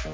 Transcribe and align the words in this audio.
I 0.00 0.06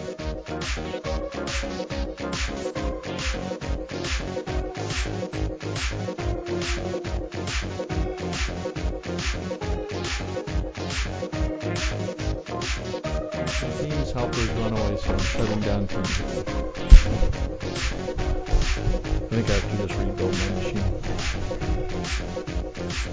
think 19.31 19.47
I 19.49 19.53
have 19.53 19.71
to 19.71 19.77
just 19.87 19.95
rebuild 20.01 20.33
my 20.33 20.49
machine. 20.57 20.83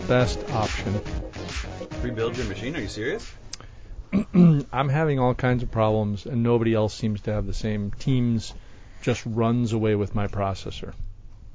Best 0.08 0.40
option. 0.50 1.02
Rebuild 2.02 2.36
your 2.36 2.48
machine? 2.48 2.76
Are 2.76 2.80
you 2.80 2.88
serious? 2.88 3.32
I'm 4.72 4.90
having 4.90 5.20
all 5.20 5.34
kinds 5.34 5.64
of 5.64 5.72
problems, 5.72 6.26
and 6.26 6.44
nobody 6.44 6.74
else 6.74 6.94
seems 6.94 7.22
to 7.22 7.34
have 7.34 7.46
the 7.48 7.54
same. 7.54 7.92
Teams 7.92 8.54
just 9.02 9.26
runs 9.26 9.74
away 9.74 9.96
with 9.96 10.14
my 10.16 10.28
processor. 10.28 10.94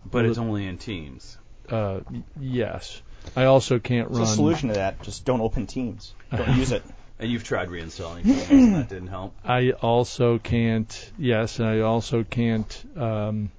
But 0.05 0.23
Well, 0.23 0.31
it's 0.31 0.39
only 0.39 0.67
in 0.67 0.79
Teams. 0.79 1.39
Uh, 1.69 2.01
yes. 2.41 3.01
I 3.37 3.45
also 3.45 3.79
can't 3.79 4.09
What's 4.09 4.19
run. 4.21 4.29
the 4.29 4.35
solution 4.35 4.69
to 4.71 4.75
that? 4.77 5.03
Just 5.03 5.25
don't 5.25 5.41
open 5.41 5.67
Teams. 5.67 6.15
Don't 6.31 6.57
use 6.57 6.73
it. 6.73 6.83
And 7.21 7.31
you've 7.31 7.45
tried 7.45 7.69
reinstalling 7.69 8.23
Teams, 8.23 8.51
and 8.51 8.75
that 8.77 8.89
didn't 8.89 9.09
help. 9.09 9.35
I 9.45 9.73
also 9.73 10.39
can't. 10.39 11.13
Yes, 11.19 11.59
and 11.59 11.69
I 11.69 11.81
also 11.81 12.23
can't 12.25 12.85
um, 12.97 13.51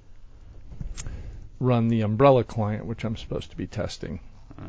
run 1.60 1.88
the 1.88 2.00
Umbrella 2.02 2.42
client, 2.42 2.86
which 2.86 3.04
I'm 3.04 3.16
supposed 3.16 3.50
to 3.50 3.56
be 3.56 3.66
testing 3.66 4.20
Uh, 4.58 4.62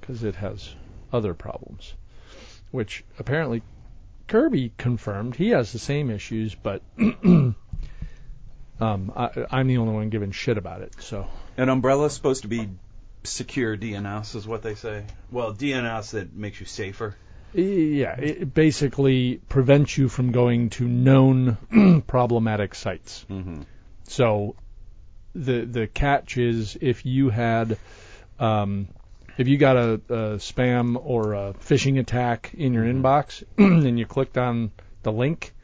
because 0.00 0.24
it 0.24 0.34
has 0.36 0.74
other 1.12 1.34
problems, 1.34 1.92
which 2.70 3.04
apparently 3.18 3.62
Kirby 4.28 4.72
confirmed. 4.76 5.34
He 5.34 5.50
has 5.50 5.72
the 5.72 5.78
same 5.78 6.10
issues, 6.10 6.54
but 6.54 6.82
um, 6.98 7.54
I, 8.80 9.30
I'm 9.50 9.66
the 9.66 9.78
only 9.78 9.94
one 9.94 10.10
giving 10.10 10.30
shit 10.32 10.58
about 10.58 10.82
it. 10.82 10.94
So 11.00 11.26
An 11.56 11.68
umbrella's 11.68 12.12
supposed 12.12 12.42
to 12.42 12.48
be 12.48 12.68
secure 13.24 13.76
DNS, 13.76 14.36
is 14.36 14.46
what 14.46 14.62
they 14.62 14.74
say. 14.74 15.04
Well, 15.30 15.52
DNS 15.54 16.10
that 16.12 16.34
makes 16.34 16.60
you 16.60 16.66
safer. 16.66 17.16
yeah, 17.52 18.14
it 18.16 18.52
basically 18.54 19.40
prevents 19.48 19.96
you 19.96 20.08
from 20.08 20.32
going 20.32 20.70
to 20.70 20.86
known 20.86 22.02
problematic 22.06 22.74
sites. 22.74 23.24
Mm-hmm. 23.30 23.62
So 24.04 24.54
the 25.34 25.64
the 25.64 25.86
catch 25.86 26.36
is 26.36 26.76
if 26.80 27.04
you 27.06 27.30
had 27.30 27.78
um, 28.38 28.88
if 29.38 29.46
you 29.46 29.56
got 29.56 29.76
a, 29.76 29.92
a 29.94 30.36
spam 30.38 31.00
or 31.02 31.32
a 31.32 31.54
phishing 31.54 31.98
attack 31.98 32.52
in 32.54 32.74
your 32.74 32.84
inbox 32.84 33.44
and 33.58 33.98
you 33.98 34.04
clicked 34.04 34.36
on 34.36 34.72
the 35.04 35.12
link 35.12 35.54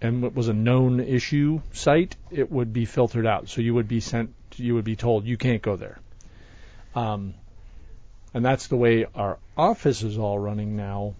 and 0.00 0.24
it 0.24 0.34
was 0.34 0.48
a 0.48 0.54
known 0.54 1.00
issue 1.00 1.60
site, 1.72 2.16
it 2.30 2.50
would 2.50 2.72
be 2.72 2.86
filtered 2.86 3.26
out. 3.26 3.48
So 3.48 3.60
you 3.60 3.74
would 3.74 3.88
be 3.88 4.00
sent 4.00 4.32
you 4.56 4.74
would 4.74 4.84
be 4.84 4.96
told 4.96 5.26
you 5.26 5.36
can't 5.36 5.62
go 5.62 5.76
there. 5.76 5.98
Um, 6.94 7.34
and 8.32 8.44
that's 8.44 8.68
the 8.68 8.76
way 8.76 9.06
our 9.14 9.38
office 9.56 10.02
is 10.02 10.18
all 10.18 10.38
running 10.38 10.76
now. 10.76 11.14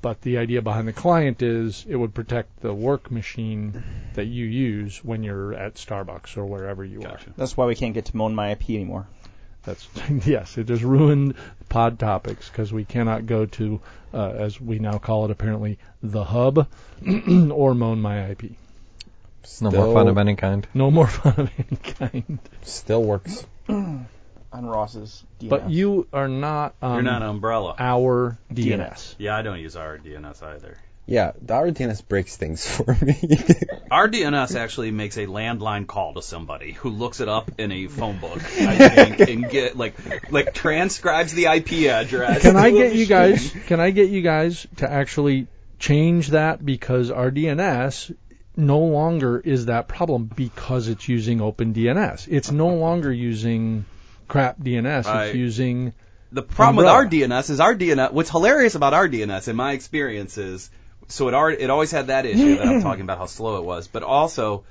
But 0.00 0.20
the 0.20 0.38
idea 0.38 0.62
behind 0.62 0.88
the 0.88 0.92
client 0.92 1.42
is 1.42 1.84
it 1.88 1.94
would 1.94 2.12
protect 2.12 2.60
the 2.60 2.74
work 2.74 3.12
machine 3.12 3.84
that 4.14 4.24
you 4.24 4.46
use 4.46 5.02
when 5.04 5.22
you're 5.22 5.54
at 5.54 5.74
Starbucks 5.76 6.36
or 6.36 6.44
wherever 6.44 6.84
you 6.84 7.02
are. 7.02 7.20
That's 7.36 7.56
why 7.56 7.66
we 7.66 7.76
can't 7.76 7.94
get 7.94 8.06
to 8.06 8.16
moan 8.16 8.34
my 8.34 8.50
IP 8.50 8.70
anymore. 8.70 9.06
That's 9.64 9.86
yes, 10.26 10.58
it 10.58 10.64
just 10.64 10.82
ruined 10.82 11.34
pod 11.68 11.98
topics 11.98 12.48
because 12.48 12.72
we 12.72 12.84
cannot 12.84 13.26
go 13.26 13.46
to, 13.46 13.80
uh, 14.12 14.30
as 14.30 14.60
we 14.60 14.78
now 14.78 14.98
call 14.98 15.24
it 15.24 15.30
apparently, 15.30 15.78
the 16.02 16.24
hub 16.24 16.66
or 17.50 17.74
moan 17.74 18.00
my 18.00 18.30
IP. 18.30 18.52
No 19.60 19.70
more 19.70 19.92
fun 19.94 20.08
of 20.08 20.18
any 20.18 20.36
kind. 20.36 20.66
No 20.74 20.90
more 20.90 21.06
fun 21.08 21.34
of 21.36 21.50
any 21.58 21.76
kind. 21.94 22.38
Still 22.62 23.02
works. 23.02 23.44
On 23.68 24.06
Ross's 24.52 25.24
DNS. 25.40 25.48
But 25.48 25.70
you 25.70 26.06
are 26.12 26.28
not 26.28 26.74
on 26.82 26.94
You're 26.96 27.02
not 27.04 27.22
an 27.22 27.28
umbrella. 27.28 27.74
our 27.78 28.36
DNS. 28.52 28.66
DNS. 28.78 29.14
Yeah, 29.16 29.34
I 29.34 29.40
don't 29.40 29.58
use 29.58 29.76
our 29.76 29.96
DNS 29.96 30.42
either. 30.42 30.76
Yeah, 31.04 31.32
the 31.40 31.54
RDNS 31.54 32.06
breaks 32.06 32.36
things 32.36 32.66
for 32.76 32.96
me. 33.00 33.18
Our 33.90 34.08
DNS 34.08 34.56
actually 34.56 34.90
makes 34.92 35.16
a 35.16 35.26
landline 35.26 35.86
call 35.86 36.14
to 36.14 36.22
somebody 36.22 36.72
who 36.72 36.90
looks 36.90 37.20
it 37.20 37.28
up 37.28 37.50
in 37.58 37.72
a 37.72 37.88
phone 37.88 38.18
book, 38.18 38.38
I 38.60 38.88
think, 38.88 39.20
and 39.28 39.50
get 39.50 39.76
like 39.76 39.94
like 40.30 40.54
transcribes 40.54 41.32
the 41.32 41.46
IP 41.46 41.90
address. 41.90 42.42
Can 42.42 42.56
I 42.56 42.70
get 42.70 42.94
you 42.94 43.06
guys? 43.06 43.50
Can 43.66 43.80
I 43.80 43.90
get 43.90 44.10
you 44.10 44.22
guys 44.22 44.66
to 44.76 44.90
actually 44.90 45.48
change 45.78 46.28
that 46.28 46.64
because 46.64 47.10
our 47.10 47.30
DNS 47.30 48.14
no 48.56 48.78
longer 48.78 49.38
is 49.40 49.66
that 49.66 49.88
problem 49.88 50.30
because 50.34 50.88
it's 50.88 51.08
using 51.08 51.38
OpenDNS. 51.38 52.28
It's 52.30 52.50
no 52.50 52.68
longer 52.68 53.12
using 53.12 53.84
crap 54.28 54.58
DNS. 54.58 55.26
It's 55.26 55.34
using 55.34 55.92
The 56.30 56.42
problem 56.42 56.78
Umbrella. 56.86 57.04
with 57.04 57.24
our 57.24 57.38
DNS 57.38 57.50
is 57.50 57.60
our 57.60 57.74
DNS. 57.74 58.12
What's 58.12 58.30
hilarious 58.30 58.74
about 58.74 58.94
our 58.94 59.08
DNS, 59.08 59.48
in 59.48 59.56
my 59.56 59.72
experience, 59.72 60.38
is 60.38 60.70
so 61.12 61.28
it 61.28 61.34
already, 61.34 61.62
it 61.62 61.70
always 61.70 61.90
had 61.90 62.06
that 62.06 62.24
issue 62.24 62.56
that 62.56 62.66
I'm 62.66 62.82
talking 62.82 63.02
about 63.02 63.18
how 63.18 63.26
slow 63.38 63.58
it 63.58 63.64
was, 63.64 63.86
but 63.86 64.02
also 64.02 64.64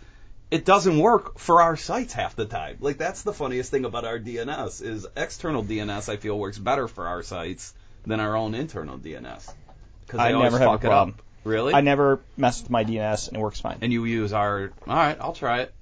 it 0.49 0.65
doesn't 0.65 0.97
work 0.97 1.37
for 1.37 1.61
our 1.61 1.77
sites 1.77 2.13
half 2.13 2.35
the 2.35 2.45
time. 2.45 2.77
Like 2.79 2.97
that's 2.97 3.21
the 3.21 3.33
funniest 3.33 3.69
thing 3.71 3.85
about 3.85 4.05
our 4.05 4.19
DNS 4.19 4.81
is 4.81 5.07
external 5.15 5.63
DNS. 5.63 6.09
I 6.09 6.17
feel 6.17 6.37
works 6.37 6.57
better 6.57 6.87
for 6.87 7.07
our 7.07 7.21
sites 7.21 7.73
than 8.05 8.19
our 8.19 8.35
own 8.35 8.55
internal 8.55 8.97
DNS. 8.97 9.53
Because 10.01 10.19
I 10.19 10.31
never 10.31 10.57
have 10.57 10.67
a 10.67 10.71
fuck 10.71 10.83
it 10.83 10.87
problem. 10.87 11.15
up. 11.17 11.21
Really? 11.43 11.73
I 11.73 11.81
never 11.81 12.19
mess 12.37 12.61
with 12.61 12.71
my 12.71 12.83
DNS 12.83 13.29
and 13.29 13.37
it 13.37 13.39
works 13.39 13.61
fine. 13.61 13.77
and 13.81 13.93
you 13.93 14.03
use 14.05 14.33
our. 14.33 14.71
All 14.87 14.95
right, 14.95 15.17
I'll 15.21 15.33
try 15.33 15.61
it. 15.61 15.73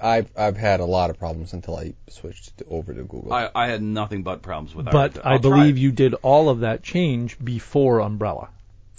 I've 0.00 0.30
I've 0.36 0.56
had 0.56 0.80
a 0.80 0.84
lot 0.84 1.10
of 1.10 1.18
problems 1.18 1.54
until 1.54 1.76
I 1.76 1.94
switched 2.08 2.58
to, 2.58 2.66
over 2.66 2.94
to 2.94 3.02
Google. 3.02 3.32
I, 3.32 3.50
I 3.54 3.66
had 3.66 3.82
nothing 3.82 4.22
but 4.22 4.42
problems 4.42 4.74
with 4.74 4.86
our. 4.86 4.92
But 4.92 5.26
I 5.26 5.32
I'll 5.32 5.38
believe 5.38 5.76
you 5.78 5.90
did 5.90 6.14
all 6.22 6.48
of 6.48 6.60
that 6.60 6.82
change 6.82 7.42
before 7.42 8.00
Umbrella. 8.00 8.50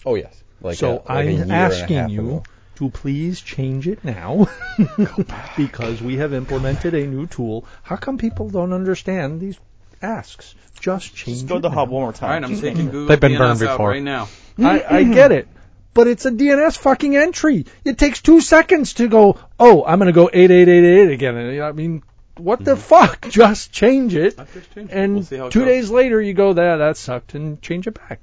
oh 0.06 0.16
yes, 0.16 0.43
like 0.64 0.78
so 0.78 1.04
a, 1.06 1.14
like 1.14 1.28
I'm 1.28 1.52
asking 1.52 2.10
you 2.10 2.22
ago. 2.22 2.44
to 2.76 2.90
please 2.90 3.42
change 3.42 3.88
it 3.88 4.04
now 4.04 4.50
because 5.58 6.02
we 6.02 6.18
have 6.18 6.34
implemented 6.34 6.94
a 6.94 7.06
new 7.06 7.28
tool. 7.28 7.66
How 7.84 7.98
come 7.98 8.18
people 8.18 8.50
don't 8.50 8.74
understand 8.74 9.40
these 9.40 9.60
asks? 10.02 10.56
Just 10.80 11.16
change 11.16 11.38
Just 11.38 11.48
go 11.48 11.56
to 11.56 11.60
it 11.60 11.62
the 11.62 11.70
hub 11.70 11.90
one 11.90 12.04
more 12.04 12.14
time. 12.14 12.44
All 12.44 12.50
right, 12.50 12.58
I'm 12.58 12.62
taking 12.62 12.86
Google 12.86 13.06
They've 13.08 13.20
been 13.20 13.34
DNS 13.34 13.38
burned 13.38 13.64
out 13.64 13.74
before. 13.78 13.90
right 13.90 14.04
now. 14.04 14.28
I, 14.58 14.64
I 14.64 15.04
mm-hmm. 15.04 15.14
get 15.14 15.32
it. 15.32 15.48
But 15.94 16.08
it's 16.08 16.26
a 16.26 16.32
DNS 16.32 16.78
fucking 16.78 17.16
entry. 17.16 17.66
It 17.86 18.00
takes 18.00 18.22
two 18.22 18.42
seconds 18.42 18.94
to 18.96 19.08
go, 19.08 19.38
oh, 19.60 19.86
I'm 19.86 20.00
going 20.00 20.08
to 20.08 20.12
go 20.12 20.30
8888 20.34 21.14
again. 21.14 21.62
I 21.62 21.72
mean, 21.72 22.04
what 22.38 22.66
the 22.66 22.72
mm-hmm. 22.72 22.82
fuck? 22.82 23.28
Just 23.30 23.72
change 23.72 24.16
it. 24.16 24.40
I've 24.40 24.52
just 24.54 24.74
changed 24.74 24.92
it. 24.92 24.96
And 24.96 25.16
We'll 25.16 25.24
see 25.24 25.38
how 25.38 25.48
it 25.48 25.52
two 25.52 25.60
goes. 25.60 25.68
days 25.68 25.90
later, 25.92 26.20
you 26.20 26.34
go, 26.34 26.54
that, 26.54 26.78
that 26.78 26.98
sucked, 26.98 27.36
and 27.36 27.62
change 27.62 27.86
it 27.86 27.94
back. 27.94 28.22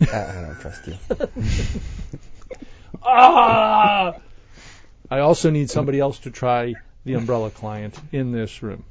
I, 0.12 0.16
I 0.38 0.40
don't 0.42 0.60
trust 0.60 0.86
you. 0.86 0.96
Ah! 3.02 4.14
I 5.10 5.20
also 5.20 5.50
need 5.50 5.70
somebody 5.70 5.98
else 6.00 6.18
to 6.20 6.30
try 6.30 6.74
the 7.04 7.14
umbrella 7.14 7.50
client 7.50 7.98
in 8.12 8.30
this 8.32 8.62
room. 8.62 8.84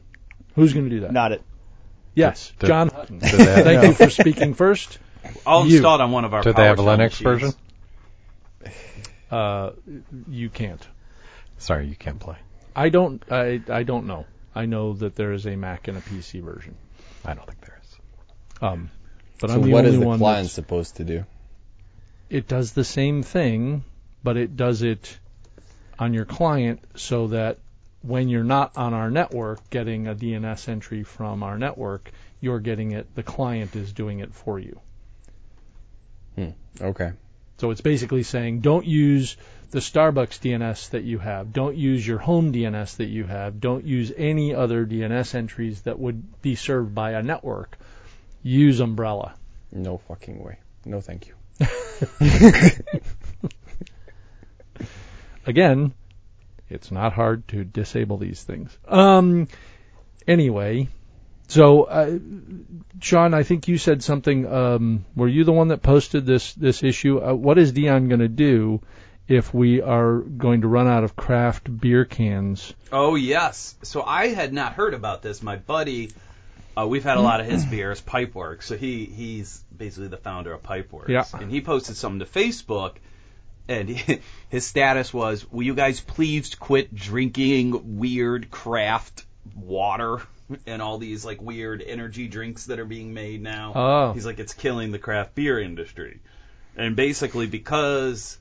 Who's 0.56 0.74
going 0.74 0.86
to 0.90 0.96
do 0.96 1.02
that? 1.02 1.14
Not 1.14 1.32
it. 1.32 1.42
Yes, 2.16 2.52
Do- 2.60 2.68
John 2.68 2.90
Hutton. 2.90 3.20
do 3.20 3.28
they 3.38 3.46
have- 3.46 3.64
Thank 3.64 3.84
you 3.84 3.94
for 3.94 4.10
speaking 4.10 4.54
first. 4.56 4.98
I'll 5.46 5.66
You. 5.68 5.76
install 5.78 5.96
it 5.96 6.02
on 6.02 6.12
one 6.12 6.26
of 6.26 6.34
our. 6.34 6.42
Do 6.44 6.54
they 6.54 6.64
have 6.64 6.80
a 6.80 6.82
PowerShell 6.82 6.98
Linux 6.98 7.22
machines. 7.22 7.22
version? 7.22 7.54
Uh, 9.30 9.72
you 10.28 10.50
can't. 10.50 10.86
Sorry, 11.60 11.88
you 11.88 11.96
can't 11.96 12.20
play. 12.20 12.38
I 12.76 12.90
don't. 12.90 13.22
I 13.32 13.62
I 13.70 13.84
don't 13.84 14.08
know. 14.08 14.26
I 14.56 14.66
know 14.66 14.94
that 14.94 15.16
there 15.16 15.34
is 15.34 15.46
a 15.46 15.56
Mac 15.56 15.88
and 15.88 15.98
a 15.98 16.02
PC 16.02 16.42
version. 16.42 16.76
I 17.24 17.36
don't 17.36 17.46
think 17.46 17.62
there 17.62 17.80
is. 17.84 17.98
Um, 18.62 18.90
but 19.40 19.50
so 19.50 19.56
I'm 19.56 19.62
the 19.64 19.72
what 19.72 19.86
only 19.86 19.92
is 19.92 20.00
the 20.00 20.06
one. 20.06 20.20
client 20.20 20.50
supposed 20.50 20.98
to 20.98 21.04
do? 21.04 21.26
It 22.30 22.48
does 22.48 22.74
the 22.74 22.84
same 22.84 23.24
thing, 23.24 23.84
but 24.24 24.38
it 24.38 24.56
does 24.56 24.82
it 24.82 25.18
on 25.98 26.14
your 26.14 26.26
client 26.26 26.80
so 26.96 27.28
that 27.28 27.58
when 28.02 28.30
you're 28.30 28.44
not 28.44 28.78
on 28.78 28.94
our 28.94 29.10
network 29.10 29.70
getting 29.70 30.08
a 30.08 30.16
DNS 30.16 30.70
entry 30.70 31.04
from 31.04 31.44
our 31.44 31.58
network, 31.58 32.12
you're 32.40 32.60
getting 32.60 32.92
it. 32.92 33.14
The 33.16 33.24
client 33.24 33.76
is 33.76 33.92
doing 33.92 34.20
it 34.20 34.34
for 34.34 34.60
you. 34.60 34.80
Hmm, 36.36 36.50
okay. 36.80 37.12
So 37.58 37.72
it's 37.72 37.82
basically 37.82 38.24
saying 38.24 38.62
don't 38.62 38.86
use 38.86 39.36
the 39.72 39.80
Starbucks 39.80 40.40
DNS 40.40 40.90
that 40.92 41.04
you 41.04 41.20
have. 41.20 41.52
Don't 41.52 41.76
use 41.76 42.08
your 42.08 42.18
home 42.18 42.54
DNS 42.54 42.96
that 42.98 43.10
you 43.10 43.26
have. 43.26 43.60
Don't 43.60 43.86
use 43.86 44.12
any 44.16 44.56
other 44.56 44.86
DNS 44.86 45.36
entries 45.36 45.82
that 45.82 46.00
would 46.00 46.42
be 46.42 46.56
served 46.56 46.96
by 46.96 47.12
a 47.12 47.22
network. 47.22 47.78
Use 48.42 48.80
Umbrella. 48.80 49.36
No 49.72 49.98
fucking 49.98 50.44
way. 50.44 50.60
No, 50.86 51.02
thank 51.02 51.28
you. 51.28 51.36
Again, 55.46 55.94
it's 56.70 56.92
not 56.92 57.14
hard 57.14 57.48
to 57.50 57.64
disable 57.64 58.18
these 58.18 58.44
things. 58.44 58.76
Um, 58.88 59.48
anyway, 60.28 60.88
so 61.48 61.84
uh, 61.84 62.20
Sean, 63.02 63.34
I 63.34 63.44
think 63.44 63.68
you 63.68 63.78
said 63.78 64.04
something. 64.04 64.46
Um, 64.46 65.06
were 65.16 65.28
you 65.28 65.44
the 65.44 65.52
one 65.52 65.70
that 65.70 65.82
posted 65.82 66.26
this 66.26 66.54
this 66.54 66.84
issue? 66.84 67.20
Uh, 67.20 67.34
what 67.34 67.58
is 67.58 67.72
Dion 67.72 68.08
going 68.08 68.22
to 68.22 68.28
do 68.28 68.82
if 69.30 69.54
we 69.54 69.82
are 69.82 70.18
going 70.18 70.62
to 70.62 70.68
run 70.68 70.88
out 70.88 71.04
of 71.04 71.16
craft 71.16 71.80
beer 71.80 72.04
cans. 72.04 72.74
Oh 72.92 73.16
yes. 73.16 73.76
So 73.84 74.02
I 74.02 74.30
had 74.30 74.52
not 74.52 74.74
heard 74.74 74.96
about 74.96 75.22
this. 75.22 75.44
My 75.44 75.56
buddy, 75.56 76.10
uh, 76.80 76.86
we've 76.86 77.04
had 77.04 77.18
a 77.18 77.22
lot 77.22 77.40
of 77.40 77.48
his 77.48 77.66
beers, 77.66 78.02
Pipeworks. 78.02 78.64
So 78.64 78.78
he 78.78 79.06
he's 79.06 79.64
basically 79.76 80.08
the 80.08 80.18
founder 80.18 80.54
of 80.54 80.64
Pipeworks. 80.64 81.10
Yeah. 81.10 81.26
And 81.34 81.52
he 81.52 81.62
posted 81.62 81.96
something 81.96 82.20
to 82.20 82.26
Facebook, 82.26 82.96
and 83.68 83.90
he, 83.90 84.20
his 84.50 84.66
status 84.66 85.14
was, 85.14 85.50
"Will 85.52 85.64
you 85.64 85.76
guys 85.76 86.00
please 86.00 86.56
quit 86.56 86.94
drinking 86.94 87.98
weird 87.98 88.50
craft 88.50 89.26
water?" 89.56 90.22
And 90.66 90.82
all 90.82 90.98
these 90.98 91.24
like 91.24 91.40
weird 91.44 91.84
energy 91.86 92.28
drinks 92.28 92.66
that 92.66 92.80
are 92.80 92.86
being 92.86 93.14
made 93.14 93.40
now. 93.40 93.72
Oh. 93.76 94.14
He's 94.14 94.26
like, 94.26 94.40
it's 94.40 94.54
killing 94.54 94.92
the 94.92 94.98
craft 94.98 95.36
beer 95.36 95.60
industry. 95.60 96.22
And 96.76 96.96
basically, 96.96 97.46
because 97.46 98.40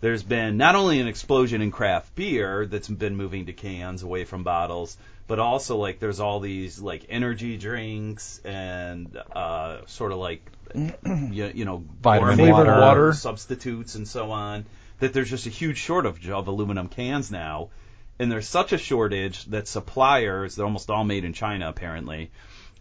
there's 0.00 0.22
been 0.22 0.56
not 0.56 0.76
only 0.76 0.98
an 0.98 1.08
explosion 1.08 1.60
in 1.60 1.70
craft 1.70 2.14
beer 2.14 2.64
that's 2.64 2.88
been 2.88 3.16
moving 3.16 3.44
to 3.46 3.52
cans 3.52 4.02
away 4.02 4.24
from 4.24 4.44
bottles, 4.44 4.96
but 5.32 5.38
also 5.38 5.78
like 5.78 5.98
there's 5.98 6.20
all 6.20 6.40
these 6.40 6.78
like 6.78 7.06
energy 7.08 7.56
drinks 7.56 8.38
and 8.44 9.16
uh, 9.34 9.78
sort 9.86 10.12
of 10.12 10.18
like 10.18 10.44
you, 10.74 11.50
you 11.54 11.64
know 11.64 11.82
Vitamin 12.02 12.36
gourmet 12.36 12.52
water. 12.52 12.78
water. 12.78 13.12
substitutes 13.14 13.94
and 13.94 14.06
so 14.06 14.30
on. 14.30 14.66
That 14.98 15.14
there's 15.14 15.30
just 15.30 15.46
a 15.46 15.48
huge 15.48 15.78
shortage 15.78 16.28
of 16.28 16.48
aluminum 16.48 16.88
cans 16.88 17.30
now, 17.30 17.70
and 18.18 18.30
there's 18.30 18.46
such 18.46 18.74
a 18.74 18.78
shortage 18.78 19.46
that 19.46 19.68
suppliers, 19.68 20.54
they're 20.54 20.66
almost 20.66 20.90
all 20.90 21.02
made 21.02 21.24
in 21.24 21.32
China 21.32 21.70
apparently, 21.70 22.30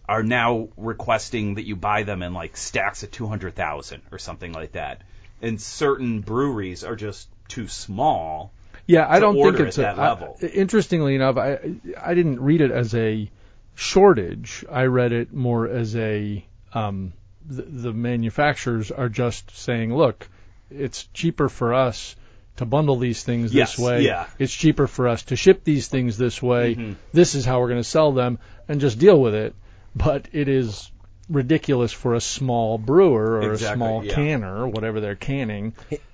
are 0.09 0.21
now 0.21 0.68
requesting 0.75 1.56
that 1.56 1.65
you 1.65 1.77
buy 1.77 2.04
them 2.04 2.21
in 2.21 2.33
like 2.33 2.57
stacks 2.57 3.01
of 3.01 3.12
200,000 3.12 4.01
or 4.12 4.19
something 4.19 4.51
like 4.51 4.74
that. 4.74 5.04
And 5.42 5.62
certain 5.62 6.19
breweries 6.19 6.83
are 6.83 6.97
just 6.97 7.30
too 7.47 7.69
small. 7.69 8.51
Yeah, 8.91 9.07
I 9.09 9.19
don't 9.19 9.35
think 9.35 9.59
it's 9.67 9.77
at 9.79 9.93
a. 9.93 9.95
that 9.95 10.01
level. 10.01 10.38
I- 10.41 10.45
interestingly 10.47 11.15
enough, 11.15 11.38
I 11.38 11.59
I 12.01 12.13
didn't 12.13 12.41
read 12.41 12.61
it 12.61 12.71
as 12.71 12.93
a 12.95 13.29
shortage. 13.75 14.63
I 14.71 14.83
read 14.85 15.11
it 15.11 15.33
more 15.33 15.67
as 15.67 15.95
a 15.95 16.45
um, 16.73 17.13
the, 17.47 17.63
the 17.63 17.93
manufacturers 17.93 18.91
are 18.91 19.09
just 19.09 19.55
saying, 19.57 19.93
look, 19.93 20.27
it's 20.69 21.07
cheaper 21.13 21.49
for 21.49 21.73
us 21.73 22.15
to 22.57 22.65
bundle 22.65 22.97
these 22.97 23.23
things 23.23 23.53
Yes, 23.53 23.75
this 23.75 23.85
way. 23.85 24.01
yeah. 24.03 24.27
It's 24.39 24.53
cheaper 24.53 24.88
for 24.88 25.07
us 25.07 25.23
to 25.23 25.35
ship 25.35 25.63
these 25.63 25.87
things 25.87 26.17
this 26.17 26.41
way. 26.41 26.75
Mhm. 26.75 26.95
This 27.11 27.35
is 27.35 27.44
how 27.45 27.59
we're 27.59 27.69
going 27.69 27.79
to 27.81 27.89
sell 27.89 28.11
them, 28.11 28.39
and 28.67 28.79
just 28.79 28.99
deal 28.99 29.19
with 29.19 29.33
it. 29.35 29.55
But 29.95 30.27
it 30.31 30.47
is 30.47 30.89
ridiculous 31.29 31.91
for 31.91 32.13
a 32.15 32.21
small 32.21 32.77
brewer 32.77 33.37
or 33.41 33.51
Exactly, 33.53 33.73
a 33.73 33.75
small 33.77 34.05
yeah. 34.05 34.13
canner 34.13 34.67
whatever 34.67 34.99
they're 34.99 35.15
canning 35.15 35.73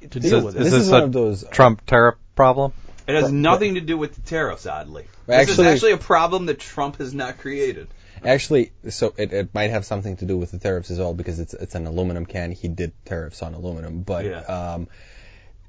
to 0.10 0.20
This 0.20 0.30
deal 0.32 0.40
is- 0.40 0.44
with 0.46 0.56
This 0.56 0.74
it. 0.74 0.78
is 0.78 0.86
this 0.86 0.92
one 0.92 1.02
a 1.02 1.06
of 1.06 1.12
those. 1.12 1.44
Trump 1.52 1.86
tariff 1.86 2.16
problem? 2.38 2.72
It 3.08 3.16
has 3.16 3.32
nothing 3.32 3.76
to 3.76 3.82
do 3.82 3.98
with 3.98 4.16
the 4.16 4.22
tariffs, 4.22 4.66
oddly. 4.66 5.08
This 5.28 5.50
is 5.50 5.60
Actually- 5.60 5.68
actually 5.68 5.92
a 5.94 5.98
problem 5.98 6.46
that 6.48 6.60
Trump 6.60 6.98
has 6.98 7.14
not 7.14 7.38
created. 7.40 7.88
Actually, 8.24 8.72
so 8.90 9.14
it, 9.18 9.32
it 9.32 9.54
might 9.54 9.70
have 9.70 9.86
something 9.86 10.18
to 10.18 10.26
do 10.26 10.38
with 10.38 10.52
the 10.52 10.58
tariffs 10.58 10.90
as 10.90 10.98
well 10.98 11.14
because 11.14 11.40
it's 11.40 11.54
it's 11.54 11.76
an 11.76 11.86
aluminum 11.86 12.26
can. 12.26 12.52
He 12.52 12.68
did 12.68 12.92
tariffs 13.06 13.44
on 13.44 13.54
aluminum, 13.54 14.02
but 14.02 14.26
Yeah. 14.26 14.40
um, 14.42 14.88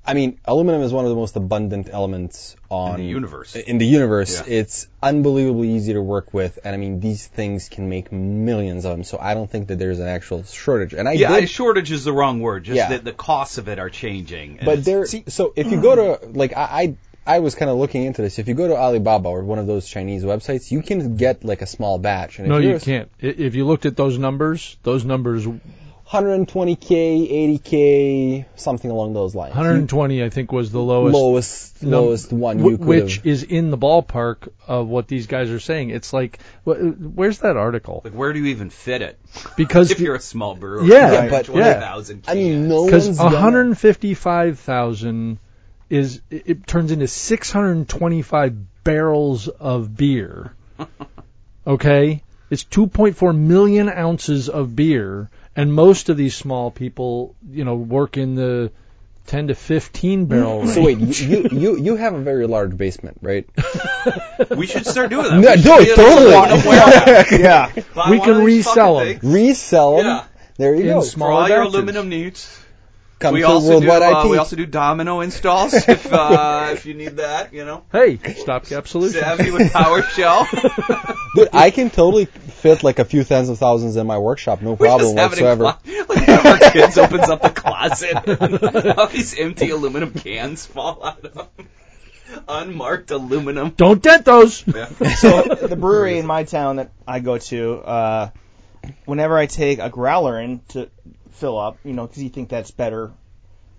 I 0.09 0.15
mean, 0.15 0.39
aluminum 0.47 0.81
is 0.83 0.93
one 0.93 1.05
of 1.05 1.11
the 1.11 1.17
most 1.17 1.37
abundant 1.37 1.89
elements 1.93 2.57
on 2.71 2.95
In 2.95 3.01
the 3.03 3.07
universe. 3.07 3.55
In 3.55 3.77
the 3.79 3.87
universe, 3.87 4.35
Yeah. 4.41 4.55
it's 4.61 4.89
unbelievably 5.03 5.69
easy 5.71 5.93
to 5.93 6.01
work 6.03 6.33
with, 6.33 6.59
and 6.65 6.75
I 6.75 6.79
mean, 6.79 7.01
these 7.01 7.27
things 7.27 7.69
can 7.69 7.89
make 7.91 8.11
millions 8.11 8.85
of 8.87 8.93
them. 8.93 9.05
So 9.05 9.19
I 9.21 9.35
don't 9.35 9.51
think 9.51 9.69
that 9.69 9.79
there's 9.79 10.01
an 10.01 10.09
actual 10.09 10.45
shortage. 10.45 10.95
And 10.95 11.07
I 11.09 11.13
yeah, 11.13 11.29
did, 11.35 11.43
I- 11.43 11.47
shortage 11.47 11.93
is 11.93 12.05
the 12.05 12.13
wrong 12.13 12.41
word. 12.41 12.65
Just 12.65 12.77
Yeah. 12.79 12.89
that 12.89 13.05
the 13.05 13.13
costs 13.13 13.59
of 13.59 13.69
it 13.69 13.79
are 13.79 13.91
changing. 13.91 14.59
But 14.65 14.79
it's- 14.79 14.87
there, 14.87 15.07
so 15.29 15.53
if 15.57 15.71
you 15.71 15.81
go 15.83 15.95
to 15.95 16.27
like 16.33 16.57
I, 16.57 16.63
I 16.83 16.95
I 17.37 17.39
was 17.41 17.55
kind 17.55 17.71
of 17.71 17.77
looking 17.77 18.05
into 18.05 18.23
this. 18.23 18.39
If 18.39 18.49
you 18.49 18.55
go 18.55 18.69
to 18.69 18.75
Alibaba 18.77 19.29
or 19.29 19.45
one 19.45 19.59
of 19.59 19.67
those 19.67 19.87
Chinese 19.87 20.25
websites, 20.25 20.71
you 20.71 20.81
can 20.81 21.17
get 21.19 21.45
like 21.45 21.61
a 21.61 21.67
small 21.67 21.99
batch. 21.99 22.39
And 22.39 22.49
No, 22.49 22.57
you're 22.57 22.75
you 22.75 22.81
can't. 22.81 23.11
If 23.21 23.55
you 23.55 23.67
looked 23.67 23.85
at 23.85 23.99
those 23.99 24.17
numbers, 24.17 24.79
those 24.83 25.05
numbers, 25.05 25.47
120k, 26.11 27.59
80k, 27.61 28.47
something 28.57 28.91
along 28.91 29.13
those 29.13 29.35
lines. 29.35 29.55
120, 29.55 30.25
I 30.25 30.31
think, 30.31 30.51
was 30.53 30.73
the 30.73 30.81
lowest. 30.81 31.15
lowest 31.15 31.83
num- 31.83 31.91
lowest 31.93 32.33
one 32.33 32.59
wh- 32.59 32.65
you 32.71 32.79
could 32.79 32.87
which 32.87 33.21
is 33.25 33.43
in 33.43 33.71
the 33.71 33.77
ballpark 33.79 34.49
of 34.67 34.89
what 34.89 35.07
these 35.07 35.27
guys 35.27 35.51
are 35.51 35.61
saying. 35.61 35.91
It's 35.91 36.11
like, 36.13 36.39
wh- 36.65 36.81
where's 37.15 37.39
that 37.41 37.57
article? 37.59 38.01
like, 38.05 38.15
where 38.15 38.33
do 38.33 38.39
you 38.39 38.47
even 38.47 38.71
fit 38.71 39.03
it? 39.03 39.19
Because 39.57 39.91
if 39.91 40.01
you're 40.01 40.15
a 40.15 40.21
small 40.21 40.55
brewer, 40.55 40.83
Yeah, 40.85 41.13
Yeah, 41.13 41.29
but- 41.31 41.45
twenty 41.47 41.63
thousand. 41.65 42.25
I 42.27 42.35
mean, 42.35 42.69
no 42.69 42.87
because 42.87 43.19
155,000 43.19 45.39
is 45.91 46.21
it, 46.31 46.43
it 46.47 46.67
turns 46.67 46.91
into 46.91 47.07
625 47.07 48.85
barrels 48.85 49.49
of 49.49 49.95
beer. 49.97 50.53
Okay, 51.67 52.23
it's 52.49 52.65
2.4 52.65 53.37
million 53.37 53.91
ounces 53.91 54.49
of 54.49 54.75
beer, 54.75 55.29
and 55.57 55.73
most 55.73 56.09
of 56.09 56.17
these 56.17 56.35
small 56.37 56.71
people, 56.71 57.35
you 57.51 57.65
know, 57.65 57.75
work 57.77 58.17
in 58.17 58.35
the 58.35 58.71
10 59.27 59.49
to 59.49 59.55
15 59.55 60.27
barrel 60.27 60.61
range. 60.63 60.75
So 60.75 60.83
wait, 60.83 60.99
you, 60.99 61.27
you 61.43 61.49
you 61.53 61.79
you 61.79 61.97
have 61.97 62.15
a 62.15 62.21
very 62.21 62.47
large 62.47 62.77
basement, 62.77 63.19
right? 63.21 63.47
we 64.57 64.67
should 64.67 64.87
start 64.87 65.11
doing 65.11 65.25
that. 65.41 65.59
No, 65.65 65.77
We 65.79 65.85
should 65.85 65.97
do 65.97 66.03
it, 66.09 67.29
totally. 67.29 67.39
yeah. 67.43 67.73
Buy 67.95 68.11
We 68.11 68.21
can 68.21 68.31
of 68.41 68.47
these 68.47 68.67
resell 68.67 68.99
them. 68.99 69.07
things. 69.21 69.25
Resell 69.25 69.99
'em. 70.01 70.07
Yeah. 70.07 70.25
There 70.57 70.75
you 70.75 70.81
In 70.83 70.87
go. 70.87 71.01
small 71.03 71.29
For 71.29 71.33
all 71.43 71.49
your 71.49 71.63
aluminum 71.63 72.09
needs. 72.09 72.59
Come 73.19 73.35
we 73.35 73.41
to 73.41 73.49
also 73.49 73.81
do 73.81 73.89
Worldwide 73.89 74.13
uh, 74.27 74.29
we 74.29 74.39
also 74.39 74.55
do 74.55 74.65
domino 74.65 75.21
installs 75.21 75.75
if 75.89 76.13
uh, 76.13 76.69
if 76.73 76.87
you 76.87 76.95
need 76.95 77.17
that, 77.17 77.53
you 77.53 77.65
know. 77.65 77.85
Hey, 77.91 78.19
stopgap 78.19 78.87
solution. 78.87 79.21
Savvy 79.21 79.51
with 79.51 79.73
PowerShell. 79.73 81.17
Dude, 81.35 81.49
I 81.53 81.71
can 81.71 81.91
totally 81.91 82.27
fit 82.27 82.85
like 82.85 83.01
a 83.01 83.05
few 83.05 83.25
tens 83.25 83.49
of 83.49 83.59
thousands 83.59 83.97
in 83.97 84.07
my 84.07 84.19
workshop, 84.19 84.63
no 84.63 84.73
We 84.73 84.87
problem 84.87 85.17
just 85.17 85.19
have 85.19 85.33
it 85.33 85.39
in 85.41 85.45
whatsoever. 85.45 85.79
clo- 85.83 86.05
like 86.17 86.29
one 86.29 86.39
of 86.39 86.47
our 86.47 86.71
kids 86.71 86.99
opens 86.99 87.29
up 87.29 87.43
the 87.43 87.51
closet 87.51 88.99
all 88.99 89.07
these 89.09 89.39
empty 89.39 89.71
aluminum 89.71 90.13
cans 90.13 90.65
fall 90.67 91.05
out 91.05 91.25
of 91.25 91.35
them. 91.35 91.47
Unmarked 92.47 93.11
aluminum. 93.11 93.71
Don't 93.71 94.03
dent 94.03 94.25
those. 94.25 94.65
Yeah. 94.67 94.87
So 95.17 95.43
the 95.43 95.77
brewery 95.77 96.19
in 96.19 96.27
my 96.27 96.45
town 96.45 96.77
that 96.77 96.93
I 97.07 97.21
go 97.21 97.39
to, 97.39 97.75
uh, 97.79 98.31
whenever 99.07 99.37
I 99.37 99.47
take 99.47 99.79
a 99.79 99.89
growler 99.89 100.39
in 100.41 100.61
to 100.69 100.91
fill 101.33 101.59
up, 101.59 101.79
you 101.85 101.93
know, 101.93 102.07
because 102.07 102.23
you 102.23 102.29
think 102.29 102.49
that's 102.49 102.71
better 102.71 103.09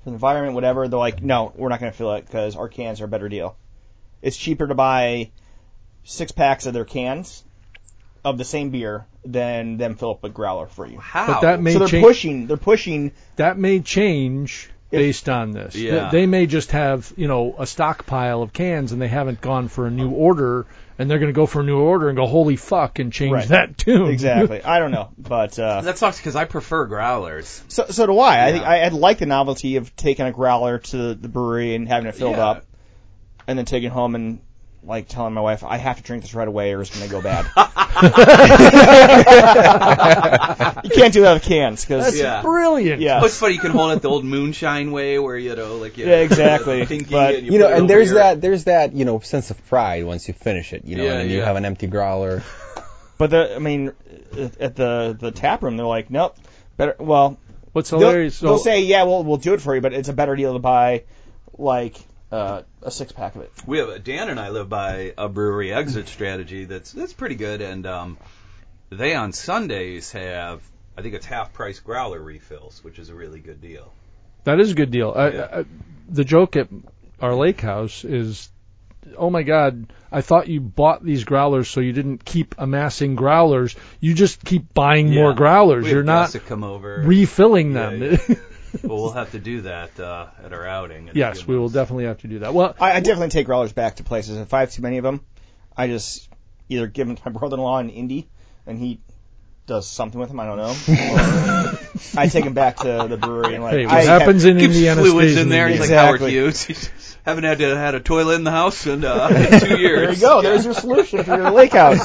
for 0.03 0.05
the 0.05 0.11
environment, 0.11 0.55
whatever, 0.55 0.87
they're 0.87 0.99
like, 0.99 1.21
no, 1.21 1.51
we're 1.55 1.69
not 1.69 1.79
going 1.79 1.91
to 1.91 1.97
fill 1.97 2.13
it 2.13 2.25
because 2.25 2.55
our 2.55 2.69
cans 2.69 3.01
are 3.01 3.05
a 3.05 3.07
better 3.09 3.29
deal. 3.29 3.57
It's 4.21 4.37
cheaper 4.37 4.67
to 4.67 4.75
buy 4.75 5.31
six 6.03 6.31
packs 6.31 6.65
of 6.65 6.73
their 6.73 6.85
cans 6.85 7.43
of 8.23 8.37
the 8.37 8.45
same 8.45 8.69
beer 8.69 9.05
than 9.25 9.77
them 9.77 9.95
fill 9.95 10.11
up 10.11 10.23
a 10.23 10.29
growler 10.29 10.67
for 10.67 10.85
you. 10.85 10.99
How? 10.99 11.27
But 11.27 11.41
that 11.41 11.61
may 11.61 11.73
So 11.73 11.79
they're 11.79 11.87
change. 11.87 12.05
pushing, 12.05 12.47
they're 12.47 12.57
pushing. 12.57 13.11
That 13.37 13.57
may 13.57 13.79
change 13.79 14.69
based 14.89 15.29
on 15.29 15.51
this. 15.51 15.75
Yeah. 15.75 16.09
They 16.11 16.25
may 16.25 16.45
just 16.47 16.71
have, 16.71 17.11
you 17.15 17.27
know, 17.27 17.55
a 17.59 17.65
stockpile 17.67 18.41
of 18.41 18.53
cans 18.53 18.91
and 18.91 19.01
they 19.01 19.07
haven't 19.07 19.41
gone 19.41 19.67
for 19.67 19.85
a 19.87 19.91
new 19.91 20.09
order 20.09 20.65
and 20.97 21.09
they're 21.09 21.19
going 21.19 21.29
to 21.31 21.35
go 21.35 21.45
for 21.45 21.61
a 21.61 21.63
new 21.63 21.79
order 21.79 22.09
and 22.09 22.17
go, 22.17 22.25
holy 22.27 22.55
fuck, 22.57 22.99
and 22.99 23.13
change 23.13 23.31
Right. 23.31 23.47
that 23.49 23.77
tune. 23.77 24.09
Exactly. 24.09 24.61
I 24.63 24.79
don't 24.79 24.91
know, 24.91 25.09
but 25.17 25.57
uh, 25.57 25.81
that 25.81 25.97
sucks 25.97 26.17
because 26.17 26.35
I 26.35 26.43
prefer 26.45 26.85
growlers. 26.87 27.63
so 27.69 27.85
so 27.89 28.05
do 28.05 28.19
I. 28.19 28.47
I 28.47 28.51
think 28.51 28.63
Yeah. 28.63 28.69
I, 28.69 28.85
I'd 28.85 28.93
like 28.93 29.19
the 29.19 29.25
novelty 29.25 29.77
of 29.77 29.95
taking 29.95 30.25
a 30.25 30.31
growler 30.33 30.79
to 30.79 31.13
the 31.13 31.27
brewery 31.29 31.75
and 31.75 31.87
having 31.87 32.07
it 32.09 32.15
filled 32.15 32.35
Yeah. 32.35 32.47
up, 32.49 32.65
and 33.47 33.57
then 33.57 33.65
taking 33.65 33.87
it 33.87 33.93
home 33.93 34.15
and 34.15 34.41
like 34.83 35.07
telling 35.07 35.33
my 35.33 35.41
wife 35.41 35.63
I 35.63 35.77
have 35.77 35.97
to 35.97 36.03
drink 36.03 36.23
this 36.23 36.33
right 36.33 36.47
away 36.47 36.73
or 36.73 36.81
it's 36.81 36.89
going 36.89 37.05
to 37.05 37.11
go 37.11 37.21
bad. 37.21 37.45
you 40.83 40.89
can't 40.89 41.13
do 41.13 41.21
that 41.21 41.33
with 41.33 41.43
cans 41.43 41.83
because 41.83 42.05
That's 42.05 42.17
Yeah. 42.17 42.41
brilliant. 42.41 43.01
Yeah. 43.01 43.23
It's 43.23 43.37
funny. 43.37 43.53
You 43.55 43.59
can 43.59 43.71
hold 43.71 43.91
it 43.91 44.01
the 44.01 44.09
old 44.09 44.25
moonshine 44.25 44.91
way, 44.91 45.19
where 45.19 45.37
you 45.37 45.55
know, 45.55 45.75
like 45.77 45.97
you 45.97 46.05
Yeah, 46.07 46.17
exactly. 46.17 46.79
But, 47.09 47.35
and 47.35 47.47
You 47.47 47.59
know, 47.59 47.67
and 47.67 47.89
there's 47.89 48.09
your- 48.09 48.19
that 48.19 48.41
there's 48.41 48.65
that 48.65 48.93
you 48.93 49.05
know 49.05 49.19
sense 49.19 49.51
of 49.51 49.67
pride 49.67 50.05
once 50.05 50.27
you 50.27 50.33
finish 50.33 50.73
it, 50.73 50.85
you 50.85 50.95
know, 50.95 51.03
Yeah, 51.03 51.11
and 51.11 51.19
then 51.21 51.29
you 51.29 51.41
have 51.41 51.55
an 51.55 51.65
empty 51.65 51.87
growler. 51.87 52.43
But 53.17 53.31
the 53.31 53.55
I 53.55 53.59
mean, 53.59 53.91
at 54.59 54.75
the 54.75 55.15
the 55.19 55.31
tap 55.31 55.63
room 55.63 55.77
they're 55.77 55.85
like, 55.85 56.09
nope, 56.09 56.37
better. 56.77 56.95
Well, 56.99 57.37
What's 57.73 57.89
they'll, 57.89 57.99
hilarious? 57.99 58.39
they'll 58.39 58.57
say, 58.57 58.83
yeah, 58.83 59.03
we'll 59.03 59.23
we'll 59.23 59.37
do 59.37 59.53
it 59.53 59.61
for 59.61 59.75
you, 59.75 59.81
but 59.81 59.93
it's 59.93 60.09
a 60.09 60.13
better 60.13 60.35
deal 60.35 60.53
to 60.53 60.59
buy 60.59 61.03
like 61.57 61.95
uh, 62.31 62.61
a 62.81 62.91
six 62.91 63.11
pack 63.11 63.35
of 63.35 63.41
it. 63.41 63.51
We 63.65 63.79
have 63.79 64.03
Dan 64.03 64.29
and 64.29 64.39
I 64.39 64.49
live 64.49 64.69
by 64.69 65.13
a 65.17 65.27
brewery 65.29 65.73
exit 65.73 66.07
strategy 66.15 66.65
that's 66.65 66.91
that's 66.91 67.13
pretty 67.13 67.35
good, 67.35 67.61
and 67.61 67.85
um, 67.87 68.17
they 68.89 69.15
on 69.15 69.33
Sundays 69.33 70.11
have 70.11 70.61
I 70.97 71.01
think 71.01 71.15
it's 71.15 71.25
half 71.25 71.53
price 71.53 71.79
growler 71.79 72.19
refills, 72.21 72.83
which 72.83 72.99
is 72.99 73.09
a 73.09 73.15
really 73.15 73.39
good 73.39 73.61
deal. 73.61 73.93
That 74.43 74.59
is 74.59 74.71
a 74.71 74.75
good 74.75 74.91
deal. 74.91 75.13
Yeah. 75.15 75.47
I, 75.59 75.65
the 76.09 76.23
joke 76.25 76.55
at 76.55 76.67
our 77.21 77.35
lake 77.35 77.61
house 77.61 78.03
is, 78.03 78.49
oh 79.17 79.29
my 79.29 79.43
god, 79.43 79.93
I 80.11 80.21
thought 80.21 80.47
you 80.47 80.59
bought 80.59 81.03
these 81.03 81.23
growlers 81.23 81.69
so 81.69 81.81
you 81.81 81.93
didn't 81.93 82.25
keep 82.25 82.55
amassing 82.57 83.15
growlers. 83.15 83.75
You 83.99 84.13
just 84.13 84.43
keep 84.43 84.73
buying 84.73 85.13
more 85.13 85.33
growlers. 85.33 85.85
We 85.85 85.91
You're 85.91 86.03
not 86.03 86.23
guests 86.23 86.33
that 86.33 86.45
come 86.47 86.63
over. 86.63 87.01
refilling 87.05 87.73
Yeah, 87.73 87.89
them. 87.89 88.01
yeah. 88.27 88.35
well, 88.83 88.97
we'll 88.97 89.11
have 89.11 89.31
to 89.31 89.39
do 89.39 89.61
that 89.61 89.99
uh, 89.99 90.27
at 90.43 90.53
our 90.53 90.65
outing. 90.65 91.07
in 91.09 91.15
yes, 91.15 91.41
few 91.41 91.53
we 91.53 91.59
will 91.59 91.69
definitely 91.69 92.05
have 92.05 92.19
to 92.19 92.27
do 92.27 92.39
that. 92.39 92.53
Well, 92.53 92.75
I, 92.79 92.93
I 92.93 92.99
definitely 92.99 93.29
take 93.29 93.45
growlers 93.45 93.73
back 93.73 93.97
to 93.97 94.03
places. 94.03 94.37
If 94.37 94.53
I 94.53 94.61
have 94.61 94.71
too 94.71 94.81
many 94.81 94.97
of 94.97 95.03
them, 95.03 95.21
I 95.75 95.87
just 95.87 96.29
either 96.69 96.87
give 96.87 97.07
them 97.07 97.15
to 97.15 97.21
my 97.25 97.31
brother-in-law 97.39 97.79
in 97.79 97.89
Indy, 97.89 98.29
and 98.65 98.77
he 98.79 99.01
does 99.65 99.87
something 99.87 100.19
with 100.19 100.29
them. 100.29 100.39
I 100.39 100.45
don't 100.45 100.57
know. 100.57 100.71
Or 100.71 101.79
I 102.17 102.27
take 102.27 102.43
them 102.43 102.53
back 102.53 102.77
to 102.77 103.05
the 103.07 103.17
brewery 103.17 103.55
and 103.55 103.63
like 103.63 103.75
hey, 103.75 103.85
what 103.85 103.95
I 103.95 104.01
happens 104.01 104.43
in 104.45 104.59
Indiana 104.59 105.01
fluids 105.01 105.33
stays 105.33 105.43
in 105.43 105.49
there. 105.49 105.67
He's 105.67 105.79
Indiana. 105.79 106.01
like 106.01 106.19
Howard 106.19 106.33
Exactly. 106.33 106.75
Hughes. 106.75 106.89
Haven't 107.25 107.43
had 107.43 107.59
to 107.59 107.75
had 107.75 107.95
a 107.95 107.99
toilet 107.99 108.35
in 108.35 108.43
the 108.43 108.51
house 108.51 108.87
in 108.87 109.03
uh, 109.03 109.27
two 109.59 109.77
years. 109.77 109.99
There 109.99 110.13
you 110.13 110.19
go. 110.19 110.41
There's 110.41 110.65
your 110.65 110.73
solution 110.73 111.23
for 111.23 111.35
your 111.35 111.51
lake 111.59 111.73
house. 111.73 112.03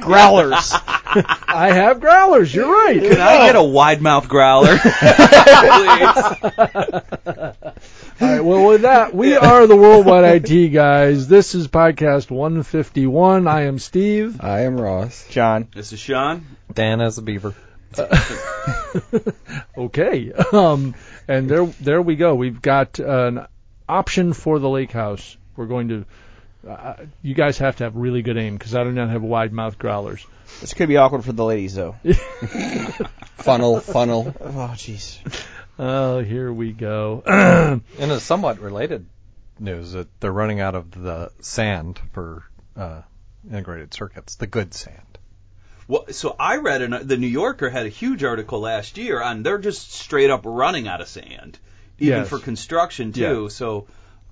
Growlers. 0.00 0.72
I 1.12 1.70
have 1.72 2.00
growlers. 2.00 2.54
You're 2.54 2.70
right. 2.70 3.00
Can 3.00 3.20
I 3.20 3.46
get 3.46 3.56
a 3.56 3.62
wide 3.62 4.02
mouth 4.02 4.28
growler? 4.28 4.78
All 8.20 8.28
right. 8.28 8.44
Well, 8.44 8.66
with 8.68 8.82
that, 8.82 9.14
we 9.14 9.34
are 9.34 9.66
the 9.66 9.76
Worldwide 9.76 10.50
IT 10.50 10.68
guys. 10.68 11.26
This 11.26 11.54
is 11.54 11.68
podcast 11.68 12.30
151. 12.30 13.48
I 13.48 13.62
am 13.62 13.78
Steve. 13.78 14.40
I 14.42 14.62
am 14.62 14.80
Ross. 14.80 15.26
John. 15.30 15.68
This 15.74 15.92
is 15.92 16.00
Sean. 16.00 16.44
Dan 16.72 17.00
as 17.00 17.18
a 17.18 17.22
beaver. 17.22 17.54
Okay. 19.76 20.32
Um, 20.52 20.94
and 21.26 21.48
there, 21.48 21.64
there 21.64 22.02
we 22.02 22.16
go. 22.16 22.34
We've 22.34 22.60
got 22.60 22.98
an 22.98 23.46
option 23.90 24.32
for 24.32 24.58
the 24.58 24.68
lake 24.68 24.92
house. 24.92 25.36
We're 25.56 25.66
going 25.66 25.88
to. 25.88 26.04
Uh, 26.68 26.94
you 27.22 27.34
guys 27.34 27.58
have 27.58 27.76
to 27.76 27.84
have 27.84 27.96
really 27.96 28.22
good 28.22 28.36
aim 28.36 28.56
because 28.56 28.74
I 28.74 28.84
do 28.84 28.92
not 28.92 29.08
have 29.08 29.22
wide 29.22 29.52
mouth 29.52 29.78
growlers. 29.78 30.26
This 30.60 30.74
could 30.74 30.88
be 30.88 30.98
awkward 30.98 31.24
for 31.24 31.32
the 31.32 31.44
ladies 31.44 31.74
though. 31.74 31.96
Funnel, 33.38 33.80
funnel. 33.80 34.34
Oh 34.38 34.72
jeez. 34.74 35.18
Oh, 35.78 36.22
here 36.22 36.52
we 36.52 36.72
go. 36.72 37.22
In 37.98 38.10
a 38.10 38.20
somewhat 38.20 38.60
related 38.60 39.06
news, 39.58 39.92
that 39.92 40.08
they're 40.20 40.30
running 40.30 40.60
out 40.60 40.74
of 40.74 40.90
the 40.90 41.32
sand 41.40 41.98
for 42.12 42.44
uh, 42.76 43.00
integrated 43.50 43.94
circuits, 43.94 44.34
the 44.34 44.46
good 44.46 44.74
sand. 44.74 45.18
Well, 45.88 46.04
so 46.10 46.36
I 46.38 46.58
read 46.58 46.82
an, 46.82 47.06
the 47.08 47.16
New 47.16 47.26
Yorker 47.26 47.70
had 47.70 47.86
a 47.86 47.88
huge 47.88 48.22
article 48.22 48.60
last 48.60 48.98
year 48.98 49.20
on 49.22 49.42
they're 49.42 49.58
just 49.58 49.90
straight 49.92 50.30
up 50.30 50.42
running 50.44 50.86
out 50.86 51.00
of 51.00 51.08
sand, 51.08 51.58
even 52.00 52.18
Yes. 52.20 52.28
for 52.28 52.38
construction 52.38 53.12
too. 53.12 53.42
Yeah. 53.44 53.48
So 53.48 53.86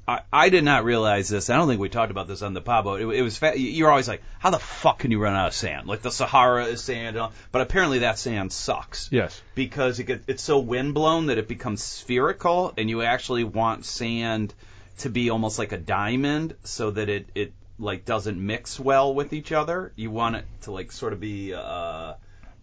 I, 0.06 0.22
I 0.32 0.48
did 0.48 0.64
not 0.64 0.84
realize 0.84 1.28
this. 1.28 1.50
I 1.50 1.56
don't 1.56 1.68
think 1.68 1.80
we 1.80 1.90
talked 1.90 2.10
about 2.10 2.26
this 2.28 2.40
on 2.40 2.54
the 2.54 2.62
pod, 2.62 2.84
but 2.84 3.00
it, 3.02 3.06
it 3.08 3.22
was 3.22 3.36
fa- 3.36 3.58
you're 3.58 3.90
always 3.90 4.08
like, 4.08 4.22
how 4.38 4.48
the 4.50 4.58
fuck 4.58 5.00
can 5.00 5.10
you 5.10 5.20
run 5.20 5.34
out 5.34 5.48
of 5.48 5.52
sand? 5.54 5.86
Like 5.86 6.00
the 6.00 6.10
Sahara 6.10 6.64
is 6.64 6.82
sand, 6.82 7.08
and 7.08 7.18
all, 7.18 7.32
but 7.52 7.60
apparently 7.60 7.98
that 8.00 8.18
sand 8.18 8.50
sucks 8.50 9.10
yes. 9.12 9.40
because 9.54 9.98
it 10.00 10.04
get, 10.04 10.22
it's 10.26 10.42
so 10.42 10.60
wind 10.60 10.94
blown 10.94 11.26
that 11.26 11.36
it 11.36 11.46
becomes 11.46 11.82
spherical, 11.82 12.72
and 12.78 12.88
you 12.88 13.02
actually 13.02 13.44
want 13.44 13.84
sand 13.84 14.54
to 14.98 15.10
be 15.10 15.28
almost 15.28 15.58
like 15.58 15.72
a 15.72 15.78
diamond, 15.78 16.54
so 16.64 16.90
that 16.90 17.10
it 17.10 17.28
it 17.34 17.52
like 17.78 18.04
doesn't 18.06 18.44
mix 18.44 18.80
well 18.80 19.14
with 19.14 19.32
each 19.34 19.52
other. 19.52 19.92
You 19.94 20.10
want 20.10 20.36
it 20.36 20.44
to 20.62 20.72
like 20.72 20.90
sort 20.90 21.12
of 21.12 21.20
be 21.20 21.52
uh, 21.54 22.14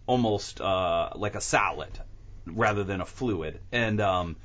almost 0.06 0.60
uh, 0.60 1.10
like 1.14 1.36
a 1.36 1.40
solid 1.40 1.90
rather 2.44 2.82
than 2.84 3.00
a 3.00 3.06
fluid, 3.06 3.60
and 3.72 4.00
um, 4.00 4.36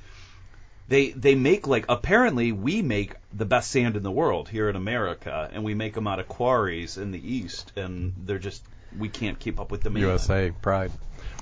they 0.91 1.11
they 1.11 1.35
make 1.35 1.67
like 1.67 1.85
apparently 1.87 2.51
we 2.51 2.81
make 2.81 3.13
the 3.33 3.45
best 3.45 3.71
sand 3.71 3.95
in 3.95 4.03
the 4.03 4.11
world 4.11 4.49
here 4.49 4.69
in 4.69 4.75
America, 4.75 5.49
and 5.53 5.63
we 5.63 5.73
make 5.73 5.93
them 5.93 6.05
out 6.05 6.19
of 6.19 6.27
quarries 6.27 6.97
in 6.97 7.11
the 7.11 7.33
east, 7.33 7.71
and 7.77 8.13
they're 8.25 8.37
just 8.37 8.61
we 8.99 9.07
can't 9.07 9.39
keep 9.39 9.57
up 9.57 9.71
with 9.71 9.81
the 9.81 9.91
USA 9.91 10.51
pride. 10.61 10.91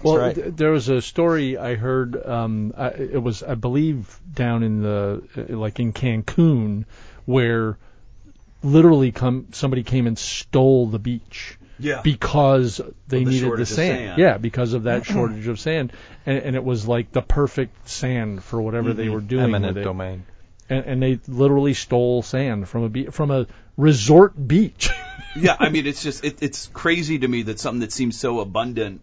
Well, 0.04 0.18
right. 0.18 0.36
th- 0.36 0.56
there 0.56 0.70
was 0.70 0.88
a 0.88 1.02
story 1.02 1.58
I 1.58 1.74
heard. 1.76 2.16
Um, 2.24 2.74
I, 2.78 2.90
it 2.90 3.22
was, 3.22 3.42
I 3.42 3.56
believe, 3.56 4.20
down 4.32 4.62
in 4.62 4.84
the 4.84 5.24
uh, 5.36 5.58
like 5.58 5.80
in 5.80 5.94
Cancun, 5.94 6.86
where 7.26 7.80
literally 8.62 9.12
come 9.12 9.48
somebody 9.52 9.82
came 9.82 10.06
and 10.06 10.18
stole 10.18 10.86
the 10.86 11.00
beach 11.00 11.58
Yeah. 11.80 12.02
because 12.02 12.82
they 13.08 13.24
the 13.24 13.30
needed 13.32 13.58
the 13.58 13.66
sand. 13.66 13.98
sand. 14.00 14.20
Yeah, 14.20 14.38
because 14.38 14.74
of 14.74 14.84
that 14.84 15.06
shortage 15.06 15.48
of 15.48 15.60
sand, 15.60 15.94
and, 16.26 16.38
and 16.40 16.56
it 16.56 16.64
was 16.64 16.88
like 16.88 17.12
the 17.12 17.22
perfect 17.22 17.88
sand 17.90 18.44
for 18.44 18.62
whatever 18.62 18.94
they 18.94 19.08
Mhm. 19.08 19.14
were 19.14 19.22
doing 19.22 19.44
Eminent 19.46 19.76
with 19.76 19.82
it. 19.82 19.84
domain. 19.86 20.24
And, 20.70 20.86
and 20.86 21.02
they 21.04 21.20
literally 21.28 21.74
stole 21.74 22.22
sand 22.22 22.68
from 22.70 22.84
a 22.84 22.90
be- 22.90 23.06
from 23.08 23.32
a 23.32 23.48
resort 23.78 24.34
beach. 24.48 24.90
yeah, 25.36 25.56
I 25.60 25.70
mean, 25.70 25.88
it's 25.88 26.04
just 26.04 26.24
it, 26.24 26.44
it's 26.44 26.68
crazy 26.68 27.20
to 27.20 27.28
me 27.28 27.44
that 27.44 27.60
something 27.60 27.80
that 27.80 27.92
seems 27.92 28.20
so 28.20 28.40
abundant 28.40 29.02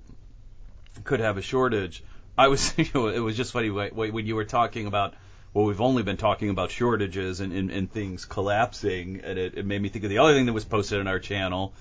could 1.05 1.21
have 1.21 1.37
a 1.39 1.43
shortage. 1.43 2.03
I 2.39 2.49
was, 2.49 2.73
you 2.79 2.87
know, 2.95 3.09
it 3.09 3.19
was 3.21 3.37
just 3.37 3.53
funny 3.53 3.69
wh- 3.69 3.91
wh- 3.91 4.13
when 4.15 4.27
you 4.27 4.37
were 4.37 4.45
talking 4.45 4.87
about. 4.87 5.15
Well, 5.55 5.65
we've 5.65 5.81
only 5.81 6.03
been 6.03 6.19
talking 6.19 6.51
about 6.51 6.71
shortages 6.71 7.41
and, 7.41 7.51
and, 7.51 7.71
and 7.71 7.91
things 7.91 8.27
collapsing, 8.27 9.23
and 9.25 9.39
it, 9.39 9.55
it 9.57 9.65
made 9.65 9.81
me 9.81 9.89
think 9.89 10.05
of 10.05 10.11
the 10.11 10.19
other 10.19 10.35
thing 10.35 10.45
that 10.47 10.53
was 10.53 10.67
posted 10.67 11.01
on 11.01 11.07
our 11.09 11.19
channel, 11.19 11.73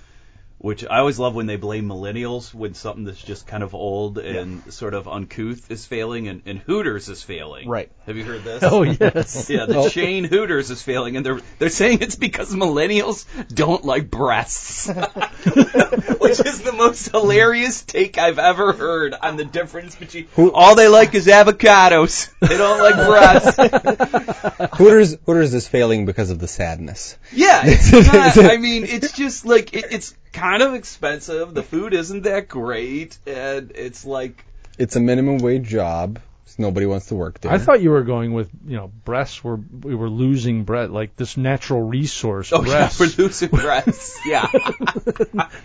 which 0.66 0.84
I 0.84 0.98
always 0.98 1.20
love 1.20 1.36
when 1.36 1.46
they 1.46 1.58
blame 1.58 1.88
millennials 1.88 2.52
when 2.52 2.74
something 2.74 3.04
that's 3.04 3.22
just 3.22 3.46
kind 3.46 3.62
of 3.62 3.76
old 3.76 4.18
and 4.18 4.74
sort 4.74 4.96
of 4.96 5.08
uncouth 5.08 5.70
is 5.70 5.86
failing, 5.86 6.28
and, 6.28 6.42
and 6.48 6.58
Hooters 6.58 7.08
is 7.08 7.22
failing. 7.22 7.70
Right. 7.70 7.92
Have 8.08 8.18
you 8.18 8.24
heard 8.24 8.44
this? 8.44 8.64
oh 8.66 8.82
yes. 8.82 9.48
Yeah, 9.56 9.68
the 9.68 9.76
Oh. 9.78 9.90
chain 9.90 10.24
Hooters 10.24 10.72
is 10.72 10.82
failing, 10.82 11.18
and 11.18 11.24
they're 11.26 11.40
they're 11.60 11.70
saying 11.70 12.00
it's 12.02 12.16
because 12.16 12.52
millennials 12.52 13.26
don't 13.54 13.86
like 13.86 14.10
breasts, 14.10 14.88
which 14.88 16.40
is 16.40 16.62
the 16.64 16.74
most 16.76 17.10
hilarious 17.12 17.84
take 17.84 18.18
I've 18.18 18.40
ever 18.40 18.74
heard 18.74 19.14
on 19.14 19.38
the 19.38 19.46
difference 19.46 19.96
between 19.96 20.28
all 20.36 20.74
they 20.74 20.88
like 20.88 21.14
is 21.14 21.28
avocados. 21.28 22.32
They 22.40 22.58
don't 22.58 22.80
like 22.80 22.96
breasts. 22.96 24.78
Hooters, 24.78 25.16
Hooters 25.28 25.54
is 25.54 25.68
failing 25.68 26.08
because 26.08 26.32
of 26.32 26.40
the 26.40 26.48
sadness. 26.48 27.18
Yeah, 27.32 27.62
it's 27.66 27.92
not. 27.92 28.52
I 28.52 28.58
mean, 28.58 28.86
it's 28.86 29.12
just 29.12 29.46
like 29.46 29.74
it, 29.76 29.86
it's 29.92 30.16
kind 30.36 30.62
of 30.62 30.74
expensive. 30.76 31.54
The 31.54 31.64
food 31.64 31.94
isn't 31.94 32.24
that 32.24 32.48
great, 32.48 33.18
and 33.26 33.72
it's 33.74 34.06
like 34.06 34.46
It's 34.78 34.96
a 34.96 35.00
minimum 35.00 35.38
wage 35.40 35.68
job. 35.68 36.20
so 36.46 36.56
Nobody 36.64 36.86
wants 36.86 37.08
to 37.08 37.16
work 37.16 37.40
there. 37.42 37.52
I 37.52 37.58
thought 37.58 37.82
you 37.82 37.90
were 37.92 38.04
going 38.04 38.34
with 38.34 38.50
you 38.68 38.76
know 38.78 38.92
breasts 39.04 39.44
were 39.44 39.56
we 39.58 39.96
were 39.96 40.10
losing 40.10 40.64
breast 40.64 40.92
like 40.92 41.16
this 41.16 41.38
natural 41.38 41.82
resource. 41.82 42.52
oh 42.54 42.62
breasts, 42.62 43.00
yeah, 43.00 43.06
producing 43.08 43.50
breasts. 43.50 44.20
Yeah, 44.26 44.48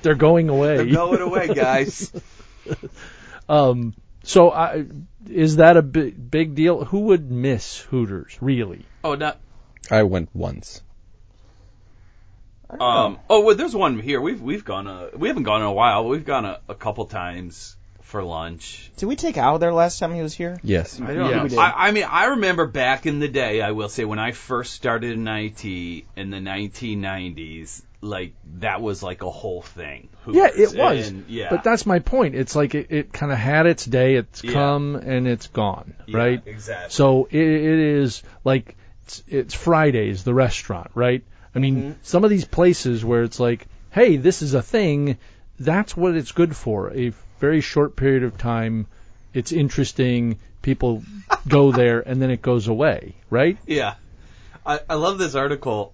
they're 0.03 0.15
going 0.15 0.49
away. 0.49 0.77
they're 0.77 0.87
going 1.05 1.21
away, 1.21 1.49
guys. 1.55 2.11
Um, 3.49 3.95
so 4.23 4.51
I, 4.53 4.85
is 5.29 5.57
that 5.57 5.77
a 5.77 5.83
big, 5.83 6.31
big 6.31 6.55
deal? 6.55 6.85
Who 6.85 7.01
would 7.11 7.31
miss 7.33 7.79
Hooters, 7.81 8.39
really? 8.41 8.85
Oh, 9.03 9.17
not 9.17 9.41
I 9.91 10.05
went 10.05 10.29
once. 10.33 10.83
Um, 12.79 13.19
oh, 13.29 13.41
well, 13.41 13.57
there's 13.57 13.75
one 13.75 13.99
here. 13.99 14.21
We've 14.21 14.41
we've 14.41 14.65
gone. 14.65 14.87
Uh, 14.87 15.09
we 15.17 15.29
haven't 15.29 15.45
gone 15.45 15.61
in 15.63 15.67
a 15.67 15.73
while. 15.73 16.03
But 16.05 16.09
we've 16.11 16.25
gone 16.25 16.45
a, 16.45 16.61
a 16.69 16.75
couple 16.75 17.07
times 17.07 17.77
for 18.03 18.23
lunch. 18.23 18.91
Did 18.97 19.07
we 19.07 19.17
take 19.17 19.37
Al 19.39 19.59
there 19.59 19.73
last 19.73 19.99
time 19.99 20.13
he 20.13 20.21
was 20.23 20.35
here? 20.35 20.59
Yes. 20.63 21.01
I 21.01 21.15
don't 21.15 21.31
Yeah. 21.31 21.43
know. 21.45 21.61
I, 21.63 21.89
I 21.89 21.91
mean, 21.93 22.05
I 22.09 22.25
remember 22.27 22.67
back 22.67 23.07
in 23.07 23.21
the 23.21 23.29
day. 23.29 23.61
I 23.63 23.71
will 23.71 23.89
say 23.89 24.05
when 24.05 24.19
I 24.19 24.33
first 24.33 24.75
started 24.75 25.13
in 25.13 25.27
IT 25.29 25.65
in 25.65 26.31
the 26.31 26.39
1990s, 26.39 27.83
like 28.01 28.33
that 28.59 28.81
was 28.81 29.03
like 29.03 29.23
a 29.23 29.31
whole 29.31 29.63
thing. 29.63 30.09
Yeah, 30.27 30.47
it 30.47 30.55
Hooters. 30.55 30.75
was. 30.77 31.09
And, 31.09 31.29
yeah, 31.29 31.49
But 31.51 31.65
that's 31.65 31.87
my 31.87 31.99
point. 31.99 32.35
It's 32.35 32.57
like 32.57 32.75
it, 32.75 32.87
it 32.91 33.13
kind 33.13 33.31
of 33.31 33.39
had 33.39 33.67
its 33.67 33.85
day. 33.85 34.17
It's 34.17 34.43
Yeah. 34.43 34.53
come 34.53 34.97
and 34.97 35.29
it's 35.29 35.47
gone, 35.49 35.95
Yeah, 36.07 36.17
right? 36.19 36.43
Exactly. 36.47 36.91
So 36.91 37.27
it, 37.31 37.41
it 37.41 37.79
is 37.79 38.23
like 38.45 38.77
it's, 39.05 39.23
it's 39.29 39.55
Fridays, 39.55 40.25
the 40.25 40.35
restaurant, 40.35 40.91
right? 40.95 41.23
I 41.55 41.59
mean, 41.59 41.77
Mm-hmm. 41.77 41.93
some 42.03 42.25
of 42.25 42.31
these 42.31 42.45
places 42.45 43.05
where 43.05 43.23
it's 43.23 43.41
like, 43.41 43.67
hey, 43.91 44.17
this 44.17 44.43
is 44.43 44.55
a 44.55 44.63
thing. 44.63 45.19
That's 45.59 45.97
what 45.97 46.15
it's 46.15 46.33
good 46.33 46.55
for. 46.57 46.93
A 46.93 47.13
very 47.39 47.61
short 47.61 47.97
period 47.97 48.23
of 48.23 48.39
time. 48.39 48.87
It's 49.35 49.53
interesting. 49.53 50.39
People 50.63 51.03
go 51.49 51.73
there 51.73 52.01
and 52.01 52.21
then 52.21 52.31
it 52.31 52.43
goes 52.43 52.69
away, 52.69 53.15
right? 53.31 53.59
Yeah. 53.67 53.95
I, 54.65 54.81
I 54.89 54.95
love 54.95 55.19
this 55.19 55.35
article. 55.35 55.93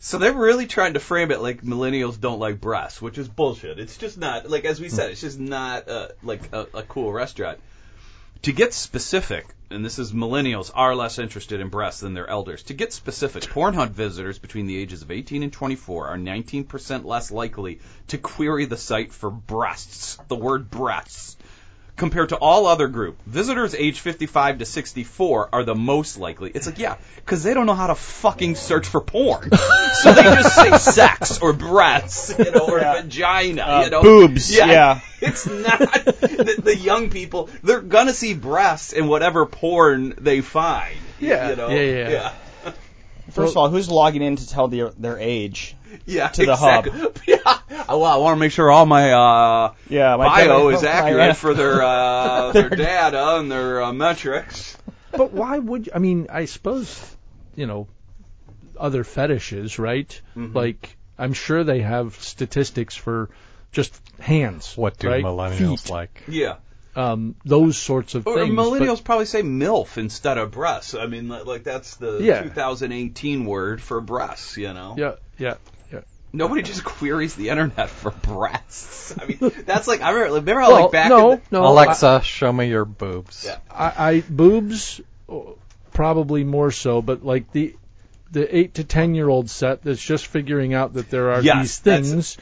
So 0.00 0.18
they're 0.18 0.34
really 0.34 0.66
trying 0.66 0.94
to 0.94 1.00
frame 1.00 1.30
it 1.30 1.40
like 1.40 1.62
millennials 1.62 2.20
don't 2.20 2.38
like 2.38 2.60
breasts, 2.60 3.00
which 3.00 3.16
is 3.16 3.26
bullshit. 3.26 3.78
It's 3.78 3.96
just 3.96 4.18
not 4.18 4.50
like 4.50 4.66
as 4.66 4.78
we 4.80 4.90
said, 4.90 5.10
it's 5.12 5.22
just 5.22 5.38
not 5.38 5.88
uh, 5.88 6.08
like 6.22 6.52
a, 6.52 6.66
a 6.74 6.82
cool 6.82 7.10
restaurant. 7.10 7.58
To 8.44 8.52
get 8.52 8.74
specific, 8.74 9.46
and 9.70 9.82
this 9.82 9.98
is 9.98 10.12
millennials 10.12 10.70
are 10.74 10.94
less 10.94 11.18
interested 11.18 11.60
in 11.60 11.70
breasts 11.70 12.02
than 12.02 12.12
their 12.12 12.28
elders. 12.28 12.62
To 12.64 12.74
get 12.74 12.92
specific, 12.92 13.44
Pornhub 13.44 13.92
visitors 13.92 14.38
between 14.38 14.66
the 14.66 14.76
ages 14.76 15.00
of 15.00 15.10
18 15.10 15.42
and 15.42 15.50
24 15.50 16.08
are 16.08 16.18
19% 16.18 17.06
less 17.06 17.30
likely 17.30 17.80
to 18.08 18.18
query 18.18 18.66
the 18.66 18.76
site 18.76 19.14
for 19.14 19.30
breasts, 19.30 20.18
the 20.28 20.36
word 20.36 20.70
breasts, 20.70 21.38
compared 21.96 22.30
to 22.30 22.36
all 22.36 22.66
other 22.66 22.88
group. 22.88 23.16
Visitors 23.26 23.74
age 23.74 24.00
55 24.00 24.58
to 24.58 24.64
64 24.64 25.48
are 25.52 25.64
the 25.64 25.74
most 25.74 26.18
likely. 26.18 26.50
It's 26.52 26.66
like, 26.66 26.78
yeah, 26.78 26.96
because 27.16 27.42
they 27.42 27.54
don't 27.54 27.66
know 27.66 27.74
how 27.74 27.86
to 27.86 27.94
fucking 27.94 28.56
search 28.56 28.86
for 28.86 29.00
porn. 29.00 29.50
so 30.02 30.12
they 30.12 30.22
just 30.22 30.54
say 30.54 30.76
sex 30.78 31.40
or 31.40 31.52
breasts, 31.52 32.34
you 32.36 32.50
know, 32.50 32.68
or 32.68 32.80
vagina, 32.80 33.82
you 33.84 33.90
know. 33.90 34.00
Uh, 34.00 34.02
boobs, 34.02 34.54
Yeah. 34.54 34.66
yeah. 34.66 35.00
It's 35.20 35.46
not 35.46 35.78
the, 35.78 36.60
the 36.62 36.76
young 36.76 37.08
people. 37.08 37.48
They're 37.62 37.80
gonna 37.80 38.12
see 38.12 38.34
breasts 38.34 38.92
in 38.92 39.06
whatever 39.06 39.46
porn 39.46 40.12
they 40.18 40.42
find. 40.42 40.98
Yeah. 41.18 41.48
You 41.48 41.56
know? 41.56 41.68
Yeah, 41.68 41.80
yeah, 41.80 42.08
yeah. 42.10 42.32
Yeah. 43.36 43.42
First 43.44 43.52
of 43.52 43.56
all, 43.58 43.68
who's 43.68 43.88
logging 43.90 44.22
in 44.22 44.36
to 44.36 44.48
tell 44.48 44.68
their 44.68 44.90
their 44.90 45.18
age? 45.18 45.76
Yeah, 46.06 46.28
To 46.28 46.44
the 46.46 46.56
hub. 46.56 46.86
exactly. 46.86 47.12
Yeah. 47.44 47.58
Well, 47.88 48.04
I 48.04 48.16
want 48.16 48.36
to 48.36 48.40
make 48.40 48.52
sure 48.52 48.70
all 48.70 48.86
my 48.86 49.12
uh, 49.12 49.74
Yeah, 49.88 50.16
my 50.16 50.26
bio 50.26 50.64
my- 50.70 50.74
is 50.76 50.82
my- 50.82 50.88
accurate 50.88 51.16
yeah. 51.26 51.32
for 51.34 51.54
their 51.54 51.82
uh, 51.82 52.52
their 52.56 52.68
data 52.70 53.36
and 53.38 53.50
their 53.50 53.82
uh, 53.82 53.92
metrics. 53.92 54.76
But 55.12 55.32
why 55.32 55.58
would 55.58 55.86
you? 55.86 55.92
I 55.94 55.98
mean, 55.98 56.26
I 56.30 56.46
suppose 56.46 57.16
you 57.54 57.66
know 57.66 57.86
other 58.78 59.04
fetishes, 59.04 59.78
right? 59.78 60.08
Mm-hmm. 60.36 60.56
Like 60.56 60.96
I'm 61.18 61.32
sure 61.32 61.62
they 61.64 61.80
have 61.80 62.16
statistics 62.16 62.96
for 62.96 63.30
just 63.72 63.94
hands. 64.18 64.76
What 64.76 64.98
do 64.98 65.08
right? 65.08 65.22
millennials 65.24 65.82
Feet, 65.84 65.90
like? 65.90 66.22
Yeah. 66.28 66.56
Um, 66.96 67.34
those 67.44 67.76
sorts 67.76 68.14
of 68.14 68.26
Or 68.26 68.36
things. 68.36 68.54
but- 68.54 68.62
millennials 68.62 69.02
probably 69.02 69.26
say 69.26 69.42
MILF 69.42 69.98
instead 69.98 70.38
of 70.38 70.52
breasts. 70.52 70.94
I 70.94 71.06
mean, 71.06 71.28
like, 71.28 71.44
like 71.46 71.64
that's 71.64 71.96
the 71.96 72.18
Yeah. 72.22 72.42
2018 72.42 73.44
word 73.46 73.82
for 73.82 74.00
breasts, 74.00 74.56
you 74.56 74.72
know? 74.72 74.94
yeah, 74.96 75.14
yeah, 75.38 75.54
yeah. 75.92 76.00
Nobody 76.32 76.62
just 76.62 76.84
queries 76.84 77.34
the 77.34 77.48
internet 77.48 77.90
for 77.90 78.10
breasts. 78.12 79.14
I 79.20 79.26
mean, 79.26 79.38
that's 79.66 79.88
like, 79.88 80.02
I 80.02 80.10
remember, 80.10 80.34
remember 80.34 80.60
how, 80.60 80.70
Well, 80.72 80.82
like 80.82 80.92
back 80.92 81.08
no, 81.08 81.32
in 81.32 81.38
the, 81.50 81.60
no. 81.60 81.66
Alexa, 81.66 82.20
show 82.22 82.52
me 82.52 82.68
your 82.68 82.84
boobs. 82.84 83.44
Yeah. 83.44 83.58
I, 83.70 83.92
I 84.10 84.20
boobs 84.28 85.00
oh, 85.28 85.56
probably 85.92 86.44
more 86.44 86.70
so, 86.70 87.02
but 87.02 87.24
like 87.24 87.50
the 87.52 87.74
the 88.30 88.56
eight 88.56 88.74
to 88.74 88.84
ten 88.84 89.14
year 89.14 89.28
old 89.28 89.48
set 89.48 89.82
that's 89.82 90.02
just 90.02 90.26
figuring 90.26 90.74
out 90.74 90.94
that 90.94 91.08
there 91.10 91.32
are 91.32 91.40
Yes, 91.42 91.58
these 91.60 91.78
that's- 91.80 92.10
things. 92.10 92.36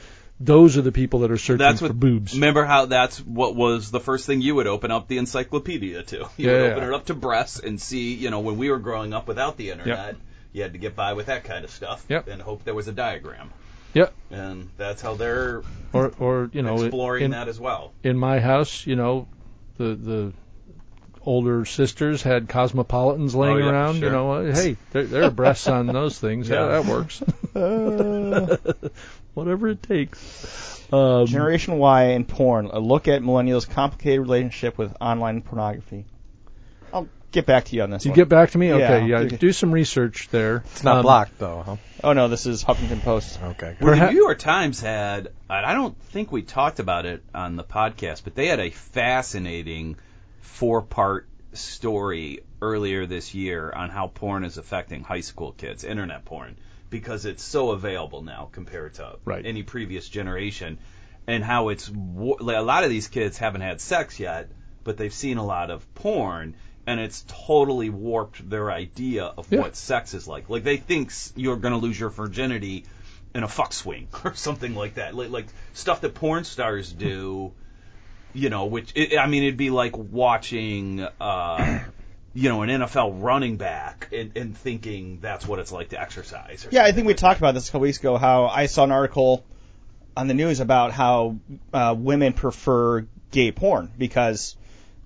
Those 0.45 0.77
are 0.77 0.83
the 0.83 0.93
people 0.93 1.21
that 1.21 1.31
are 1.31 1.37
searching 1.39 1.59
That's 1.59 1.79
for 1.81 1.87
what 1.89 1.99
boobs. 2.01 2.35
Remember 2.35 2.65
how 2.65 2.87
that's 2.87 3.19
what 3.21 3.55
was 3.55 3.91
the 3.91 4.01
first 4.01 4.27
thing 4.27 4.41
you 4.41 4.55
would 4.57 4.67
open 4.67 4.91
up 4.91 5.07
the 5.09 5.19
encyclopedia 5.19 6.03
to. 6.03 6.17
You 6.17 6.27
Yeah, 6.37 6.53
would 6.53 6.61
yeah. 6.65 6.71
open 6.73 6.85
it 6.85 6.95
up 6.95 7.05
to 7.07 7.15
breasts 7.15 7.59
and 7.61 7.81
see, 7.81 8.15
you 8.15 8.31
know, 8.31 8.41
when 8.41 8.57
we 8.59 8.71
were 8.71 8.79
growing 8.79 9.13
up 9.13 9.29
without 9.29 9.57
the 9.57 9.71
internet, 9.71 10.17
you 10.53 10.63
had 10.63 10.73
to 10.73 10.79
get 10.79 10.97
by 10.97 11.13
with 11.13 11.27
that 11.27 11.45
kind 11.45 11.65
of 11.65 11.71
stuff 11.71 12.05
Yep. 12.09 12.29
and 12.29 12.43
hope 12.43 12.65
there 12.65 12.75
was 12.75 12.89
a 12.89 12.93
diagram. 12.93 13.51
Yep. 13.95 14.13
And 14.31 14.71
that's 14.79 15.01
how 15.03 15.15
they're 15.15 15.63
Or 15.93 16.13
or 16.19 16.51
you 16.53 16.63
know 16.63 16.83
exploring 16.83 17.25
in, 17.27 17.31
that 17.33 17.49
as 17.49 17.61
well. 17.61 17.93
in 18.03 18.17
my 18.19 18.41
house, 18.41 18.87
you 18.87 18.97
know, 18.97 19.29
the 19.77 19.95
the 19.95 20.33
older 21.25 21.65
sisters 21.65 22.21
had 22.23 22.49
cosmopolitans 22.49 23.35
laying 23.35 23.57
Oh, 23.57 23.59
yeah, 23.59 23.71
around. 23.71 23.95
sure. 24.01 24.05
You 24.07 24.11
know, 24.13 24.53
hey, 24.53 24.77
there, 24.91 25.05
there 25.05 25.23
are 25.25 25.31
breasts 25.31 25.69
on 25.69 25.87
those 25.87 26.19
things. 26.19 26.49
Yeah, 26.49 26.67
Yeah. 26.69 26.83
that 26.83 26.87
works. 26.87 27.23
Whatever 29.35 29.69
it 29.69 29.83
takes. 29.83 30.83
Um, 30.93 31.27
Generation 31.27 31.79
Y 31.79 32.03
and 32.05 32.29
porn. 32.29 32.67
A 32.67 32.79
look 32.79 33.09
at 33.09 33.23
millennials' 33.23 33.69
complicated 33.69 34.21
relationship 34.21 34.77
with 34.77 34.95
online 35.01 35.41
pornography. 35.41 36.05
I'll 36.93 37.09
get 37.31 37.47
back 37.47 37.65
to 37.65 37.77
you 37.77 37.83
on 37.83 37.89
this 37.91 38.05
you 38.05 38.11
one. 38.11 38.17
get 38.17 38.29
back 38.29 38.51
to 38.51 38.59
me? 38.59 38.73
Okay, 38.75 39.07
Yeah. 39.07 39.21
yeah. 39.21 39.29
Do 39.39 39.53
some 39.53 39.73
research 39.73 40.29
there. 40.31 40.57
It's 40.73 40.85
not 40.85 40.99
Um, 40.99 41.03
blocked 41.03 41.39
though, 41.39 41.63
huh? 41.65 41.77
oh 42.05 42.13
no, 42.13 42.29
this 42.29 42.45
is 42.45 42.63
Huffington 42.63 43.01
Post. 43.01 43.41
Okay. 43.43 43.75
Well, 43.81 43.97
the 43.99 44.11
New 44.11 44.19
York 44.19 44.39
Times 44.39 44.81
had, 44.83 45.29
I 45.49 45.73
don't 45.73 45.97
think 46.11 46.31
we 46.31 46.43
talked 46.43 46.79
about 46.79 47.07
it 47.07 47.23
on 47.35 47.57
the 47.57 47.65
podcast, 47.65 48.25
but 48.25 48.35
they 48.35 48.49
had 48.49 48.61
a 48.61 48.69
fascinating 48.69 49.97
four 50.43 50.83
part 50.83 51.27
story 51.55 52.41
earlier 52.61 53.07
this 53.07 53.35
year 53.35 53.73
on 53.75 53.89
how 53.89 54.09
porn 54.09 54.45
is 54.45 54.59
affecting 54.59 55.03
high 55.03 55.21
school 55.23 55.53
kids, 55.53 55.85
internet 55.85 56.25
porn, 56.27 56.57
because 56.93 57.25
it's 57.25 57.43
so 57.43 57.71
available 57.71 58.23
now 58.23 58.51
compared 58.53 58.95
to 58.95 59.17
Right. 59.25 59.45
any 59.45 59.65
previous 59.65 60.09
generation, 60.09 60.79
and 61.27 61.43
how 61.43 61.71
it's 61.71 61.91
like, 61.91 62.57
a 62.57 62.63
lot 62.63 62.85
of 62.85 62.91
these 62.91 63.09
kids 63.09 63.39
haven't 63.39 63.63
had 63.63 63.81
sex 63.81 64.21
yet, 64.21 64.53
but 64.85 64.97
they've 64.97 65.13
seen 65.13 65.39
a 65.39 65.45
lot 65.45 65.71
of 65.71 65.93
porn. 65.95 66.55
And 66.85 66.99
it's 66.99 67.25
totally 67.47 67.91
warped 67.91 68.49
their 68.51 68.71
idea 68.71 69.25
of 69.25 69.47
Yeah. 69.51 69.61
what 69.61 69.77
sex 69.77 70.15
is 70.15 70.27
like. 70.27 70.49
Like 70.51 70.65
they 70.65 70.77
think 70.79 71.13
you're 71.37 71.57
going 71.57 71.73
to 71.75 71.79
lose 71.79 71.99
your 71.99 72.11
virginity 72.11 72.85
in 73.37 73.45
a 73.45 73.49
fuck 73.49 73.73
swing 73.73 74.09
or 74.25 74.35
something 74.35 74.75
like 74.75 74.95
that. 74.95 75.15
Like, 75.15 75.31
like 75.31 75.47
stuff 75.75 76.01
that 76.01 76.15
porn 76.15 76.43
stars 76.45 76.93
do, 76.93 77.53
you 78.35 78.51
know, 78.51 78.67
which 78.67 78.93
it, 78.97 79.17
I 79.17 79.29
mean, 79.29 79.45
it'd 79.45 79.57
be 79.57 79.71
like 79.71 79.97
watching, 79.97 81.01
uh, 81.21 81.79
you 82.35 82.49
know, 82.49 82.63
an 82.63 82.69
NFL 82.71 83.23
running 83.23 83.57
back 83.57 84.09
and, 84.13 84.37
and 84.37 84.57
thinking 84.57 85.19
that's 85.21 85.47
what 85.47 85.59
it's 85.59 85.73
like 85.73 85.91
to 85.91 86.01
exercise. 86.01 86.67
Yeah, 86.71 86.85
I 86.85 86.93
think 86.93 87.07
we 87.07 87.15
talked 87.15 87.39
about 87.39 87.55
this 87.55 87.69
a 87.69 87.73
couple 87.73 87.83
weeks 87.83 87.99
ago. 87.99 88.17
How 88.17 88.47
I 88.47 88.67
saw 88.67 88.85
an 88.85 88.93
article 88.93 89.45
on 90.17 90.29
the 90.29 90.35
news 90.35 90.61
about 90.61 90.93
how 90.93 91.37
uh, 91.73 91.95
women 91.97 92.33
prefer 92.33 93.07
gay 93.31 93.53
porn 93.53 93.91
because 93.97 94.57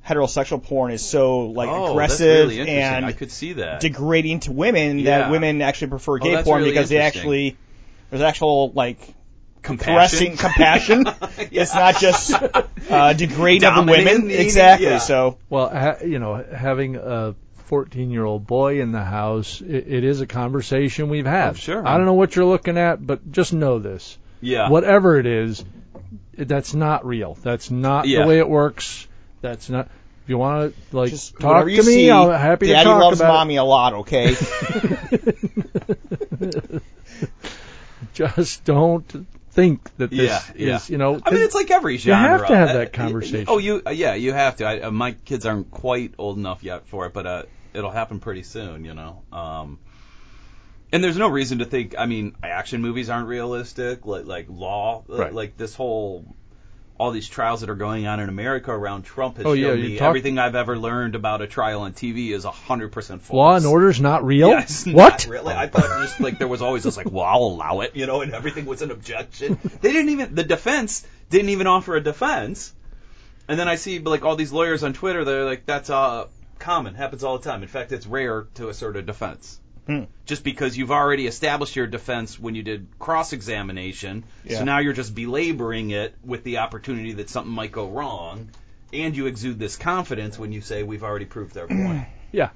heterosexual 0.07 0.63
porn 0.63 0.93
is 0.93 1.05
so 1.05 1.47
like 1.47 1.69
oh, 1.69 1.93
aggressive 1.93 2.49
really 2.49 2.69
and 2.69 3.05
I 3.05 3.13
could 3.13 3.33
see 3.33 3.55
that. 3.55 3.81
degrading 3.81 4.41
to 4.41 4.53
women 4.53 5.01
Yeah. 5.01 5.19
that 5.19 5.31
women 5.31 5.63
actually 5.63 5.89
prefer 5.89 6.19
gay 6.19 6.35
that's 6.35 6.47
porn 6.47 6.61
really 6.63 6.73
because 6.73 6.89
they 6.89 6.99
actually 6.99 7.57
there's 8.11 8.23
actual 8.23 8.71
like 8.71 9.01
Compassion. 9.67 9.95
caressing 9.95 10.37
compassion. 10.37 11.05
It's 11.51 11.75
not 11.75 11.97
just 11.99 12.33
uh, 12.91 13.13
degrading 13.15 13.69
of 13.69 13.87
women. 13.87 14.29
needing, 14.29 14.41
Exactly. 14.45 14.87
yeah. 14.87 14.99
So 14.99 15.39
Well, 15.51 15.69
ha- 15.69 15.99
you 16.05 16.19
know, 16.19 16.35
having 16.43 16.97
a 16.97 17.35
14 17.67 18.11
year 18.11 18.25
old 18.25 18.47
boy 18.47 18.81
in 18.81 18.93
the 18.93 19.03
house, 19.03 19.61
it, 19.61 19.87
it 19.89 20.05
is 20.05 20.21
a 20.21 20.27
conversation 20.27 21.09
we've 21.09 21.27
had. 21.27 21.51
Oh, 21.51 21.55
sure. 21.55 21.87
I 21.87 21.97
don't 21.97 22.07
know 22.07 22.15
what 22.15 22.37
you're 22.37 22.45
looking 22.45 22.79
at, 22.79 23.05
but 23.05 23.31
just 23.33 23.53
know 23.53 23.79
this. 23.79 24.17
yeah. 24.41 24.69
Whatever 24.71 25.19
it 25.19 25.27
is, 25.27 25.65
that's 26.37 26.75
not 26.75 27.05
real. 27.07 27.37
That's 27.43 27.71
not 27.71 28.07
Yeah. 28.07 28.23
the 28.23 28.29
way 28.29 28.39
it 28.39 28.49
works. 28.49 29.07
That's 29.41 29.69
not. 29.69 29.87
If 30.25 30.31
you 30.31 30.39
want 30.39 30.75
to 30.91 30.97
like 30.97 31.11
just 31.11 31.39
talk 31.39 31.61
to 31.65 31.67
me, 31.67 31.81
see, 31.83 32.11
I'm 32.11 32.31
happy 32.31 32.67
Daddy 32.69 32.85
to 32.85 32.91
talk 32.91 33.01
loves 33.03 33.21
about 33.21 33.33
mommy 33.35 33.57
a 33.57 33.65
lot. 33.65 33.93
Okay. 33.95 34.35
Just 38.15 38.65
don't 38.65 39.27
think 39.57 39.97
that 39.97 40.11
this 40.11 40.21
Yeah, 40.21 40.43
yeah. 40.69 40.77
is, 40.77 40.91
you 40.91 40.99
know. 40.99 41.19
I 41.25 41.31
mean, 41.31 41.43
it's 41.43 41.55
like 41.55 41.71
every 41.71 41.97
genre. 41.97 42.23
You 42.23 42.39
have 42.39 42.47
to 42.49 42.57
have 42.57 42.69
Uh, 42.69 42.73
that 42.75 42.93
conversation. 42.93 43.47
Oh, 43.49 43.59
you, 43.59 43.83
uh, 43.87 43.91
yeah, 43.91 44.15
you 44.15 44.33
have 44.33 44.57
to. 44.57 44.65
I, 44.67 44.81
uh, 44.81 44.91
my 44.91 45.13
kids 45.13 45.47
aren't 45.47 45.71
quite 45.71 46.15
old 46.19 46.37
enough 46.37 46.63
yet 46.63 46.87
for 46.89 47.07
it, 47.07 47.15
but 47.15 47.27
uh, 47.27 47.43
it'll 47.73 47.91
happen 47.91 48.21
pretty 48.21 48.43
soon, 48.43 48.85
you 48.85 48.93
know. 48.95 49.23
Um, 49.33 49.79
and 50.93 51.03
there's 51.03 51.17
no 51.17 51.29
reason 51.29 51.59
to 51.59 51.65
think. 51.65 51.95
I 51.99 52.05
mean, 52.07 52.37
action 52.43 52.83
movies 52.83 53.09
aren't 53.11 53.29
realistic. 53.29 54.05
Like, 54.07 54.27
like 54.27 54.47
law, 54.51 55.03
uh, 55.11 55.17
Right. 55.17 55.33
like 55.33 55.57
this 55.57 55.75
whole, 55.75 56.25
all 56.99 57.11
these 57.11 57.29
trials 57.29 57.61
that 57.61 57.69
are 57.71 57.75
going 57.77 58.07
on 58.07 58.21
in 58.21 58.29
America 58.29 58.71
around 58.73 59.03
Trump 59.03 59.37
has 59.37 59.45
Oh, 59.47 59.55
shown 59.55 59.79
you 59.79 59.85
me 59.91 59.99
talk- 59.99 60.09
everything 60.09 60.39
I've 60.39 60.55
ever 60.55 60.79
learned 60.79 61.15
about 61.15 61.43
a 61.43 61.47
trial 61.47 61.83
on 61.83 61.93
TV 61.93 62.31
is 62.31 62.45
hundred 62.45 62.93
percent 62.93 63.23
false. 63.23 63.37
Law 63.37 63.57
and 63.57 63.67
Order's 63.67 64.01
not 64.01 64.25
real. 64.25 64.49
Yeah, 64.49 64.67
what? 64.93 65.11
Not 65.13 65.27
really. 65.27 65.53
I 65.55 65.67
thought 65.67 65.85
just 66.03 66.21
like 66.21 66.39
there 66.39 66.49
was 66.49 66.63
always 66.63 66.85
this 66.85 66.97
like, 66.97 67.11
well, 67.11 67.25
I'll 67.25 67.41
allow 67.45 67.81
it, 67.81 67.95
you 67.97 68.07
know, 68.07 68.23
and 68.23 68.33
everything 68.35 68.65
was 68.67 68.83
an 68.83 68.91
objection. 68.91 69.59
They 69.81 69.93
didn't 69.93 70.11
even 70.11 70.35
the 70.35 70.45
defense 70.45 71.07
didn't 71.29 71.51
even 71.51 71.67
offer 71.67 71.97
a 71.97 72.01
defense. 72.01 72.73
And 73.49 73.59
then 73.59 73.69
I 73.69 73.77
see 73.77 73.99
like 73.99 74.25
all 74.25 74.37
these 74.37 74.53
lawyers 74.53 74.83
on 74.83 74.93
Twitter, 74.93 75.25
they're 75.25 75.45
like, 75.45 75.67
that's 75.67 75.91
uh 75.91 76.27
common, 76.59 76.95
happens 76.95 77.23
all 77.25 77.39
the 77.39 77.45
time. 77.49 77.63
In 77.63 77.69
fact, 77.69 77.93
it's 77.93 78.07
rare 78.07 78.47
to 78.55 78.69
assert 78.71 78.97
a 78.97 79.03
defense. 79.03 79.61
Hmm. 79.87 80.05
Just 80.25 80.43
because 80.43 80.77
you've 80.77 80.91
already 80.91 81.27
established 81.27 81.77
your 81.77 81.87
defense 81.87 82.41
when 82.41 82.55
you 82.57 82.63
did 82.65 82.89
cross 82.99 83.33
examination, 83.33 84.25
Yeah. 84.45 84.59
so 84.59 84.65
now 84.65 84.79
you're 84.79 84.93
just 84.93 85.15
belaboring 85.15 85.91
it 85.91 86.15
with 86.25 86.43
the 86.43 86.59
opportunity 86.59 87.13
that 87.15 87.31
something 87.31 87.53
might 87.53 87.71
go 87.73 87.89
wrong, 87.89 88.51
and 88.93 89.17
you 89.17 89.27
exude 89.27 89.59
this 89.61 89.77
confidence 89.77 90.39
when 90.39 90.51
you 90.53 90.61
say 90.61 90.83
we've 90.83 91.05
already 91.05 91.25
proved 91.27 91.57
our 91.57 91.67
point. 91.69 92.05
Yeah. 92.33 92.51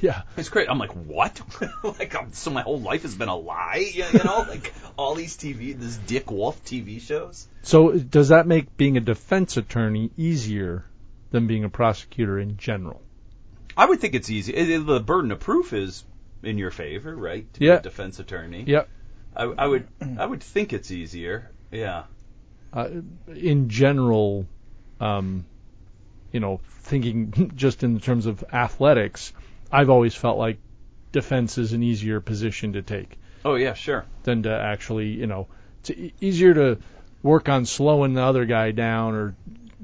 Yeah. 0.00 0.22
It's 0.38 0.48
great. 0.48 0.68
I'm 0.70 0.78
like, 0.78 0.92
what? 0.92 1.40
like, 1.98 2.14
um, 2.14 2.32
so 2.32 2.50
my 2.50 2.62
whole 2.62 2.80
life 2.80 3.02
has 3.02 3.14
been 3.14 3.28
a 3.28 3.36
lie, 3.36 3.90
you 3.94 4.04
you 4.12 4.24
know? 4.24 4.46
like 4.48 4.72
all 4.96 5.14
these 5.14 5.36
TV, 5.36 5.78
this 5.78 5.96
Dick 5.98 6.30
Wolf 6.30 6.64
TV 6.64 7.00
shows. 7.00 7.46
So 7.62 7.92
does 7.92 8.28
that 8.30 8.46
make 8.46 8.76
being 8.78 8.96
a 8.96 9.00
defense 9.00 9.58
attorney 9.58 10.10
easier 10.16 10.86
than 11.30 11.46
being 11.46 11.64
a 11.64 11.68
prosecutor 11.68 12.38
in 12.38 12.56
general? 12.56 13.02
I 13.76 13.84
would 13.84 14.00
think 14.00 14.14
it's 14.14 14.30
easy. 14.30 14.54
It- 14.54 14.70
it- 14.70 14.86
the 14.86 15.00
burden 15.00 15.30
of 15.32 15.38
proof 15.40 15.72
is 15.74 16.02
in 16.42 16.58
your 16.58 16.70
favor, 16.70 17.14
right? 17.14 17.52
To 17.54 17.60
be 17.60 17.66
Yeah. 17.66 17.74
a 17.74 17.82
defense 17.82 18.18
attorney. 18.18 18.64
Yep. 18.66 18.88
I, 19.36 19.44
I 19.44 19.66
would, 19.66 19.86
I 20.18 20.26
would 20.26 20.42
think 20.42 20.72
it's 20.72 20.90
easier. 20.90 21.50
Yeah. 21.70 22.04
Uh, 22.72 22.88
in 23.34 23.68
general, 23.68 24.46
um, 25.00 25.44
you 26.32 26.40
know, 26.40 26.60
thinking 26.82 27.52
just 27.56 27.82
in 27.82 28.00
terms 28.00 28.26
of 28.26 28.44
athletics, 28.52 29.32
I've 29.70 29.90
always 29.90 30.14
felt 30.14 30.38
like 30.38 30.58
defense 31.12 31.58
is 31.58 31.72
an 31.72 31.82
easier 31.82 32.20
position 32.20 32.74
to 32.74 32.82
take 32.82 33.18
Oh 33.44 33.54
yeah, 33.54 33.74
sure. 33.74 34.04
than 34.24 34.42
to 34.44 34.50
actually, 34.50 35.08
you 35.08 35.26
know, 35.26 35.48
it's 35.82 35.90
easier 36.20 36.54
to 36.54 36.78
work 37.22 37.48
on 37.48 37.66
slowing 37.66 38.14
the 38.14 38.22
other 38.22 38.44
guy 38.44 38.70
down 38.70 39.14
or, 39.14 39.34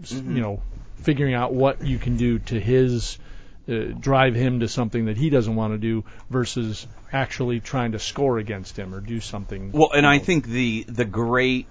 s 0.03 0.13
Mhm. 0.13 0.35
you 0.37 0.41
know, 0.43 0.63
figuring 0.97 1.35
out 1.35 1.53
what 1.55 1.85
you 1.85 1.99
can 1.99 2.17
do 2.17 2.39
to 2.41 2.61
his 2.61 3.19
uh, 3.69 3.93
drive 3.99 4.35
him 4.35 4.61
to 4.61 4.69
something 4.69 5.07
that 5.07 5.17
he 5.17 5.31
doesn't 5.31 5.55
want 5.55 5.73
to 5.75 5.79
do 5.79 6.05
versus 6.31 6.87
actually 7.13 7.61
trying 7.61 7.93
to 7.93 7.99
score 7.99 8.39
against 8.39 8.77
him 8.77 8.95
or 8.95 9.01
do 9.01 9.21
something. 9.21 9.73
Well, 9.73 9.91
and 9.95 10.07
I 10.07 10.19
think 10.19 10.47
the 10.47 10.85
the 10.89 11.05
great 11.05 11.67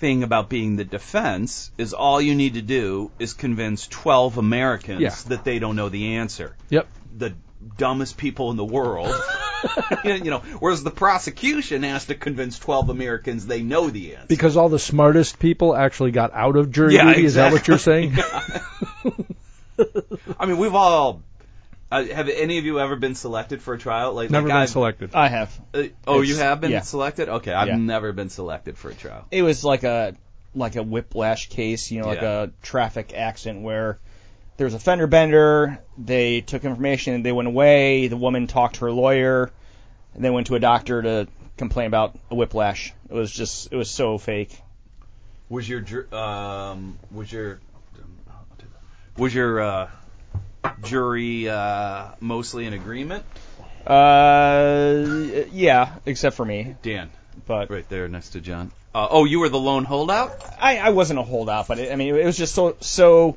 thing 0.00 0.22
about 0.22 0.48
being 0.48 0.76
the 0.76 0.84
defense 0.84 1.70
is 1.78 1.92
all 1.92 2.20
you 2.20 2.34
need 2.34 2.54
to 2.54 2.62
do 2.62 3.10
is 3.18 3.32
convince 3.32 3.86
12 3.88 4.38
Americans 4.38 5.00
Yeah. 5.00 5.14
that 5.28 5.44
they 5.44 5.58
don't 5.58 5.74
know 5.76 5.88
the 5.88 6.16
answer. 6.16 6.54
Yep. 6.70 6.86
The 7.16 7.34
dumbest 7.76 8.16
people 8.16 8.50
in 8.50 8.56
the 8.56 8.64
world. 8.64 9.12
you 10.04 10.30
know, 10.30 10.38
whereas 10.60 10.84
the 10.84 10.90
prosecution 10.90 11.82
has 11.82 12.06
to 12.06 12.14
convince 12.14 12.60
12 12.60 12.90
Americans 12.90 13.44
they 13.46 13.62
know 13.62 13.90
the 13.90 14.14
answer. 14.14 14.26
Because 14.28 14.56
all 14.56 14.68
the 14.68 14.78
smartest 14.78 15.40
people 15.40 15.74
actually 15.74 16.12
got 16.12 16.32
out 16.32 16.54
of 16.56 16.70
jury 16.70 16.94
Yeah, 16.94 17.12
duty. 17.12 17.24
Is 17.24 17.34
that 17.34 17.50
what 17.50 17.66
you're 17.66 17.78
saying? 17.78 18.16
I 20.38 20.46
mean, 20.46 20.58
we've 20.58 20.74
all. 20.74 21.22
Uh, 21.90 22.04
have 22.04 22.28
any 22.28 22.58
of 22.58 22.66
you 22.66 22.78
ever 22.80 22.96
been 22.96 23.14
selected 23.14 23.62
for 23.62 23.72
a 23.72 23.78
trial? 23.78 24.12
Like, 24.12 24.28
Never 24.30 24.46
like 24.48 24.52
been 24.54 24.62
I've- 24.62 24.70
selected. 24.72 25.10
I 25.14 25.28
have. 25.28 25.58
Uh, 25.72 25.84
oh, 26.06 26.20
It's- 26.20 26.28
you 26.28 26.36
have 26.36 26.60
been 26.60 26.70
yeah. 26.70 26.82
selected? 26.82 27.28
Okay, 27.30 27.52
I've 27.52 27.68
Yeah. 27.68 27.76
never 27.76 28.12
been 28.12 28.28
selected 28.28 28.76
for 28.76 28.90
a 28.90 28.94
trial. 28.94 29.24
It 29.30 29.42
was 29.42 29.64
like 29.64 29.84
a 29.84 30.14
like 30.54 30.76
a 30.76 30.82
whiplash 30.82 31.48
case, 31.50 31.90
you 31.90 32.00
know, 32.02 32.08
like 32.08 32.20
Yeah. 32.22 32.42
a 32.44 32.48
traffic 32.62 33.12
accident 33.14 33.62
where 33.62 33.98
there 34.56 34.64
was 34.66 34.74
a 34.74 34.78
fender 34.78 35.06
bender. 35.06 35.78
They 35.96 36.40
took 36.40 36.64
information, 36.64 37.22
they 37.22 37.32
went 37.32 37.48
away. 37.48 38.08
The 38.08 38.16
woman 38.16 38.46
talked 38.48 38.76
to 38.76 38.80
her 38.86 38.92
lawyer, 38.92 39.50
and 40.14 40.24
then 40.24 40.32
went 40.32 40.48
to 40.48 40.56
a 40.56 40.60
doctor 40.60 41.00
to 41.02 41.28
complain 41.56 41.86
about 41.86 42.18
a 42.30 42.34
whiplash. 42.34 42.92
It 43.08 43.14
was 43.14 43.30
just, 43.30 43.72
it 43.72 43.76
was 43.76 43.88
so 43.90 44.18
fake. 44.18 44.58
Was 45.48 45.66
your 45.68 45.80
jur- 45.80 46.08
um 46.14 46.98
was 47.10 47.32
your 47.32 47.60
was 49.18 49.34
your 49.34 49.60
uh, 49.60 49.90
jury 50.82 51.48
uh, 51.48 52.08
mostly 52.20 52.66
in 52.66 52.72
agreement? 52.72 53.24
Uh, 53.86 55.04
yeah, 55.52 55.96
except 56.06 56.36
for 56.36 56.44
me, 56.44 56.76
Dan, 56.82 57.10
but 57.46 57.70
right 57.70 57.88
there 57.88 58.08
next 58.08 58.30
to 58.30 58.40
John. 58.40 58.70
Uh, 58.94 59.06
oh, 59.10 59.24
you 59.24 59.40
were 59.40 59.48
the 59.48 59.58
lone 59.58 59.84
holdout. 59.84 60.42
I, 60.58 60.78
I 60.78 60.90
wasn't 60.90 61.18
a 61.18 61.22
holdout, 61.22 61.68
but 61.68 61.78
it, 61.78 61.92
I 61.92 61.96
mean, 61.96 62.14
it 62.14 62.24
was 62.24 62.36
just 62.36 62.54
so 62.54 62.76
so 62.80 63.36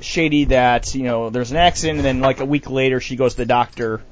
shady 0.00 0.46
that 0.46 0.94
you 0.94 1.04
know 1.04 1.30
there's 1.30 1.50
an 1.50 1.56
accident, 1.56 1.98
and 1.98 2.04
then 2.04 2.20
like 2.20 2.40
a 2.40 2.44
week 2.44 2.70
later, 2.70 3.00
she 3.00 3.16
goes 3.16 3.32
to 3.32 3.38
the 3.38 3.46
doctor 3.46 4.02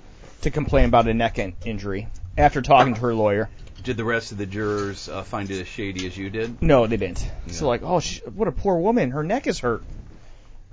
to 0.43 0.51
complain 0.51 0.87
about 0.87 1.07
a 1.09 1.15
neck 1.15 1.39
in- 1.39 1.55
injury 1.65 2.09
after 2.37 2.63
talking 2.63 2.95
to 2.95 3.01
her 3.01 3.15
lawyer. 3.15 3.51
Did 3.83 3.97
the 3.97 4.05
rest 4.05 4.33
of 4.33 4.39
the 4.39 4.47
jurors 4.47 5.09
uh, 5.09 5.23
find 5.23 5.51
it 5.51 5.61
as 5.61 5.67
shady 5.67 6.07
as 6.07 6.17
you 6.17 6.29
did? 6.29 6.61
No, 6.63 6.87
they 6.87 6.99
didn't. 6.99 7.27
So 7.49 7.67
like, 7.67 7.83
oh, 7.83 8.01
she, 8.01 8.21
what 8.21 8.47
a 8.47 8.53
poor 8.53 8.77
woman. 8.77 9.11
Her 9.11 9.23
neck 9.23 9.47
is 9.47 9.59
hurt. 9.59 9.83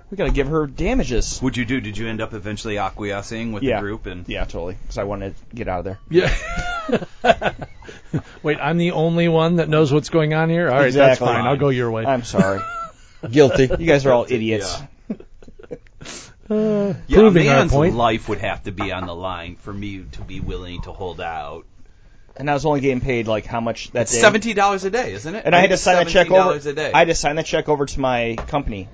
We 0.09 0.15
got 0.17 0.25
to 0.25 0.31
give 0.31 0.47
her 0.47 0.67
damages. 0.67 1.39
What'd 1.39 1.57
you 1.57 1.65
do? 1.65 1.81
Did 1.81 1.97
you 1.97 2.07
end 2.07 2.21
up 2.21 2.33
eventually 2.33 2.77
acquiescing 2.77 3.51
with 3.51 3.63
Yeah. 3.63 3.75
the 3.77 3.81
group? 3.81 4.05
And 4.05 4.27
Yeah, 4.27 4.45
totally. 4.45 4.77
Because 4.81 4.97
I 4.97 5.03
wanted 5.03 5.35
to 5.49 5.55
get 5.55 5.67
out 5.67 5.79
of 5.79 5.85
there. 5.85 5.99
Yeah. 6.09 6.33
Wait, 8.43 8.57
I'm 8.61 8.77
the 8.77 8.91
only 8.91 9.27
one 9.27 9.57
that 9.57 9.67
knows 9.67 9.91
what's 9.91 10.09
going 10.09 10.33
on 10.33 10.49
here. 10.49 10.69
All 10.69 10.79
right, 10.79 10.93
that's 10.93 11.19
fine. 11.19 11.45
I'll 11.45 11.57
go 11.57 11.69
your 11.69 11.91
way. 11.91 12.05
I'm 12.05 12.23
sorry. 12.23 12.61
Guilty. 13.29 13.63
you 13.79 13.85
guys 13.85 14.05
are 14.05 14.13
all 14.13 14.25
idiots. 14.29 14.81
Uh, 16.49 16.93
yeah, 17.07 17.17
a 17.17 17.21
proving 17.23 17.49
our 17.49 17.57
man's 17.57 17.73
point. 17.73 17.93
life 17.93 18.29
would 18.29 18.37
have 18.37 18.63
to 18.63 18.71
be 18.71 18.89
on 18.93 19.05
the 19.05 19.13
line 19.13 19.57
for 19.57 19.73
me 19.73 20.05
to 20.13 20.21
be 20.21 20.39
willing 20.39 20.81
to 20.83 20.93
hold 20.93 21.19
out. 21.19 21.65
And 22.37 22.49
I 22.49 22.53
was 22.53 22.65
only 22.65 22.79
getting 22.79 23.01
paid 23.01 23.27
like 23.27 23.45
how 23.45 23.59
much 23.59 23.91
that 23.91 24.03
It's 24.03 24.13
day. 24.13 24.19
seventeen 24.21 24.55
dollars 24.55 24.85
a 24.85 24.89
day, 24.89 25.11
isn't 25.11 25.35
it? 25.35 25.43
and 25.45 25.53
I 25.53 25.59
had 25.59 25.71
to 25.71 25.77
sign 25.77 25.95
that 25.97 26.07
check 26.07 26.31
over. 26.31 26.53
a 26.53 26.73
day. 26.73 26.93
I 26.93 26.99
had 26.99 27.09
to 27.09 27.15
sign 27.15 27.35
that 27.35 27.45
check 27.47 27.67
over 27.67 27.85
to 27.85 27.99
my 27.99 28.37
company 28.47 28.87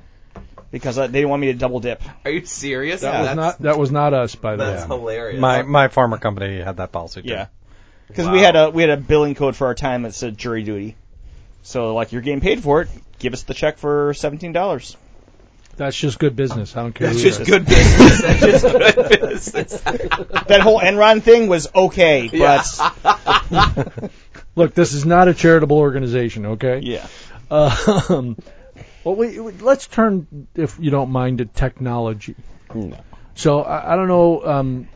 because 0.74 0.98
uh, 0.98 1.08
they 1.08 1.20
didn't 1.20 1.30
want 1.30 1.40
me 1.42 1.48
to 1.48 1.54
double 1.58 1.80
dip. 1.80 2.02
Are 2.26 2.32
you 2.32 2.46
serious? 2.46 3.00
That 3.02 3.14
Yeah, 3.14 3.22
was 3.22 3.36
not 3.38 3.60
that 3.60 3.78
was 3.80 3.92
not 3.92 4.14
us, 4.14 4.36
by 4.36 4.58
the 4.58 4.64
way. 4.64 4.72
that's 4.72 4.90
way. 4.90 4.98
hilarious. 4.98 5.40
My 5.40 5.62
my 5.62 5.88
former 5.88 6.18
company 6.18 6.60
had 6.60 6.78
that 6.78 6.92
policy 6.92 7.22
too. 7.22 7.30
Yeah. 7.30 7.48
Because 8.10 8.26
Wow. 8.26 8.34
we 8.34 8.40
had 8.42 8.56
a 8.58 8.70
we 8.72 8.82
had 8.82 8.90
a 8.90 8.98
billing 8.98 9.36
code 9.36 9.56
for 9.56 9.68
our 9.68 9.76
time 9.76 10.02
that 10.02 10.14
said 10.14 10.38
jury 10.38 10.64
duty. 10.64 10.96
So 11.62 11.94
like 11.96 12.12
you're 12.12 12.22
getting 12.24 12.42
paid 12.42 12.62
for 12.62 12.82
it, 12.82 12.90
give 13.20 13.32
us 13.34 13.44
the 13.44 13.54
check 13.54 13.78
for 13.78 14.14
seventeen 14.14 14.52
dollars. 14.52 14.98
That's 15.78 15.96
just 15.98 16.20
good 16.20 16.36
business. 16.36 16.76
I 16.78 16.82
don't 16.84 16.94
care. 16.94 17.08
That's 17.08 17.20
who 17.22 17.30
just 17.30 17.40
it 17.40 17.44
is. 17.44 17.50
good 17.50 17.66
business. 17.66 18.22
That's 18.22 18.40
just 18.62 18.64
good 18.66 19.20
business. 19.22 19.82
That 20.48 20.60
whole 20.62 20.80
Enron 20.80 21.22
thing 21.24 21.48
was 21.48 21.68
okay, 21.74 22.28
but 22.32 24.12
Look, 24.56 24.76
this 24.76 24.94
is 24.94 25.06
not 25.06 25.28
a 25.28 25.34
charitable 25.34 25.78
organization, 25.78 26.46
okay? 26.46 26.80
yeah. 26.84 27.08
Um, 27.50 28.38
well, 29.04 29.16
we, 29.16 29.40
let's 29.40 29.88
turn, 29.88 30.48
if 30.56 30.78
you 30.80 30.92
don't 30.92 31.12
mind, 31.12 31.40
to 31.40 31.46
technology. 31.46 32.36
No. 32.74 32.98
So 33.36 33.62
I, 33.62 33.94
I 33.94 33.96
don't 33.96 34.08
know. 34.08 34.46
Um, 34.46 34.90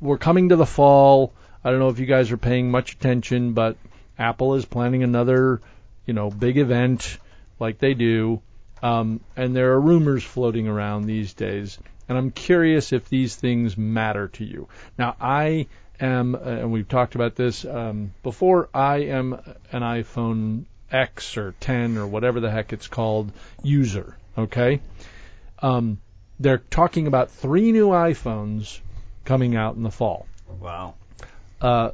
we're 0.00 0.18
coming 0.18 0.50
to 0.50 0.56
the 0.56 0.66
fall. 0.66 1.32
I 1.64 1.70
don't 1.70 1.78
know 1.78 1.88
if 1.88 1.98
you 1.98 2.06
guys 2.06 2.30
are 2.32 2.38
paying 2.38 2.70
much 2.70 2.94
attention, 2.94 3.52
but 3.52 3.76
Apple 4.18 4.54
is 4.54 4.64
planning 4.64 5.02
another, 5.02 5.60
you 6.06 6.14
know, 6.14 6.30
big 6.30 6.58
event 6.58 7.18
like 7.58 7.78
they 7.78 7.94
do, 7.94 8.40
um, 8.82 9.20
and 9.36 9.54
there 9.54 9.72
are 9.72 9.80
rumors 9.80 10.24
floating 10.24 10.68
around 10.68 11.06
these 11.06 11.34
days. 11.34 11.78
And 12.08 12.16
I'm 12.18 12.30
curious 12.30 12.92
if 12.92 13.08
these 13.08 13.36
things 13.36 13.76
matter 13.76 14.28
to 14.28 14.44
you. 14.44 14.68
Now 14.98 15.16
I 15.20 15.66
am, 16.00 16.34
uh, 16.34 16.38
and 16.38 16.72
we've 16.72 16.88
talked 16.88 17.14
about 17.14 17.36
this 17.36 17.64
um, 17.64 18.12
before. 18.22 18.68
I 18.74 18.96
am 19.04 19.34
an 19.70 19.82
iPhone 19.82 20.64
X 20.90 21.36
or 21.36 21.54
10 21.60 21.98
or 21.98 22.06
whatever 22.06 22.40
the 22.40 22.50
heck 22.50 22.72
it's 22.72 22.88
called 22.88 23.32
user. 23.62 24.16
Okay. 24.36 24.80
Um, 25.60 26.00
they're 26.38 26.58
talking 26.58 27.06
about 27.06 27.30
three 27.30 27.72
new 27.72 27.88
iPhones 27.88 28.80
coming 29.24 29.56
out 29.56 29.76
in 29.76 29.82
the 29.82 29.90
fall. 29.90 30.26
Wow. 30.58 30.94
Uh, 31.60 31.90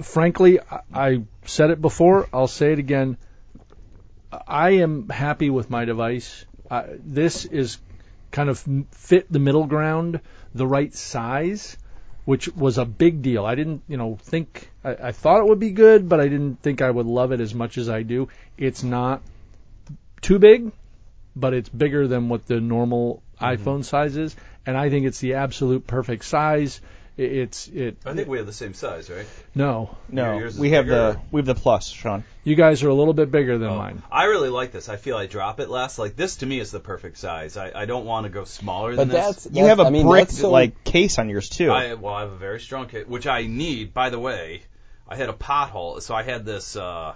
frankly, 0.00 0.60
I, 0.60 0.80
I 0.92 1.22
said 1.44 1.70
it 1.70 1.80
before. 1.80 2.28
I'll 2.32 2.46
say 2.46 2.72
it 2.72 2.78
again. 2.78 3.16
I 4.46 4.70
am 4.70 5.08
happy 5.08 5.50
with 5.50 5.70
my 5.70 5.84
device. 5.84 6.44
Uh, 6.70 6.84
this 7.04 7.44
is 7.44 7.78
kind 8.30 8.48
of 8.48 8.64
fit 8.90 9.30
the 9.30 9.38
middle 9.38 9.66
ground, 9.66 10.20
the 10.54 10.66
right 10.66 10.92
size, 10.92 11.76
which 12.24 12.48
was 12.48 12.78
a 12.78 12.84
big 12.84 13.22
deal. 13.22 13.44
I 13.44 13.54
didn't, 13.54 13.82
you 13.88 13.96
know, 13.96 14.18
think 14.20 14.70
I, 14.82 15.08
I 15.08 15.12
thought 15.12 15.40
it 15.40 15.46
would 15.46 15.60
be 15.60 15.70
good, 15.70 16.08
but 16.08 16.20
I 16.20 16.28
didn't 16.28 16.62
think 16.62 16.82
I 16.82 16.90
would 16.90 17.06
love 17.06 17.32
it 17.32 17.40
as 17.40 17.54
much 17.54 17.78
as 17.78 17.88
I 17.88 18.02
do. 18.02 18.28
It's 18.56 18.82
not 18.82 19.22
too 20.22 20.38
big, 20.38 20.72
but 21.36 21.52
it's 21.52 21.68
bigger 21.68 22.08
than 22.08 22.28
what 22.28 22.46
the 22.46 22.60
normal 22.60 23.22
mm-hmm. 23.40 23.44
iPhone 23.44 23.84
size 23.84 24.16
is, 24.16 24.34
and 24.66 24.76
I 24.76 24.90
think 24.90 25.06
it's 25.06 25.20
the 25.20 25.34
absolute 25.34 25.86
perfect 25.86 26.24
size. 26.24 26.80
It, 27.16 27.32
it's 27.32 27.68
it. 27.68 27.96
I 28.04 28.12
think 28.14 28.28
we 28.28 28.38
have 28.38 28.46
the 28.46 28.52
same 28.52 28.74
size, 28.74 29.08
right? 29.08 29.26
No, 29.54 29.96
No, 30.08 30.36
Yours 30.38 30.54
is 30.54 30.60
we 30.60 30.70
have 30.70 30.86
bigger. 30.86 31.12
the 31.12 31.20
we 31.30 31.38
have 31.40 31.46
the 31.46 31.54
plus, 31.54 31.88
Sean. 31.88 32.24
you 32.42 32.56
guys 32.56 32.82
are 32.82 32.88
a 32.88 32.94
little 32.94 33.14
bit 33.14 33.30
bigger 33.30 33.56
than 33.58 33.70
Oh, 33.70 33.78
mine. 33.78 34.02
I 34.10 34.24
really 34.24 34.48
like 34.48 34.72
this. 34.72 34.88
I 34.88 34.96
feel 34.96 35.16
I 35.16 35.26
drop 35.26 35.60
it 35.60 35.70
less. 35.70 35.98
Like 35.98 36.16
this 36.16 36.36
to 36.36 36.46
me 36.46 36.58
is 36.58 36.70
the 36.72 36.80
perfect 36.80 37.18
size. 37.18 37.56
I, 37.56 37.70
I 37.74 37.84
don't 37.84 38.04
want 38.04 38.24
to 38.24 38.30
go 38.30 38.44
smaller 38.44 38.96
than 38.96 39.08
that's, 39.08 39.44
this. 39.44 39.56
You 39.56 39.64
have 39.66 39.78
a 39.80 39.84
I 39.84 39.90
mean, 39.90 40.06
brick 40.06 40.26
that's 40.28 40.38
so, 40.40 40.50
like 40.50 40.82
case 40.82 41.18
on 41.18 41.28
yours 41.28 41.48
too. 41.48 41.70
I 41.70 41.94
well, 41.94 42.14
I 42.14 42.20
have 42.22 42.32
a 42.32 42.36
very 42.36 42.60
strong 42.60 42.88
kit, 42.88 43.08
which 43.08 43.26
I 43.28 43.46
need. 43.46 43.94
By 43.94 44.10
the 44.10 44.18
way, 44.18 44.62
I 45.08 45.14
had 45.16 45.28
a 45.28 45.34
pothole, 45.34 46.02
so 46.02 46.14
I 46.14 46.22
had 46.24 46.44
this 46.44 46.74
uh, 46.74 47.14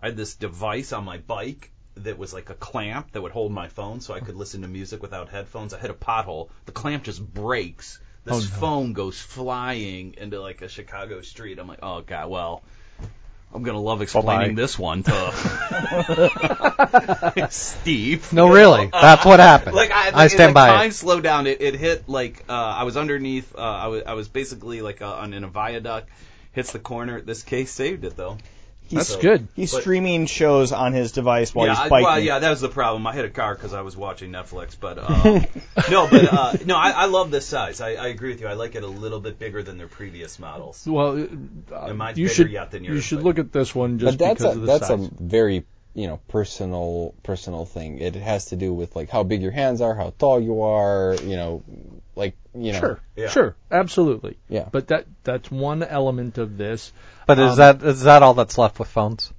I 0.00 0.06
had 0.06 0.16
this 0.16 0.36
device 0.36 0.92
on 0.92 1.04
my 1.04 1.18
bike 1.18 1.72
that 1.96 2.18
was 2.18 2.32
like 2.32 2.50
a 2.50 2.54
clamp 2.54 3.12
that 3.12 3.22
would 3.22 3.32
hold 3.32 3.50
my 3.52 3.68
phone, 3.68 4.00
so 4.00 4.14
I 4.14 4.20
could 4.20 4.34
listen 4.36 4.62
to 4.62 4.68
music 4.68 5.00
without 5.02 5.28
headphones. 5.28 5.72
I 5.74 5.78
hit 5.78 5.90
a 5.90 5.94
pothole. 5.94 6.50
The 6.66 6.72
clamp 6.72 7.04
just 7.04 7.24
breaks. 7.24 8.00
This 8.24 8.34
Oh, 8.34 8.38
no. 8.38 8.44
phone 8.44 8.92
goes 8.94 9.18
flying 9.20 10.14
into 10.18 10.40
like 10.40 10.62
a 10.62 10.68
Chicago 10.68 11.20
street. 11.22 11.58
I'm 11.58 11.66
like, 11.68 11.80
oh 11.82 12.00
god, 12.02 12.30
well. 12.30 12.62
I'm 13.52 13.62
gonna 13.62 13.80
love 13.80 14.02
explaining 14.02 14.56
Bye-bye. 14.56 14.62
this 14.62 14.76
one 14.76 15.04
to 15.04 15.12
Steve. 17.50 18.32
No, 18.32 18.48
really, 18.48 18.88
that's 18.90 19.24
what 19.24 19.38
happened. 19.38 19.76
Like 19.76 19.92
I, 19.92 20.10
I 20.12 20.26
stand 20.26 20.54
like, 20.54 20.54
by 20.54 20.66
time 20.76 20.90
it. 20.90 20.94
slowed 20.94 21.22
down. 21.22 21.46
It, 21.46 21.60
it 21.60 21.76
hit 21.76 22.08
like 22.08 22.42
uh, 22.48 22.52
I 22.52 22.82
was 22.82 22.96
underneath. 22.96 23.54
Uh, 23.56 23.60
I 23.60 23.86
was 23.86 24.02
I 24.06 24.14
was 24.14 24.26
basically 24.28 24.82
like 24.82 25.02
uh, 25.02 25.12
on 25.12 25.32
in 25.34 25.44
a 25.44 25.48
viaduct. 25.48 26.08
Hits 26.50 26.72
the 26.72 26.80
corner. 26.80 27.20
This 27.20 27.44
case 27.44 27.70
saved 27.70 28.04
it 28.04 28.16
though. 28.16 28.38
That's 28.90 29.08
So- 29.08 29.20
good. 29.20 29.48
He's 29.54 29.72
but- 29.72 29.80
streaming 29.80 30.26
shows 30.26 30.70
on 30.72 30.92
his 30.92 31.12
device 31.12 31.54
while 31.54 31.66
yeah, 31.66 31.74
he's 31.82 31.90
biking. 31.90 32.04
well, 32.04 32.20
yeah, 32.20 32.38
that 32.38 32.50
was 32.50 32.60
the 32.60 32.68
problem. 32.68 33.06
I 33.06 33.12
hit 33.14 33.24
a 33.24 33.30
car 33.30 33.54
because 33.54 33.72
I 33.72 33.80
was 33.80 33.96
watching 33.96 34.30
Netflix, 34.30 34.76
but 34.78 34.98
um, 34.98 35.46
no, 35.90 36.06
but 36.10 36.32
uh, 36.32 36.52
no, 36.66 36.76
I, 36.76 36.90
I 36.90 37.04
love 37.06 37.30
this 37.30 37.46
size. 37.46 37.80
I, 37.80 37.94
I 37.94 38.08
agree 38.08 38.30
with 38.30 38.40
you. 38.40 38.46
I 38.46 38.52
like 38.54 38.74
it 38.74 38.82
a 38.82 38.86
little 38.88 39.20
bit 39.20 39.38
bigger 39.38 39.62
than 39.62 39.78
their 39.78 39.88
previous 39.88 40.38
models. 40.38 40.86
Well, 40.86 41.18
uh, 41.72 41.86
And 41.86 41.98
mine's 41.98 42.18
you 42.18 42.26
bigger 42.26 42.34
should 42.34 42.50
yet 42.50 42.70
than 42.70 42.84
you 42.84 43.00
should 43.00 43.18
but- 43.18 43.24
look 43.24 43.38
at 43.38 43.52
this 43.52 43.74
one 43.74 43.98
just 43.98 44.18
but 44.18 44.24
that's 44.24 44.42
because 44.42 44.54
a 44.56 44.58
of 44.58 44.60
the 44.60 44.66
that's 44.66 44.88
size. 44.88 45.06
a 45.06 45.10
very 45.22 45.64
you 45.94 46.06
know 46.08 46.20
personal 46.28 47.14
personal 47.22 47.64
thing. 47.64 47.98
It 47.98 48.14
has 48.16 48.46
to 48.46 48.56
do 48.56 48.74
with 48.74 48.94
like 48.96 49.08
how 49.10 49.22
big 49.22 49.40
your 49.42 49.52
hands 49.52 49.80
are, 49.80 49.94
how 49.94 50.12
tall 50.18 50.40
you 50.40 50.62
are, 50.62 51.16
you 51.22 51.36
know, 51.36 51.62
like 52.16 52.36
you 52.54 52.72
know. 52.72 52.80
Sure, 52.80 53.00
Yeah. 53.16 53.28
sure, 53.28 53.56
absolutely. 53.70 54.36
Yeah. 54.48 54.68
But 54.70 54.88
that 54.88 55.06
that's 55.24 55.50
one 55.50 55.82
element 55.82 56.38
of 56.38 56.56
this. 56.56 56.92
But 57.26 57.38
Um, 57.38 57.48
is 57.48 57.56
that 57.56 57.82
is 57.82 58.02
that 58.02 58.22
all 58.22 58.34
that's 58.34 58.58
left 58.58 58.78
with 58.78 58.88
phones? 58.88 59.32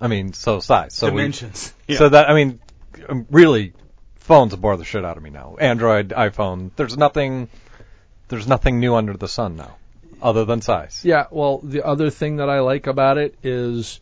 I 0.00 0.08
mean, 0.08 0.32
so 0.32 0.60
size. 0.60 0.94
So 0.94 1.08
we, 1.08 1.22
Dimensions. 1.22 1.74
So 1.94 2.08
that 2.08 2.30
I 2.30 2.34
mean, 2.34 2.60
um, 3.08 3.26
really, 3.30 3.74
phones 4.16 4.54
bore 4.56 4.76
the 4.76 4.84
shit 4.84 5.04
out 5.04 5.16
of 5.16 5.22
me 5.22 5.30
now. 5.30 5.56
Android, 5.60 6.10
iPhone. 6.10 6.70
There's 6.76 6.96
nothing. 6.96 7.48
There's 8.28 8.46
nothing 8.46 8.78
new 8.78 8.94
under 8.94 9.14
the 9.16 9.26
sun 9.28 9.56
now, 9.56 9.76
other 10.22 10.44
than 10.44 10.62
size. 10.62 11.00
Yeah, 11.04 11.26
well, 11.32 11.58
the 11.58 11.84
other 11.84 12.10
thing 12.10 12.36
that 12.36 12.48
I 12.48 12.60
like 12.60 12.86
about 12.86 13.18
it 13.18 13.34
is, 13.42 13.98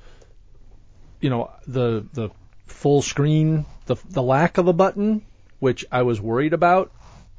you 1.20 1.30
know, 1.30 1.50
the 1.66 2.06
the 2.12 2.28
full 2.66 3.00
screen, 3.00 3.64
the 3.86 3.96
the 4.10 4.22
lack 4.22 4.58
of 4.58 4.68
a 4.68 4.72
button, 4.74 5.22
which 5.60 5.86
I 5.90 6.02
was 6.02 6.20
worried 6.20 6.52
about. 6.52 6.92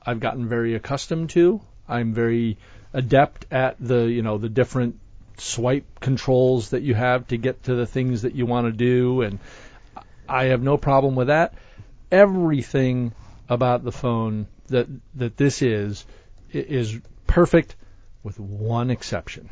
I've 0.06 0.20
gotten 0.20 0.48
very 0.48 0.76
accustomed 0.76 1.30
to. 1.32 1.62
I'm 1.88 2.14
very 2.14 2.58
adept 2.94 3.46
at 3.52 3.76
the 3.80 4.06
you 4.06 4.22
know 4.22 4.38
the 4.38 4.50
different 4.50 5.00
swipe 5.38 6.00
controls 6.00 6.72
that 6.72 6.82
you 6.82 6.94
have 6.96 7.28
to 7.28 7.38
get 7.38 7.64
to 7.64 7.76
the 7.76 7.86
things 7.86 8.24
that 8.24 8.36
you 8.36 8.46
want 8.46 8.68
to 8.68 8.72
do, 8.72 9.22
and 9.22 9.40
I 10.28 10.46
have 10.46 10.62
no 10.62 10.78
problem 10.78 11.16
with 11.16 11.28
that. 11.28 11.54
Everything 12.12 13.14
about 13.48 13.84
the 13.84 13.92
phone 13.92 14.48
that 14.68 14.88
that 15.16 15.38
this 15.38 15.62
is 15.62 16.06
is 16.52 17.00
perfect 17.28 17.76
with 18.24 18.40
one 18.40 18.90
exception. 18.90 19.50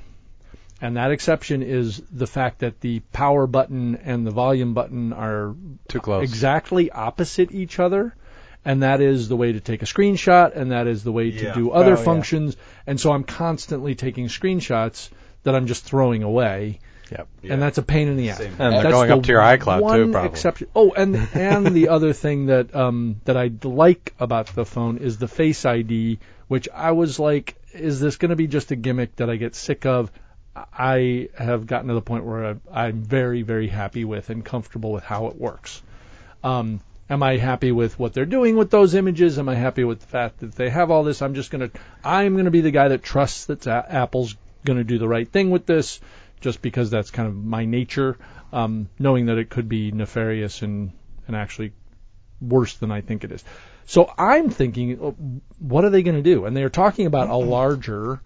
And 0.79 0.97
that 0.97 1.11
exception 1.11 1.63
is 1.63 2.01
the 2.11 2.27
fact 2.27 2.59
that 2.59 2.81
the 2.81 2.99
power 3.11 3.47
button 3.47 3.95
and 3.95 4.27
the 4.27 4.31
volume 4.31 4.75
button 4.75 5.11
are 5.11 5.55
Too 5.87 5.99
close. 5.99 6.23
exactly 6.23 6.91
opposite 6.91 7.51
each 7.51 7.79
other. 7.79 8.13
And 8.67 8.83
that 8.83 8.99
is 8.99 9.29
the 9.29 9.37
way 9.37 9.53
to 9.53 9.61
take 9.61 9.81
a 9.81 9.85
screenshot, 9.85 10.53
and 10.53 10.71
that 10.73 10.87
is 10.87 11.01
the 11.03 11.11
way 11.13 11.31
to 11.31 11.43
Yeah. 11.45 11.53
do 11.53 11.71
other 11.71 11.93
Oh, 11.93 11.97
yeah. 11.97 12.03
functions. 12.03 12.57
And 12.85 12.99
so 12.99 13.13
I'm 13.13 13.23
constantly 13.23 13.95
taking 13.95 14.27
screenshots 14.27 15.09
that 15.43 15.55
I'm 15.55 15.67
just 15.67 15.85
throwing 15.85 16.21
away, 16.23 16.79
Yep. 17.09 17.27
and 17.49 17.61
that's 17.61 17.77
a 17.77 17.81
pain 17.81 18.09
in 18.09 18.17
the 18.17 18.31
ass. 18.31 18.39
Same. 18.39 18.51
And 18.59 18.73
they're 18.73 18.83
That's 18.83 18.93
going 18.93 19.07
the 19.07 19.15
up 19.15 19.23
to 19.23 19.31
your 19.31 19.41
iCloud 19.41 19.81
one 19.81 19.97
too, 19.97 20.11
probably. 20.11 20.29
Exception. 20.31 20.67
Oh, 20.75 20.91
and 20.91 21.15
and 21.33 21.67
the 21.67 21.87
other 21.95 22.11
thing 22.11 22.47
that 22.47 22.75
um 22.75 23.21
that 23.23 23.37
I 23.37 23.51
like 23.63 24.13
about 24.19 24.47
the 24.47 24.65
phone 24.65 24.97
is 24.97 25.17
the 25.17 25.29
Face 25.29 25.63
ID, 25.65 26.19
which 26.49 26.67
I 26.75 26.91
was 26.91 27.17
like, 27.19 27.55
is 27.73 28.01
this 28.01 28.17
going 28.17 28.31
to 28.31 28.35
be 28.35 28.47
just 28.47 28.71
a 28.71 28.75
gimmick 28.75 29.15
that 29.15 29.29
I 29.29 29.37
get 29.37 29.55
sick 29.55 29.85
of? 29.85 30.11
I 30.55 31.29
have 31.37 31.67
gotten 31.67 31.87
to 31.87 31.93
the 31.93 32.01
point 32.01 32.25
where 32.25 32.45
I, 32.73 32.83
I'm 32.85 33.01
very 33.01 33.43
very 33.43 33.67
happy 33.69 34.03
with 34.03 34.29
and 34.29 34.43
comfortable 34.43 34.91
with 34.91 35.05
how 35.05 35.27
it 35.27 35.39
works. 35.39 35.81
Um, 36.43 36.81
am 37.09 37.23
I 37.23 37.37
happy 37.37 37.71
with 37.71 37.97
what 37.97 38.13
they're 38.13 38.25
doing 38.25 38.55
with 38.55 38.69
those 38.69 38.95
images? 38.95 39.39
Am 39.39 39.49
I 39.49 39.55
happy 39.55 39.83
with 39.83 39.99
the 39.99 40.07
fact 40.07 40.39
that 40.39 40.55
they 40.55 40.69
have 40.69 40.91
all 40.91 41.03
this? 41.03 41.21
I'm 41.21 41.33
just 41.33 41.51
gonna 41.51 41.69
I'm 42.03 42.35
gonna 42.35 42.51
be 42.51 42.61
the 42.61 42.71
guy 42.71 42.89
that 42.89 43.03
trusts 43.03 43.45
that 43.45 43.67
Apple's 43.67 44.35
gonna 44.65 44.83
do 44.83 44.97
the 44.97 45.07
right 45.07 45.27
thing 45.27 45.49
with 45.49 45.65
this, 45.65 45.99
just 46.41 46.61
because 46.61 46.89
that's 46.89 47.11
kind 47.11 47.27
of 47.27 47.35
my 47.35 47.65
nature. 47.65 48.17
Um, 48.53 48.89
knowing 48.97 49.25
that 49.25 49.37
it 49.37 49.49
could 49.49 49.67
be 49.67 49.91
nefarious 49.91 50.61
and 50.61 50.91
and 51.27 51.35
actually 51.35 51.73
worse 52.41 52.75
than 52.77 52.91
I 52.91 53.01
think 53.01 53.23
it 53.23 53.31
is. 53.31 53.43
So 53.85 54.11
I'm 54.17 54.49
thinking, 54.49 54.99
uh, 55.01 55.11
what 55.59 55.85
are 55.85 55.89
they 55.89 56.03
going 56.03 56.17
to 56.17 56.21
do? 56.21 56.45
And 56.45 56.55
they're 56.55 56.69
talking 56.69 57.05
about 57.05 57.29
a 57.29 57.37
larger 57.37 58.21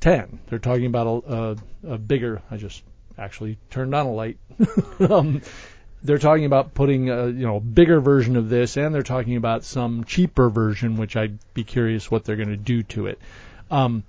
10. 0.00 0.40
They're 0.48 0.58
talking 0.58 0.86
about 0.86 1.06
a, 1.06 1.34
a, 1.34 1.56
a 1.94 1.98
bigger. 1.98 2.42
I 2.50 2.56
just 2.56 2.82
actually 3.18 3.58
turned 3.70 3.94
on 3.94 4.06
a 4.06 4.12
light. 4.12 4.38
um, 5.10 5.42
they're 6.06 6.18
talking 6.18 6.44
about 6.44 6.74
putting 6.74 7.10
a 7.10 7.26
you 7.26 7.46
know 7.46 7.60
bigger 7.60 8.00
version 8.00 8.36
of 8.36 8.48
this, 8.48 8.76
and 8.76 8.94
they're 8.94 9.02
talking 9.02 9.36
about 9.36 9.64
some 9.64 10.04
cheaper 10.04 10.48
version, 10.48 10.96
which 10.96 11.16
I'd 11.16 11.38
be 11.52 11.64
curious 11.64 12.10
what 12.10 12.24
they're 12.24 12.36
going 12.36 12.48
to 12.48 12.56
do 12.56 12.82
to 12.84 13.06
it. 13.06 13.18
Um, 13.70 14.04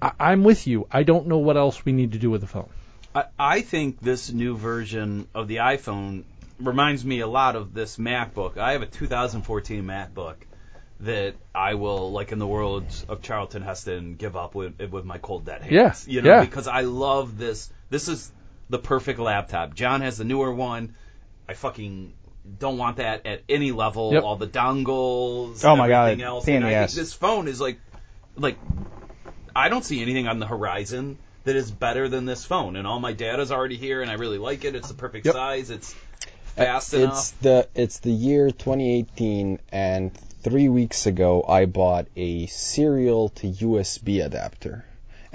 I, 0.00 0.12
I'm 0.20 0.44
with 0.44 0.66
you. 0.66 0.86
I 0.90 1.02
don't 1.02 1.26
know 1.26 1.38
what 1.38 1.56
else 1.56 1.84
we 1.84 1.92
need 1.92 2.12
to 2.12 2.18
do 2.18 2.30
with 2.30 2.42
the 2.42 2.46
phone. 2.46 2.68
I, 3.14 3.24
I 3.38 3.60
think 3.62 4.00
this 4.00 4.32
new 4.32 4.56
version 4.56 5.28
of 5.34 5.48
the 5.48 5.56
iPhone 5.56 6.24
reminds 6.60 7.04
me 7.04 7.20
a 7.20 7.26
lot 7.26 7.56
of 7.56 7.74
this 7.74 7.96
MacBook. 7.96 8.58
I 8.58 8.72
have 8.72 8.82
a 8.82 8.86
2014 8.86 9.82
MacBook 9.82 10.36
that 11.00 11.34
I 11.54 11.74
will, 11.74 12.12
like 12.12 12.32
in 12.32 12.38
the 12.38 12.46
world 12.46 12.84
of 13.08 13.22
Charlton 13.22 13.62
Heston, 13.62 14.14
give 14.16 14.36
up 14.36 14.54
with 14.54 14.80
with 14.90 15.04
my 15.04 15.18
cold 15.18 15.44
dead 15.44 15.62
hands. 15.62 16.06
Yeah, 16.06 16.12
you 16.12 16.22
know, 16.22 16.30
yeah. 16.30 16.40
because 16.40 16.68
I 16.68 16.82
love 16.82 17.38
this. 17.38 17.70
This 17.90 18.08
is 18.08 18.30
the 18.68 18.78
perfect 18.78 19.18
laptop. 19.18 19.74
John 19.74 20.00
has 20.00 20.18
the 20.18 20.24
newer 20.24 20.52
one. 20.52 20.94
I 21.48 21.54
fucking 21.54 22.12
don't 22.58 22.78
want 22.78 22.98
that 22.98 23.26
at 23.26 23.42
any 23.48 23.72
level. 23.72 24.12
Yep. 24.12 24.22
All 24.22 24.36
the 24.36 24.46
dongles. 24.46 25.64
Oh 25.64 25.76
my 25.76 25.88
God, 25.88 26.20
else. 26.20 26.44
pain 26.44 26.56
And 26.56 26.66
I 26.66 26.86
think 26.86 26.92
this 26.92 27.12
phone 27.12 27.48
is 27.48 27.60
like, 27.60 27.80
like 28.36 28.58
I 29.54 29.68
don't 29.68 29.84
see 29.84 30.02
anything 30.02 30.28
on 30.28 30.38
the 30.38 30.46
horizon 30.46 31.18
that 31.44 31.56
is 31.56 31.70
better 31.70 32.08
than 32.08 32.24
this 32.24 32.44
phone. 32.44 32.76
And 32.76 32.86
all 32.86 33.00
my 33.00 33.12
data's 33.12 33.52
already 33.52 33.76
here, 33.76 34.02
and 34.02 34.10
I 34.10 34.14
really 34.14 34.38
like 34.38 34.64
it. 34.64 34.74
It's 34.74 34.88
the 34.88 34.94
perfect 34.94 35.26
Yep. 35.26 35.34
size. 35.34 35.70
It's 35.70 35.94
uh, 36.56 36.64
fast 36.64 36.94
it's 36.94 37.02
enough. 37.02 37.40
the 37.40 37.68
it's 37.74 37.98
the 38.00 38.10
year 38.12 38.50
2018, 38.50 39.58
and 39.72 40.14
three 40.42 40.68
weeks 40.68 41.06
ago 41.06 41.44
I 41.46 41.66
bought 41.66 42.06
a 42.16 42.46
serial 42.46 43.30
to 43.30 43.46
USB 43.48 44.24
adapter. 44.24 44.84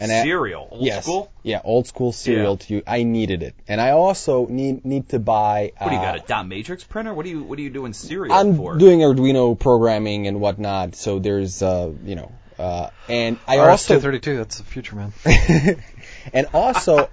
And 0.02 0.12
I- 0.12 0.24
Serial, 0.24 0.68
old 0.72 0.82
yes, 0.82 1.04
school. 1.04 1.30
yeah, 1.44 1.60
old 1.64 1.86
school 1.88 2.12
serial 2.14 2.54
Yeah. 2.54 2.66
to 2.68 2.74
you. 2.74 2.84
I 2.88 3.04
needed 3.04 3.44
it, 3.44 3.54
and 3.68 3.82
I 3.82 3.92
also 3.92 4.48
need 4.48 4.86
need 4.86 5.10
to 5.10 5.20
buy. 5.20 5.74
What 5.78 5.90
do 5.90 5.96
you 5.96 6.02
uh, 6.02 6.12
got? 6.16 6.24
A 6.24 6.28
dot 6.28 6.48
matrix 6.48 6.86
printer? 6.86 7.14
What 7.14 7.26
do 7.26 7.32
you 7.32 7.44
What 7.44 7.60
are 7.60 7.62
you 7.62 7.70
doing 7.70 7.92
serial 7.94 8.34
for? 8.56 8.72
I'm 8.74 8.78
doing 8.80 9.00
Arduino 9.02 9.60
programming 9.60 10.28
and 10.28 10.40
whatnot, 10.40 10.96
so 10.96 11.20
there's 11.20 11.62
uh, 11.62 11.92
you 12.06 12.16
know, 12.16 12.32
uh, 12.58 12.90
and 13.10 13.38
I 13.48 13.58
also 13.58 13.98
RS-232, 13.98 14.38
that's 14.38 14.58
the 14.60 14.64
future, 14.64 14.96
man. 14.96 15.12
and 16.34 16.48
also, 16.54 17.10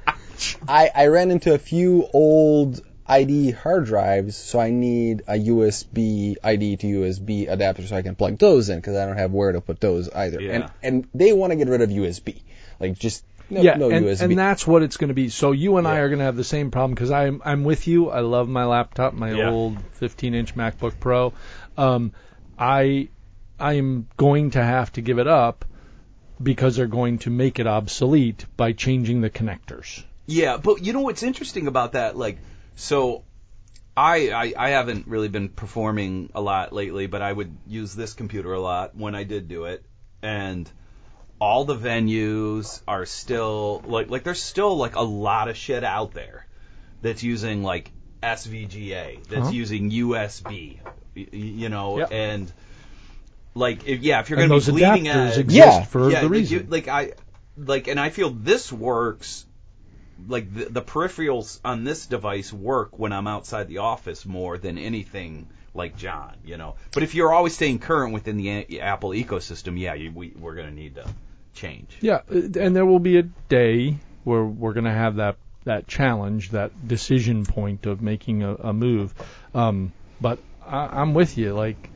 I, 0.68 0.90
I 0.94 1.06
ran 1.06 1.30
into 1.30 1.54
a 1.54 1.58
few 1.58 2.08
old 2.12 2.82
IDE 3.08 3.54
hard 3.54 3.86
drives, 3.86 4.36
so 4.36 4.58
I 4.58 4.70
need 4.70 5.22
a 5.28 5.34
USB 5.34 6.34
IDE 6.42 6.80
to 6.80 6.86
USB 6.86 7.48
adapter 7.48 7.86
so 7.86 7.94
I 7.96 8.02
can 8.02 8.16
plug 8.16 8.38
those 8.38 8.68
in 8.68 8.78
because 8.78 8.96
I 8.96 9.06
don't 9.06 9.16
have 9.16 9.30
where 9.30 9.52
to 9.52 9.60
put 9.60 9.80
those 9.80 10.08
either. 10.08 10.40
Yeah. 10.40 10.52
And 10.52 10.70
and 10.82 11.08
they 11.14 11.32
want 11.32 11.52
to 11.52 11.56
get 11.56 11.68
rid 11.68 11.82
of 11.82 11.90
USB, 11.90 12.40
like 12.80 12.98
just 12.98 13.24
no, 13.48 13.62
yeah, 13.62 13.76
no 13.76 13.90
and, 13.90 14.04
USB. 14.06 14.20
and 14.22 14.38
that's 14.38 14.66
what 14.66 14.82
it's 14.82 14.96
going 14.96 15.08
to 15.08 15.14
be. 15.14 15.28
So 15.28 15.52
you 15.52 15.76
and 15.76 15.86
I 15.86 15.98
are 15.98 16.08
going 16.08 16.18
to 16.18 16.24
have 16.24 16.36
the 16.36 16.44
same 16.44 16.70
problem 16.70 16.94
because 16.94 17.10
I'm 17.10 17.40
I'm 17.44 17.64
with 17.64 17.86
you. 17.86 18.10
I 18.10 18.20
love 18.20 18.48
my 18.48 18.64
laptop, 18.64 19.14
my 19.14 19.32
Yeah. 19.32 19.50
old 19.50 19.78
15-inch 20.00 20.54
MacBook 20.56 20.98
Pro. 20.98 21.32
Um, 21.76 22.12
I 22.58 23.08
I'm 23.58 24.08
going 24.16 24.50
to 24.50 24.62
have 24.62 24.92
to 24.94 25.00
give 25.00 25.18
it 25.18 25.28
up 25.28 25.64
because 26.42 26.76
they're 26.76 26.86
going 26.86 27.18
to 27.20 27.30
make 27.30 27.58
it 27.58 27.66
obsolete 27.66 28.44
by 28.56 28.72
changing 28.72 29.20
the 29.20 29.30
connectors. 29.30 30.02
Yeah, 30.26 30.56
but 30.56 30.84
you 30.84 30.92
know 30.92 31.00
what's 31.00 31.22
interesting 31.22 31.66
about 31.68 31.92
that? 31.92 32.16
Like, 32.16 32.38
so 32.74 33.22
I, 33.96 34.30
I 34.30 34.52
I 34.58 34.70
haven't 34.70 35.06
really 35.06 35.28
been 35.28 35.48
performing 35.48 36.30
a 36.34 36.40
lot 36.40 36.72
lately, 36.72 37.06
but 37.06 37.22
I 37.22 37.32
would 37.32 37.56
use 37.66 37.94
this 37.94 38.12
computer 38.12 38.52
a 38.52 38.60
lot 38.60 38.94
when 38.96 39.14
I 39.14 39.22
did 39.24 39.48
do 39.48 39.64
it, 39.64 39.84
and 40.20 40.68
all 41.38 41.64
the 41.64 41.76
venues 41.76 42.80
are 42.88 43.04
still 43.06 43.82
like 43.86 44.08
like 44.10 44.24
there's 44.24 44.42
still 44.42 44.76
like 44.76 44.96
a 44.96 45.02
lot 45.02 45.48
of 45.48 45.56
shit 45.56 45.84
out 45.84 46.12
there 46.14 46.46
that's 47.02 47.22
using 47.22 47.62
like 47.62 47.92
SVGA, 48.22 49.22
that's 49.28 49.42
Uh-huh. 49.42 49.50
using 49.50 49.90
USB, 49.90 50.80
y- 50.84 50.92
y- 51.16 51.26
you 51.32 51.68
know, 51.68 51.98
Yep. 51.98 52.12
and 52.12 52.52
like 53.54 53.86
if, 53.86 54.00
yeah, 54.02 54.20
if 54.20 54.30
you're 54.30 54.38
going 54.38 54.60
to 54.60 54.72
be 54.72 54.72
bleeding 54.80 55.08
edge, 55.08 55.38
exist 55.38 55.66
Yeah. 55.78 55.84
for 55.84 56.10
yeah, 56.10 56.22
the 56.22 56.28
reason. 56.28 56.58
you- 56.60 56.66
like 56.68 56.88
I, 56.88 57.12
like, 57.56 57.88
and 57.88 57.98
I 58.00 58.10
feel 58.10 58.30
this 58.30 58.72
works. 58.72 59.44
Like 60.28 60.52
the, 60.52 60.64
the 60.64 60.82
peripherals 60.82 61.60
on 61.62 61.84
this 61.84 62.06
device 62.06 62.50
work 62.50 62.98
when 62.98 63.12
I'm 63.12 63.26
outside 63.26 63.68
the 63.68 63.78
office 63.78 64.24
more 64.24 64.56
than 64.56 64.78
anything 64.78 65.46
like 65.74 65.98
John, 65.98 66.34
you 66.42 66.56
know. 66.56 66.76
But 66.92 67.02
if 67.02 67.14
you're 67.14 67.34
always 67.34 67.54
staying 67.54 67.80
current 67.80 68.14
within 68.14 68.38
the 68.38 68.48
A- 68.48 68.80
Apple 68.80 69.10
ecosystem, 69.10 69.78
yeah, 69.78 69.92
you, 69.92 70.10
we, 70.10 70.32
we're 70.38 70.54
going 70.54 70.68
to 70.68 70.74
need 70.74 70.94
to 70.94 71.06
change. 71.56 71.96
Yeah, 72.00 72.20
uh, 72.30 72.60
and 72.60 72.76
there 72.76 72.86
will 72.86 73.00
be 73.00 73.18
a 73.18 73.22
day 73.22 73.98
where 74.24 74.44
we're 74.44 74.72
going 74.72 74.84
to 74.84 74.92
have 74.92 75.16
that 75.16 75.36
that 75.64 75.88
challenge, 75.88 76.50
that 76.50 76.86
decision 76.86 77.44
point 77.44 77.86
of 77.86 78.00
making 78.00 78.44
a, 78.44 78.54
a 78.54 78.72
move. 78.72 79.12
Um, 79.52 79.92
but 80.20 80.38
I, 80.64 81.00
I'm 81.00 81.12
with 81.12 81.36
you. 81.36 81.54
Like, 81.54 81.90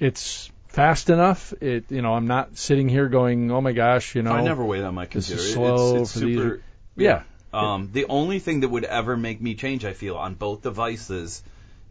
it's 0.00 0.50
fast 0.68 1.08
enough. 1.08 1.52
It, 1.60 1.84
you 1.90 2.02
know, 2.02 2.14
I'm 2.14 2.26
not 2.26 2.58
sitting 2.58 2.88
here 2.88 3.08
going, 3.08 3.52
oh 3.52 3.60
my 3.60 3.72
gosh, 3.72 4.16
you 4.16 4.22
know. 4.22 4.32
I 4.32 4.42
never 4.42 4.64
wait 4.64 4.82
on 4.82 4.94
my 4.94 5.06
this 5.06 5.28
computer. 5.28 5.48
is 5.48 5.52
slow 5.54 5.96
it's, 5.96 6.02
it's 6.02 6.12
for 6.12 6.26
these- 6.26 6.36
super. 6.36 6.62
Yeah. 6.96 7.22
Um, 7.52 7.90
the 7.92 8.06
only 8.08 8.38
thing 8.38 8.60
that 8.60 8.68
would 8.68 8.84
ever 8.84 9.16
make 9.16 9.40
me 9.40 9.54
change, 9.54 9.84
I 9.84 9.92
feel, 9.92 10.16
on 10.16 10.34
both 10.34 10.62
devices 10.62 11.42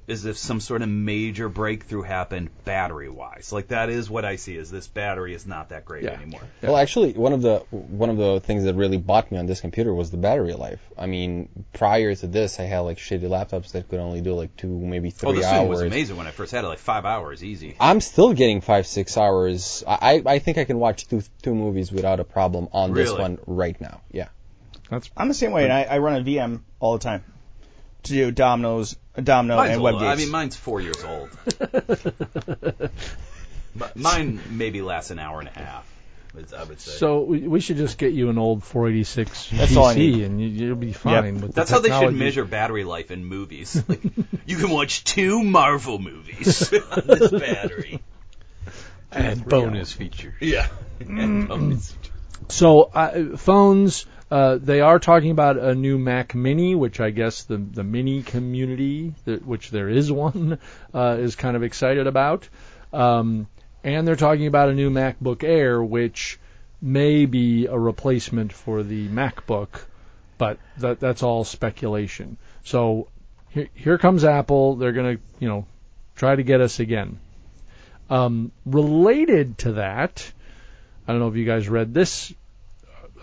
is 0.10 0.26
if 0.26 0.38
some 0.38 0.60
sort 0.60 0.82
of 0.82 0.90
major 0.90 1.50
breakthrough 1.50 2.02
happened 2.02 2.50
battery 2.66 3.10
wise. 3.10 3.52
Like 3.54 3.68
that 3.70 3.90
is 3.90 4.10
what 4.10 4.26
I 4.26 4.38
see 4.38 4.56
is 4.58 4.72
this 4.72 4.88
battery 4.88 5.34
is 5.36 5.46
not 5.46 5.70
that 5.70 5.86
great 5.86 6.04
Yeah. 6.04 6.12
anymore. 6.12 6.42
Well, 6.64 6.76
actually, 6.78 7.14
one 7.14 7.34
of 7.34 7.42
the 7.42 7.60
one 7.72 8.10
of 8.10 8.18
the 8.18 8.40
things 8.40 8.64
that 8.64 8.74
really 8.76 8.98
bought 8.98 9.32
me 9.32 9.38
on 9.38 9.46
this 9.46 9.62
computer 9.62 9.94
was 9.94 10.10
the 10.10 10.18
battery 10.18 10.54
life. 10.54 10.80
I 10.98 11.06
mean, 11.06 11.48
prior 11.74 12.16
to 12.16 12.28
this, 12.28 12.60
I 12.60 12.64
had 12.64 12.80
like 12.80 12.98
shitty 12.98 13.22
laptops 13.22 13.72
that 13.74 13.88
could 13.90 14.00
only 14.00 14.22
do 14.22 14.34
like 14.34 14.56
two, 14.58 14.68
maybe 14.68 15.10
oh, 15.10 15.12
three 15.12 15.30
Oh, 15.30 15.34
this 15.34 15.46
hours. 15.46 15.60
thing 15.60 15.70
was 15.70 15.82
amazing 15.82 16.18
when 16.18 16.28
I 16.28 16.32
first 16.32 16.52
had 16.52 16.64
it, 16.64 16.68
like 16.68 16.80
five 16.80 17.06
hours, 17.06 17.44
easy. 17.44 17.76
I'm 17.80 18.02
still 18.02 18.34
getting 18.34 18.62
five, 18.62 18.88
six 18.88 19.16
hours. 19.18 19.84
I, 19.88 20.22
I 20.26 20.34
I 20.36 20.40
think 20.40 20.58
I 20.58 20.66
can 20.66 20.80
watch 20.80 21.08
two 21.08 21.22
two 21.44 21.54
movies 21.54 21.92
without 21.92 22.20
a 22.20 22.24
problem 22.24 22.68
on 22.72 22.94
this 22.94 23.12
one 23.12 23.38
right 23.46 23.80
now. 23.80 24.02
Yeah. 24.12 24.30
That's 24.90 25.10
I'm 25.16 25.28
the 25.28 25.36
same 25.36 25.52
way, 25.52 25.66
and 25.66 25.74
I, 25.74 25.84
I 25.84 25.98
run 26.00 26.16
a 26.20 26.24
VM 26.24 26.62
all 26.80 26.94
the 26.94 27.04
time 27.04 27.24
to 28.04 28.14
do 28.14 28.32
dominoes, 28.32 28.96
Domino 29.22 29.58
Mine's 29.58 29.74
and 29.74 29.82
old. 29.82 29.96
WebGates. 29.96 30.12
I 30.12 30.16
mean, 30.16 30.30
mine's 30.30 30.56
four 30.56 30.82
years 30.82 31.04
old. 31.04 31.30
but 33.76 33.96
mine 33.96 34.40
maybe 34.50 34.82
lasts 34.82 35.12
an 35.12 35.20
hour 35.20 35.40
and 35.40 35.50
a 35.50 35.52
half. 35.52 35.90
I 36.36 36.64
would 36.64 36.80
say. 36.80 36.92
So 36.92 37.22
we, 37.22 37.40
we 37.48 37.60
should 37.60 37.78
just 37.78 37.98
get 37.98 38.14
you 38.14 38.30
an 38.30 38.38
old 38.38 38.64
486 38.64 39.50
That's 39.50 39.72
PC, 39.72 39.78
all 39.78 39.86
I 39.86 39.96
need. 39.96 40.24
and 40.24 40.40
you, 40.40 40.48
you'll 40.48 40.76
be 40.76 40.94
fine 40.94 41.42
with 41.42 41.42
the 41.42 41.48
That's 41.54 41.72
how 41.72 41.80
they 41.80 41.90
should 41.90 42.16
measure 42.16 42.46
battery 42.46 42.84
life 42.84 43.12
in 43.12 43.26
movies. 43.26 43.84
Like, 43.90 44.02
you 44.46 44.58
can 44.58 44.70
watch 44.70 45.04
two 45.04 45.44
Marvel 45.44 45.98
movies 45.98 46.72
on 46.92 47.04
this 47.08 47.32
battery. 47.32 48.02
And 49.12 49.44
bonus 49.44 49.92
feature. 49.92 50.36
Yeah. 50.40 50.68
Mm. 51.00 51.24
And 51.24 51.48
bonus. 51.48 51.96
So 52.48 52.84
uh, 52.84 53.38
phones, 53.38 54.06
uh, 54.32 54.58
they 54.62 54.82
are 54.82 55.00
talking 55.00 55.32
about 55.32 55.58
a 55.58 55.76
new 55.76 55.98
Mac 56.00 56.34
Mini, 56.34 56.76
which 56.76 57.00
I 57.00 57.10
guess 57.10 57.44
the 57.44 57.58
the 57.58 57.84
Mini 57.84 58.24
community, 58.24 59.14
that, 59.26 59.46
which 59.46 59.70
there 59.70 59.90
is 59.90 60.12
one, 60.12 60.60
uh, 60.94 61.18
is 61.20 61.36
kind 61.36 61.56
of 61.56 61.64
excited 61.64 62.08
about. 62.08 62.48
Um, 62.94 63.48
and 63.84 64.08
they're 64.08 64.16
talking 64.16 64.48
about 64.48 64.70
a 64.70 64.74
new 64.74 64.90
MacBook 64.90 65.44
Air, 65.44 65.82
which 65.82 66.40
may 66.82 67.26
be 67.26 67.66
a 67.66 67.78
replacement 67.78 68.54
for 68.54 68.84
the 68.84 69.08
MacBook, 69.08 69.70
but 70.38 70.58
that 70.78 71.00
that's 71.00 71.24
all 71.24 71.44
speculation. 71.44 72.38
So 72.64 73.08
here, 73.50 73.70
here 73.74 73.98
comes 73.98 74.24
Apple. 74.24 74.76
They're 74.76 74.92
going 74.92 75.18
to, 75.18 75.24
you 75.40 75.48
know, 75.48 75.66
try 76.16 76.36
to 76.36 76.44
get 76.44 76.62
us 76.62 76.80
again. 76.80 77.20
Um, 78.10 78.52
related 78.66 79.58
to 79.60 79.74
that, 79.74 80.32
I 81.10 81.12
don't 81.12 81.22
know 81.22 81.30
if 81.30 81.38
you 81.38 81.46
guys 81.46 81.68
read 81.68 81.92
this 81.92 82.32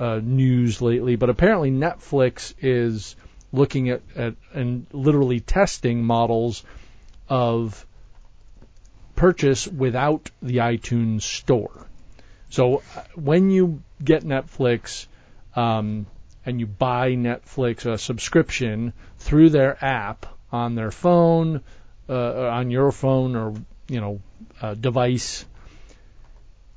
uh, 0.01 0.19
news 0.21 0.83
lately, 0.83 1.15
but 1.15 1.31
apparently 1.31 1.71
Netflix 1.71 2.53
is 2.61 3.15
looking 3.53 3.91
at, 3.91 4.03
at 4.17 4.35
and 4.53 4.89
literally 4.91 5.39
testing 5.39 6.03
models 6.03 6.65
of 7.29 7.87
purchase 9.15 9.69
without 9.69 10.33
the 10.43 10.57
iTunes 10.57 11.23
store. 11.23 11.87
So 12.51 12.79
uh, 12.97 13.03
when 13.15 13.51
you 13.51 13.85
get 14.03 14.25
Netflix 14.25 15.07
um, 15.55 16.07
and 16.45 16.59
you 16.59 16.67
buy 16.67 17.13
Netflix 17.13 17.87
a 17.87 17.99
subscription 17.99 18.95
through 19.19 19.51
their 19.51 19.79
app 19.85 20.27
on 20.51 20.75
their 20.75 20.91
phone, 20.91 21.61
uh, 22.09 22.49
on 22.49 22.73
your 22.73 22.91
phone 22.91 23.37
or 23.37 23.55
you 23.87 24.01
know 24.01 24.21
uh, 24.61 24.75
device, 24.75 25.45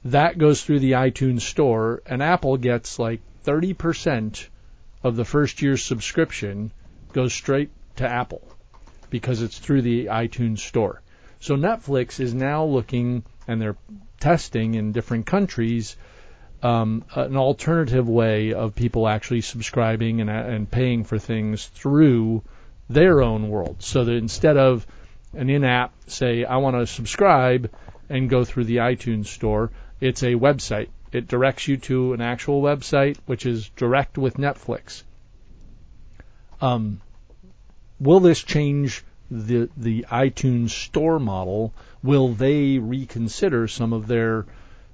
that 0.05 0.37
goes 0.37 0.63
through 0.63 0.79
the 0.79 0.93
iTunes 0.93 1.41
store, 1.41 2.01
and 2.05 2.23
Apple 2.23 2.57
gets 2.57 2.99
like 2.99 3.21
30% 3.45 4.47
of 5.03 5.15
the 5.15 5.25
first 5.25 5.61
year's 5.61 5.83
subscription 5.83 6.71
goes 7.13 7.33
straight 7.33 7.69
to 7.97 8.07
Apple 8.07 8.41
because 9.09 9.41
it's 9.41 9.57
through 9.57 9.81
the 9.81 10.05
iTunes 10.05 10.59
store. 10.59 11.01
So 11.39 11.55
Netflix 11.55 12.19
is 12.19 12.33
now 12.33 12.65
looking, 12.65 13.23
and 13.47 13.61
they're 13.61 13.77
testing 14.19 14.75
in 14.75 14.91
different 14.91 15.25
countries 15.25 15.95
um, 16.61 17.05
an 17.15 17.37
alternative 17.37 18.07
way 18.07 18.53
of 18.53 18.75
people 18.75 19.07
actually 19.07 19.41
subscribing 19.41 20.21
and, 20.21 20.29
and 20.29 20.69
paying 20.69 21.03
for 21.03 21.17
things 21.17 21.65
through 21.67 22.43
their 22.89 23.21
own 23.21 23.49
world. 23.49 23.77
So 23.79 24.03
that 24.03 24.13
instead 24.13 24.57
of 24.57 24.85
an 25.33 25.49
in-app, 25.49 25.93
say 26.07 26.43
I 26.43 26.57
want 26.57 26.75
to 26.75 26.87
subscribe 26.87 27.71
and 28.09 28.29
go 28.29 28.43
through 28.43 28.65
the 28.65 28.77
iTunes 28.77 29.27
store, 29.27 29.71
it's 29.99 30.23
a 30.23 30.33
website. 30.35 30.89
It 31.11 31.27
directs 31.27 31.67
you 31.67 31.77
to 31.77 32.13
an 32.13 32.21
actual 32.21 32.61
website, 32.61 33.17
which 33.25 33.45
is 33.45 33.69
direct 33.69 34.17
with 34.17 34.35
Netflix. 34.35 35.03
Um, 36.61 37.01
will 37.99 38.19
this 38.19 38.41
change 38.43 39.03
the 39.31 39.69
the 39.77 40.05
iTunes 40.09 40.69
store 40.69 41.19
model? 41.19 41.73
Will 42.03 42.29
they 42.29 42.77
reconsider 42.77 43.67
some 43.67 43.93
of 43.93 44.07
their 44.07 44.45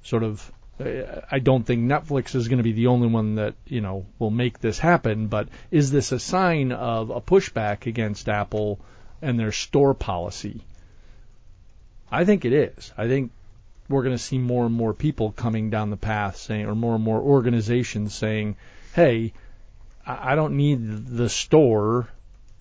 sort 0.03 0.23
of? 0.23 0.51
uh, 0.79 1.21
I 1.31 1.39
don't 1.39 1.63
think 1.63 1.83
Netflix 1.83 2.35
is 2.35 2.47
going 2.47 2.57
to 2.57 2.63
be 2.63 2.73
the 2.73 2.87
only 2.87 3.07
one 3.07 3.35
that 3.35 3.55
you 3.65 3.81
know 3.81 4.05
will 4.19 4.31
make 4.31 4.59
this 4.59 4.79
happen. 4.79 5.27
But 5.27 5.49
is 5.71 5.91
this 5.91 6.11
a 6.11 6.19
sign 6.19 6.71
of 6.71 7.09
a 7.09 7.21
pushback 7.21 7.85
against 7.85 8.29
Apple 8.29 8.79
and 9.21 9.39
their 9.39 9.51
store 9.51 9.93
policy? 9.93 10.61
I 12.11 12.25
think 12.25 12.45
it 12.45 12.53
is. 12.53 12.93
I 12.97 13.07
think 13.07 13.31
we're 13.87 14.03
going 14.03 14.15
to 14.15 14.21
see 14.21 14.37
more 14.37 14.65
and 14.65 14.73
more 14.73 14.93
people 14.93 15.31
coming 15.31 15.69
down 15.69 15.89
the 15.89 15.97
path 15.97 16.37
saying, 16.37 16.65
or 16.65 16.75
more 16.75 16.95
and 16.95 17.03
more 17.03 17.19
organizations 17.19 18.13
saying, 18.13 18.57
"Hey, 18.93 19.33
I 20.05 20.33
I 20.33 20.35
don't 20.35 20.57
need 20.57 21.07
the 21.07 21.29
store 21.29 22.09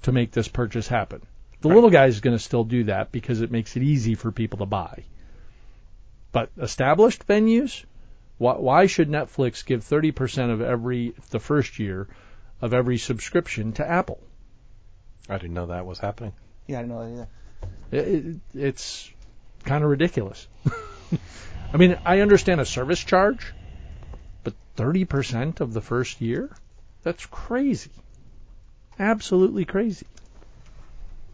to 0.03 0.13
make 0.13 0.33
this 0.33 0.49
purchase 0.49 0.89
happen." 0.89 1.23
The 1.61 1.69
little 1.69 1.91
guy 1.91 2.07
is 2.07 2.21
going 2.21 2.37
to 2.37 2.43
still 2.43 2.65
do 2.65 2.85
that 2.85 3.11
because 3.11 3.41
it 3.41 3.51
makes 3.51 3.75
it 3.75 3.83
easy 3.83 4.17
for 4.17 4.31
people 4.31 4.59
to 4.59 4.67
buy. 4.67 5.05
But 6.31 6.51
established 6.59 7.27
venues, 7.27 7.85
why, 8.37 8.57
why 8.57 8.87
should 8.87 9.09
Netflix 9.09 9.65
give 9.65 9.83
30% 9.83 10.51
of 10.51 10.61
every 10.61 11.15
the 11.31 11.39
first 11.41 11.79
year 11.79 12.09
of 12.61 12.75
every 12.75 12.99
subscription 12.99 13.73
to 13.75 13.89
Apple? 13.89 14.21
I 15.29 15.39
didn't 15.39 15.55
know 15.55 15.67
that 15.67 15.87
was 15.87 15.99
happening. 15.99 16.35
yeah, 16.67 16.81
I 16.81 16.83
didn't 16.83 16.95
know 16.95 17.05
that 17.05 17.13
either. 17.13 17.29
It, 17.93 18.15
it, 18.27 18.41
it's 18.55 19.11
kind 19.65 19.83
of 19.83 19.89
ridiculous. 19.91 20.47
I 21.73 21.77
mean, 21.77 21.99
I 22.05 22.21
understand 22.21 22.61
a 22.61 22.65
service 22.65 23.01
charge, 23.01 23.53
but 24.43 24.55
30% 24.77 25.61
of 25.61 25.73
the 25.73 25.81
first 25.81 26.21
year? 26.21 26.51
That's 27.03 27.27
crazy. 27.27 27.91
Absolutely 28.99 29.65
crazy. 29.65 30.07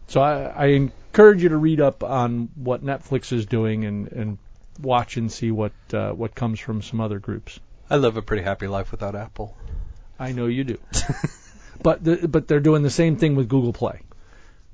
So 0.07 0.21
I, 0.21 0.43
I 0.43 0.65
encourage 0.67 1.43
you 1.43 1.49
to 1.49 1.57
read 1.57 1.79
up 1.79 2.03
on 2.03 2.49
what 2.55 2.83
Netflix 2.83 3.31
is 3.31 3.45
doing 3.45 3.85
and, 3.85 4.11
and 4.11 4.37
watch 4.81 5.17
and 5.17 5.31
see 5.31 5.51
what 5.51 5.73
uh, 5.93 6.11
what 6.11 6.35
comes 6.35 6.59
from 6.59 6.81
some 6.81 6.99
other 6.99 7.19
groups. 7.19 7.59
I 7.89 7.97
live 7.97 8.17
a 8.17 8.21
pretty 8.21 8.43
happy 8.43 8.67
life 8.67 8.91
without 8.91 9.15
Apple. 9.15 9.55
I 10.19 10.31
know 10.31 10.47
you 10.47 10.63
do. 10.63 10.79
but 11.83 12.03
the, 12.03 12.27
but 12.27 12.47
they're 12.47 12.59
doing 12.59 12.83
the 12.83 12.89
same 12.89 13.17
thing 13.17 13.35
with 13.35 13.49
Google 13.49 13.73
Play. 13.73 14.01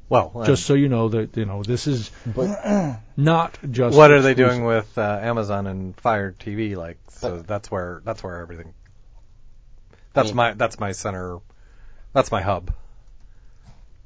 Well, 0.09 0.43
Just 0.45 0.65
so 0.65 0.73
you 0.73 0.87
know 0.87 1.09
that 1.09 1.35
you 1.35 1.45
know 1.45 1.63
this 1.63 1.85
is 1.87 2.09
But 2.25 2.99
not 3.17 3.57
just 3.69 3.97
what 3.97 4.11
are 4.11 4.21
they 4.21 4.31
exclusive. 4.31 4.55
doing 4.55 4.65
with 4.65 4.97
uh, 4.97 5.19
Amazon 5.21 5.67
and 5.67 5.95
Fire 5.99 6.33
TV? 6.37 6.75
Like, 6.77 6.97
so 7.09 7.39
that's 7.39 7.69
where 7.69 8.01
that's 8.05 8.23
where 8.23 8.39
everything. 8.41 8.73
That's 10.13 10.29
mean- 10.29 10.35
my 10.37 10.53
that's 10.53 10.79
my 10.79 10.93
center. 10.93 11.39
That's 12.13 12.31
my 12.31 12.41
hub. 12.41 12.73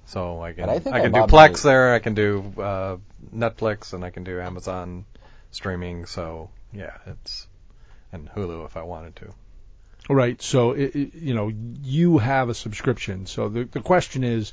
So 0.05 0.41
I 0.41 0.53
can 0.53 0.69
I 0.69 0.73
I 0.73 0.75
I 0.75 0.79
can 1.01 1.11
do 1.11 1.19
Plex 1.21 1.63
my- 1.63 1.69
there. 1.71 1.93
I 1.93 1.99
can 1.99 2.15
do 2.15 2.53
uh, 2.57 2.97
Netflix 3.33 3.93
and 3.93 4.03
I 4.03 4.09
can 4.09 4.23
do 4.23 4.41
Amazon 4.41 5.05
streaming. 5.51 6.05
So 6.05 6.49
yeah, 6.73 6.97
it's 7.05 7.47
and 8.11 8.27
Hulu 8.29 8.65
if 8.65 8.75
I 8.75 8.81
wanted 8.83 9.15
to. 9.17 9.33
Right. 10.09 10.41
So, 10.41 10.71
it, 10.71 10.95
it, 10.95 11.13
you 11.13 11.33
know, 11.35 11.51
you 11.83 12.17
have 12.17 12.49
a 12.49 12.53
subscription. 12.55 13.27
So 13.27 13.47
the, 13.49 13.65
the 13.65 13.81
question 13.81 14.23
is, 14.23 14.51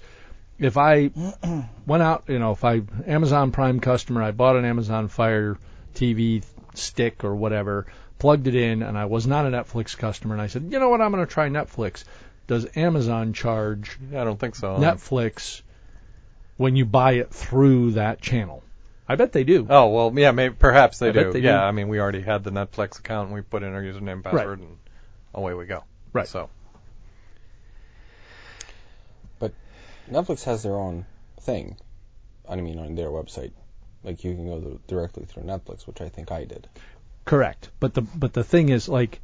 if 0.58 0.76
I 0.76 1.10
went 1.86 2.02
out, 2.02 2.24
you 2.28 2.38
know, 2.38 2.52
if 2.52 2.64
I 2.64 2.82
Amazon 3.06 3.52
Prime 3.52 3.80
customer, 3.80 4.22
I 4.22 4.32
bought 4.32 4.56
an 4.56 4.64
Amazon 4.64 5.08
Fire 5.08 5.56
TV 5.94 6.42
stick 6.74 7.24
or 7.24 7.34
whatever, 7.34 7.86
plugged 8.18 8.46
it 8.46 8.54
in, 8.54 8.82
and 8.82 8.98
I 8.98 9.06
was 9.06 9.26
not 9.26 9.46
a 9.46 9.50
Netflix 9.50 9.96
customer, 9.96 10.34
and 10.34 10.42
I 10.42 10.48
said, 10.48 10.68
you 10.70 10.78
know 10.78 10.88
what, 10.88 11.00
I'm 11.00 11.12
going 11.12 11.24
to 11.24 11.32
try 11.32 11.48
Netflix. 11.48 12.04
Does 12.46 12.66
Amazon 12.76 13.32
charge 13.32 13.98
I 14.10 14.24
don't 14.24 14.40
think 14.40 14.56
so. 14.56 14.76
Netflix 14.76 15.62
when 16.56 16.76
you 16.76 16.84
buy 16.84 17.12
it 17.12 17.30
through 17.30 17.92
that 17.92 18.20
channel? 18.20 18.62
I 19.06 19.16
bet 19.16 19.32
they 19.32 19.44
do. 19.44 19.66
Oh 19.70 19.88
well, 19.88 20.12
yeah, 20.14 20.32
maybe 20.32 20.54
perhaps 20.54 20.98
they 20.98 21.08
I 21.08 21.12
do. 21.12 21.32
they 21.32 21.40
yeah, 21.40 21.52
do. 21.52 21.58
I 21.58 21.72
mean, 21.72 21.88
we 21.88 21.98
already 21.98 22.20
had 22.20 22.44
the 22.44 22.50
Netflix 22.50 22.98
account, 22.98 23.28
and 23.28 23.34
we 23.34 23.40
put 23.40 23.62
in 23.62 23.72
our 23.72 23.80
username, 23.80 24.12
and 24.12 24.24
password, 24.24 24.60
and 24.60 24.76
away 25.34 25.54
we 25.54 25.64
go. 25.64 25.84
Right. 26.12 26.28
So 26.28 26.50
Netflix 30.10 30.44
has 30.44 30.62
their 30.62 30.76
own 30.76 31.06
thing. 31.40 31.76
I 32.48 32.56
mean, 32.56 32.78
on 32.78 32.94
their 32.94 33.08
website, 33.08 33.52
like 34.02 34.24
you 34.24 34.34
can 34.34 34.46
go 34.46 34.80
directly 34.86 35.24
through 35.24 35.44
Netflix, 35.44 35.86
which 35.86 36.00
I 36.00 36.08
think 36.08 36.32
I 36.32 36.44
did. 36.44 36.68
Correct. 37.24 37.70
But 37.78 37.94
the 37.94 38.02
but 38.02 38.32
the 38.32 38.44
thing 38.44 38.70
is 38.70 38.88
like 38.88 39.20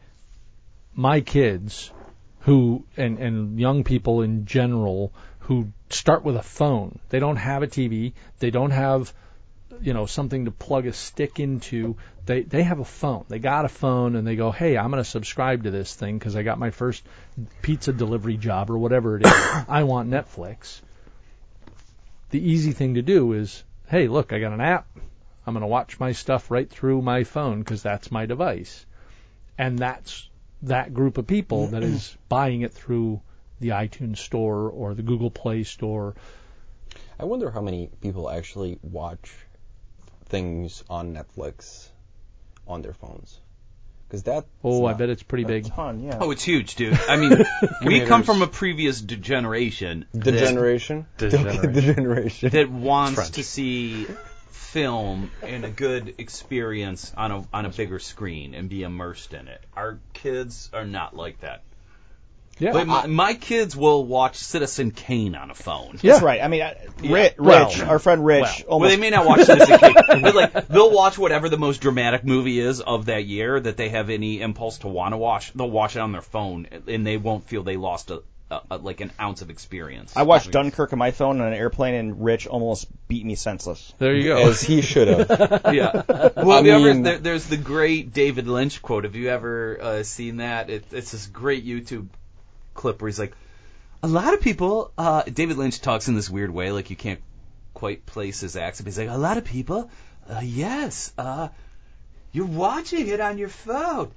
my 0.95 1.21
kids 1.21 1.91
who 2.41 2.85
and 2.97 3.19
and 3.19 3.59
young 3.59 3.85
people 3.85 4.21
in 4.21 4.45
general 4.45 5.13
who 5.41 5.73
start 5.91 6.25
with 6.25 6.37
a 6.37 6.43
phone. 6.43 6.99
They 7.09 7.19
don't 7.19 7.37
have 7.37 7.63
a 7.63 7.67
TV, 7.67 8.13
they 8.39 8.51
don't 8.51 8.71
have 8.71 9.13
you 9.83 9.95
know 9.95 10.07
something 10.07 10.47
to 10.47 10.51
plug 10.51 10.87
a 10.87 10.93
stick 10.93 11.41
into. 11.41 11.97
They 12.27 12.43
they 12.43 12.63
have 12.63 12.79
a 12.79 12.85
phone. 12.85 13.25
They 13.29 13.39
got 13.39 13.65
a 13.65 13.69
phone 13.69 14.17
and 14.17 14.27
they 14.27 14.37
go, 14.37 14.51
"Hey, 14.51 14.77
I'm 14.77 14.91
going 14.91 15.03
to 15.03 15.09
subscribe 15.09 15.65
to 15.65 15.71
this 15.71 15.95
thing 15.95 16.19
cuz 16.19 16.37
I 16.37 16.43
got 16.43 16.59
my 16.59 16.71
first 16.71 17.03
pizza 17.63 17.93
delivery 17.93 18.37
job 18.37 18.71
or 18.71 18.79
whatever 18.79 19.17
it 19.17 19.27
is. 19.27 19.33
I 19.69 19.85
want 19.85 20.11
Netflix." 20.11 20.81
The 22.31 22.41
easy 22.41 22.73
thing 22.73 22.95
to 22.95 23.03
do 23.03 23.33
is, 23.33 23.63
"Hey, 23.87 24.09
look, 24.09 24.33
I 24.33 24.39
got 24.41 24.53
an 24.53 24.61
app. 24.61 24.87
I'm 25.47 25.55
going 25.55 25.61
to 25.61 25.67
watch 25.67 26.01
my 26.01 26.13
stuff 26.13 26.51
right 26.51 26.69
through 26.69 27.03
my 27.03 27.25
phone 27.25 27.59
because 27.59 27.83
that's 27.83 28.11
my 28.11 28.27
device. 28.27 28.87
And 29.59 29.79
that's 29.79 30.29
that 30.63 30.95
group 30.95 31.19
of 31.19 31.27
people 31.27 31.69
that 31.69 31.83
is 31.93 32.17
buying 32.29 32.63
it 32.63 32.73
through 32.73 33.21
the 33.61 33.69
iTunes 33.71 34.19
store 34.19 34.71
or 34.71 34.95
the 34.95 35.03
Google 35.03 35.31
Play 35.31 35.65
store. 35.65 36.15
I 37.19 37.27
wonder 37.27 37.51
how 37.51 37.61
many 37.61 37.91
people 38.01 38.31
actually 38.31 38.79
watch 38.83 39.35
things 40.35 40.83
on 40.91 41.15
Netflix 41.15 41.89
on 42.67 42.83
their 42.83 42.93
phones. 42.93 43.39
Because 44.09 44.25
that. 44.25 44.47
Oh, 44.65 44.85
I 44.85 44.93
bet 44.95 45.09
it's 45.09 45.23
pretty 45.23 45.45
big. 45.45 45.67
ton, 45.67 46.01
yeah. 46.01 46.19
Oh, 46.21 46.31
it's 46.33 46.43
huge, 46.43 46.75
dude. 46.75 46.99
I 47.09 47.17
mean, 47.17 47.45
we 47.85 48.01
come 48.05 48.23
from 48.25 48.43
a 48.43 48.47
previous 48.47 49.01
d- 49.01 49.17
generation 49.17 50.07
The 50.13 50.33
generation. 50.33 51.07
Degeneration. 51.19 51.73
the 51.73 51.83
generation. 51.83 52.49
that 52.53 52.69
wants 52.71 53.15
French. 53.15 53.33
to 53.33 53.45
see 53.45 54.07
film 54.51 55.31
and 55.43 55.65
a 55.65 55.71
good 55.71 56.15
experience 56.19 57.13
on 57.17 57.31
a 57.31 57.45
on 57.53 57.65
a 57.65 57.69
bigger 57.71 57.99
screen 58.01 58.55
and 58.55 58.69
be 58.69 58.83
immersed 58.83 59.33
in 59.35 59.47
it. 59.49 59.63
Our 59.77 59.99
kids 60.15 60.69
are 60.73 60.87
not 60.87 61.15
like 61.15 61.41
that. 61.41 61.63
Yeah. 62.59 62.73
But 62.73 62.87
my, 62.87 63.07
my 63.07 63.35
kids 63.35 63.77
will 63.77 64.05
watch 64.05 64.37
Citizen 64.37 64.91
Kane 64.93 65.35
on 65.35 65.51
a 65.51 65.55
phone. 65.55 65.99
yeah. 66.03 66.13
That's 66.13 66.23
right. 66.23 66.41
I 66.41 66.49
mean, 66.49 66.63
I- 66.63 66.77
Rich, 67.03 67.35
Well- 67.39 67.69
Rich 67.69 67.81
our 67.83 67.99
friend 67.99 68.25
Rich, 68.25 68.43
Well, 68.43 68.65
almost 68.69 68.91
they 68.91 68.97
may 68.97 69.11
not 69.11 69.27
watch 69.27 69.43
Citizen 69.45 69.79
Kane, 69.81 70.23
but 70.23 70.35
like 70.35 70.69
they'll 70.69 70.93
watch 70.93 71.19
whatever 71.19 71.49
the 71.49 71.59
most 71.59 71.81
dramatic 71.81 72.25
movie 72.25 72.61
is 72.61 72.81
of 72.81 73.07
that 73.07 73.25
year 73.25 73.59
that 73.59 73.77
they 73.77 73.89
have 73.89 74.11
any 74.11 74.41
impulse 74.41 74.79
to 74.79 74.89
want 74.89 75.13
to 75.13 75.17
watch. 75.17 75.53
They'll 75.53 75.71
watch 75.71 75.97
it 75.97 76.01
on 76.01 76.13
their 76.13 76.23
phone, 76.23 76.69
and 76.87 77.07
they 77.07 77.17
won't 77.17 77.45
feel 77.45 77.63
they 77.65 77.77
lost 77.77 78.11
a, 78.13 78.23
a, 78.51 78.61
a 78.73 78.77
like 78.79 79.01
an 79.01 79.11
ounce 79.21 79.43
of 79.43 79.51
experience. 79.51 80.17
I 80.17 80.23
watched 80.23 80.51
Dunkirk 80.53 80.93
on 80.93 80.99
my 80.99 81.11
phone 81.11 81.41
on 81.41 81.49
an 81.49 81.55
airplane, 81.55 81.95
and 81.95 82.25
Rich 82.25 82.47
almost 82.47 82.87
beat 83.09 83.25
me 83.27 83.35
senseless. 83.35 83.93
There 83.99 84.15
you 84.15 84.25
go. 84.25 84.49
As 84.49 84.63
he 84.63 84.81
should 84.81 85.09
have. 85.09 85.29
yeah. 85.75 86.03
Well, 86.37 86.57
have 86.57 86.67
you 86.67 86.73
ever, 86.73 87.03
there, 87.03 87.19
there's 87.19 87.47
the 87.47 87.57
great 87.57 88.13
David 88.13 88.47
Lynch 88.47 88.81
quote. 88.81 89.05
Have 89.05 89.17
you 89.17 89.29
ever 89.29 89.79
uh, 89.83 90.03
seen 90.05 90.37
that? 90.37 90.71
It, 90.71 90.85
it's 90.93 91.11
this 91.11 91.27
great 91.27 91.67
YouTube 91.67 92.07
clip 92.75 93.01
where 93.01 93.09
he's 93.09 93.19
like, 93.19 93.35
a 94.03 94.09
lot 94.09 94.35
of 94.35 94.41
people. 94.41 94.93
Uh, 94.99 95.23
David 95.23 95.57
Lynch 95.57 95.81
talks 95.81 96.09
in 96.09 96.15
this 96.15 96.29
weird 96.29 96.51
way, 96.51 96.71
like 96.71 96.91
you 96.91 96.97
can't 96.97 97.21
quite 97.73 98.07
place 98.07 98.41
his 98.41 98.57
accent. 98.57 98.87
He's 98.87 98.99
like, 98.99 99.09
a 99.09 99.17
lot 99.17 99.39
of 99.39 99.45
people. 99.45 99.91
Uh, 100.29 100.41
yes. 100.43 101.13
Uh, 101.17 101.49
you're 102.33 102.47
watching 102.47 103.09
it 103.09 103.21
on 103.21 103.39
your 103.39 103.49
phone. 103.49 104.11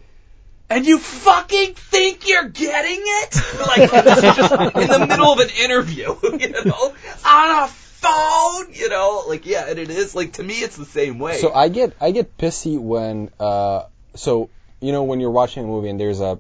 And 0.70 0.86
you 0.86 1.00
fucking 1.00 1.76
think 1.76 2.28
you're 2.28 2.50
getting 2.50 3.02
it? 3.02 3.36
Like, 3.68 4.76
in 4.76 4.88
the 4.88 5.06
middle 5.08 5.34
of 5.34 5.40
an 5.40 5.50
interview, 5.50 6.16
you 6.24 6.50
know? 6.50 6.94
On 7.26 7.64
a 7.64 7.68
phone, 7.68 8.74
you 8.74 8.90
know? 8.90 9.24
Like, 9.28 9.46
yeah, 9.46 9.70
and 9.70 9.80
it 9.80 9.90
is, 9.90 10.16
like, 10.16 10.34
to 10.34 10.44
me, 10.44 10.56
it's 10.56 10.76
the 10.76 10.86
same 10.86 11.20
way. 11.20 11.38
So 11.38 11.54
I 11.54 11.70
get 11.70 11.96
I 12.00 12.12
get 12.12 12.38
pissy 12.38 12.80
when 12.80 13.30
uh 13.40 13.84
so 14.16 14.50
you 14.80 14.92
know 14.92 15.04
when 15.04 15.20
you're 15.20 15.32
watching 15.32 15.64
a 15.64 15.68
movie 15.68 15.90
and 15.90 16.00
there's 16.00 16.22
a 16.22 16.40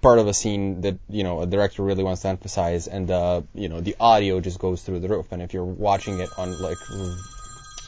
part 0.00 0.18
of 0.18 0.26
a 0.26 0.34
scene 0.34 0.80
that 0.80 0.98
you 1.08 1.24
know 1.24 1.40
a 1.42 1.46
director 1.46 1.82
really 1.82 2.02
wants 2.02 2.22
to 2.22 2.28
emphasize 2.28 2.86
and 2.86 3.10
uh 3.10 3.42
you 3.54 3.68
know 3.68 3.80
the 3.80 3.96
audio 4.00 4.40
just 4.40 4.58
goes 4.58 4.82
through 4.82 5.00
the 5.00 5.08
roof 5.08 5.26
and 5.32 5.42
if 5.42 5.52
you're 5.52 5.64
watching 5.64 6.20
it 6.20 6.30
on 6.38 6.58
like 6.60 6.78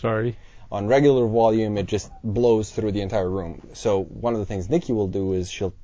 Sorry. 0.00 0.36
on 0.70 0.86
regular 0.86 1.26
volume 1.26 1.78
it 1.78 1.86
just 1.86 2.10
blows 2.22 2.70
through 2.70 2.92
the 2.92 3.00
entire 3.00 3.28
room. 3.28 3.62
So 3.74 4.02
one 4.02 4.34
of 4.34 4.40
the 4.40 4.46
things 4.46 4.68
Nikki 4.68 4.92
will 4.92 5.08
do 5.08 5.32
is 5.32 5.50
she'll 5.50 5.74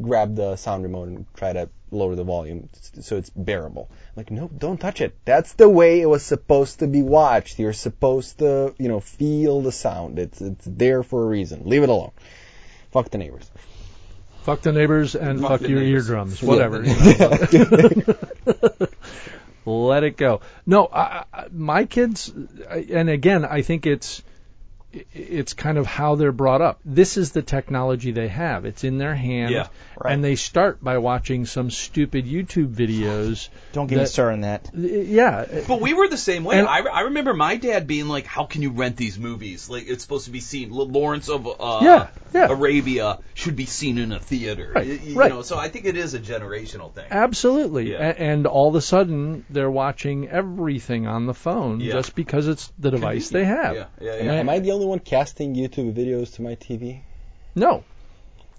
grab 0.00 0.34
the 0.34 0.56
sound 0.56 0.82
remote 0.82 1.08
and 1.08 1.26
try 1.34 1.52
to 1.52 1.68
lower 1.90 2.14
the 2.14 2.24
volume 2.24 2.68
so 3.00 3.16
it's 3.16 3.30
bearable. 3.30 3.90
Like 4.16 4.30
no, 4.30 4.48
don't 4.48 4.78
touch 4.78 5.00
it. 5.00 5.16
That's 5.24 5.52
the 5.54 5.68
way 5.68 6.00
it 6.00 6.06
was 6.06 6.24
supposed 6.24 6.80
to 6.80 6.86
be 6.86 7.02
watched. 7.02 7.58
You're 7.58 7.72
supposed 7.72 8.38
to, 8.38 8.74
you 8.78 8.88
know, 8.88 9.00
feel 9.00 9.60
the 9.60 9.72
sound. 9.72 10.18
It's 10.18 10.40
it's 10.40 10.64
there 10.64 11.02
for 11.02 11.22
a 11.22 11.26
reason. 11.26 11.62
Leave 11.66 11.82
it 11.82 11.88
alone. 11.88 12.12
Fuck 12.90 13.10
the 13.10 13.18
neighbors. 13.18 13.50
Fuck 14.48 14.62
the 14.62 14.72
neighbors 14.72 15.14
and 15.14 15.42
fuck, 15.42 15.60
the 15.60 15.68
your 15.68 15.80
neighbors. 15.80 16.08
eardrums. 16.08 16.42
Whatever. 16.42 16.82
you 16.82 16.94
know. 17.66 18.88
Let 19.66 20.04
it 20.04 20.16
go. 20.16 20.40
No, 20.64 20.88
I, 20.90 21.24
I, 21.30 21.46
my 21.52 21.84
kids, 21.84 22.32
I- 22.70 22.86
and 22.90 23.10
again, 23.10 23.44
I 23.44 23.60
think 23.60 23.86
it's 23.86 24.22
it's 25.12 25.52
kind 25.52 25.76
of 25.76 25.84
how 25.86 26.14
they're 26.14 26.32
brought 26.32 26.62
up. 26.62 26.80
This 26.82 27.18
is 27.18 27.32
the 27.32 27.42
technology 27.42 28.12
they 28.12 28.28
have. 28.28 28.64
It's 28.64 28.84
in 28.84 28.96
their 28.96 29.14
hand, 29.14 29.52
Yeah, 29.52 29.66
right. 30.04 30.12
and 30.12 30.22
they 30.24 30.36
start 30.36 30.82
by 30.82 30.98
watching 30.98 31.46
some 31.46 31.70
stupid 31.70 32.24
YouTube 32.26 32.74
videos. 32.74 33.48
Don't 33.72 33.86
get 33.86 33.98
me 33.98 34.06
started 34.06 34.34
on 34.34 34.40
that. 34.42 34.70
Yeah, 34.74 35.44
But 35.66 35.80
we 35.80 35.94
were 35.94 36.08
the 36.08 36.16
same 36.16 36.44
way. 36.44 36.58
And- 36.58 36.68
I, 36.68 36.80
I 36.80 37.00
remember 37.02 37.34
my 37.34 37.56
dad 37.56 37.86
being 37.86 38.08
like, 38.08 38.26
"How 38.26 38.44
can 38.44 38.62
you 38.62 38.70
rent 38.70 38.96
these 38.96 39.18
movies? 39.18 39.68
Like 39.70 39.84
it's 39.88 40.02
supposed 40.02 40.26
to 40.26 40.30
be 40.30 40.40
seen. 40.40 40.70
Lawrence 40.70 41.28
of 41.28 41.46
uh, 41.46 41.80
Yeah, 41.82 42.08
yeah. 42.34 42.48
Arabia 42.50 43.18
should 43.34 43.56
be 43.56 43.66
seen 43.66 43.98
in 43.98 44.12
a 44.12 44.20
theater. 44.20 44.72
Right, 44.74 44.86
Y- 44.86 45.00
you 45.04 45.14
right. 45.16 45.30
know, 45.30 45.42
so 45.42 45.56
I 45.58 45.68
think 45.68 45.84
it 45.86 45.96
is 45.96 46.14
a 46.14 46.18
generational 46.20 46.92
thing. 46.92 47.06
Absolutely. 47.10 47.92
Yeah. 47.92 47.98
A- 48.08 48.20
and 48.20 48.46
all 48.46 48.68
of 48.68 48.74
a 48.74 48.80
sudden, 48.80 49.44
they're 49.50 49.70
watching 49.70 50.28
everything 50.28 51.06
on 51.06 51.26
the 51.26 51.34
phone 51.34 51.80
Yeah. 51.80 51.92
just 51.92 52.14
because 52.14 52.48
it's 52.48 52.72
the 52.78 52.90
device 52.90 53.30
they 53.30 53.44
have. 53.44 53.74
Yeah, 53.76 53.86
yeah, 54.00 54.12
Am, 54.12 54.26
yeah. 54.26 54.32
am 54.34 54.48
I 54.48 54.58
the 54.60 54.72
only 54.72 54.86
one 54.86 54.98
casting 55.00 55.54
YouTube 55.54 55.94
videos 55.94 56.34
to 56.34 56.42
my 56.42 56.54
TV? 56.54 57.00
No. 57.54 57.84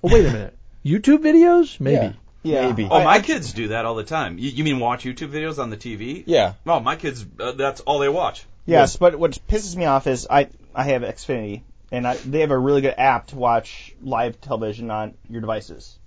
Well, 0.02 0.14
wait 0.14 0.26
a 0.26 0.32
minute. 0.32 0.56
YouTube 0.86 1.19
videos? 1.19 1.80
Maybe. 1.80 1.95
Yeah. 1.95 2.13
Yeah. 2.41 2.67
Maybe. 2.67 2.88
Oh, 2.89 3.03
my 3.03 3.15
I- 3.15 3.21
kids 3.21 3.53
do 3.53 3.69
that 3.69 3.86
all 3.86 3.95
the 3.95 4.03
time. 4.03 4.38
You, 4.38 4.49
you 4.49 4.63
mean 4.63 4.80
watch 4.80 5.03
YouTube 5.03 5.32
videos 5.32 5.59
on 5.59 5.69
the 5.69 5.77
TV? 5.77 6.23
Yeah. 6.25 6.53
Oh, 6.65 6.80
my 6.80 6.95
kids, 6.95 7.25
uh, 7.39 7.51
that's 7.53 7.82
all 7.82 7.99
they 7.99 8.09
watch. 8.09 8.45
Yes, 8.65 8.95
but 8.97 9.15
what 9.17 9.32
pisses 9.47 9.75
me 9.75 9.86
off 9.86 10.05
is 10.05 10.27
I 10.30 10.47
I 10.75 10.84
have 10.84 11.01
Xfinity, 11.01 11.61
and 11.91 12.07
I, 12.07 12.15
they 12.15 12.41
have 12.41 12.51
a 12.51 12.57
really 12.57 12.82
good 12.82 12.93
app 12.97 13.27
to 13.27 13.36
watch 13.36 13.95
live 14.01 14.39
television 14.41 14.91
on 14.91 15.15
your 15.27 15.41
devices, 15.41 15.97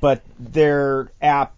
but 0.00 0.22
their 0.38 1.10
app 1.20 1.52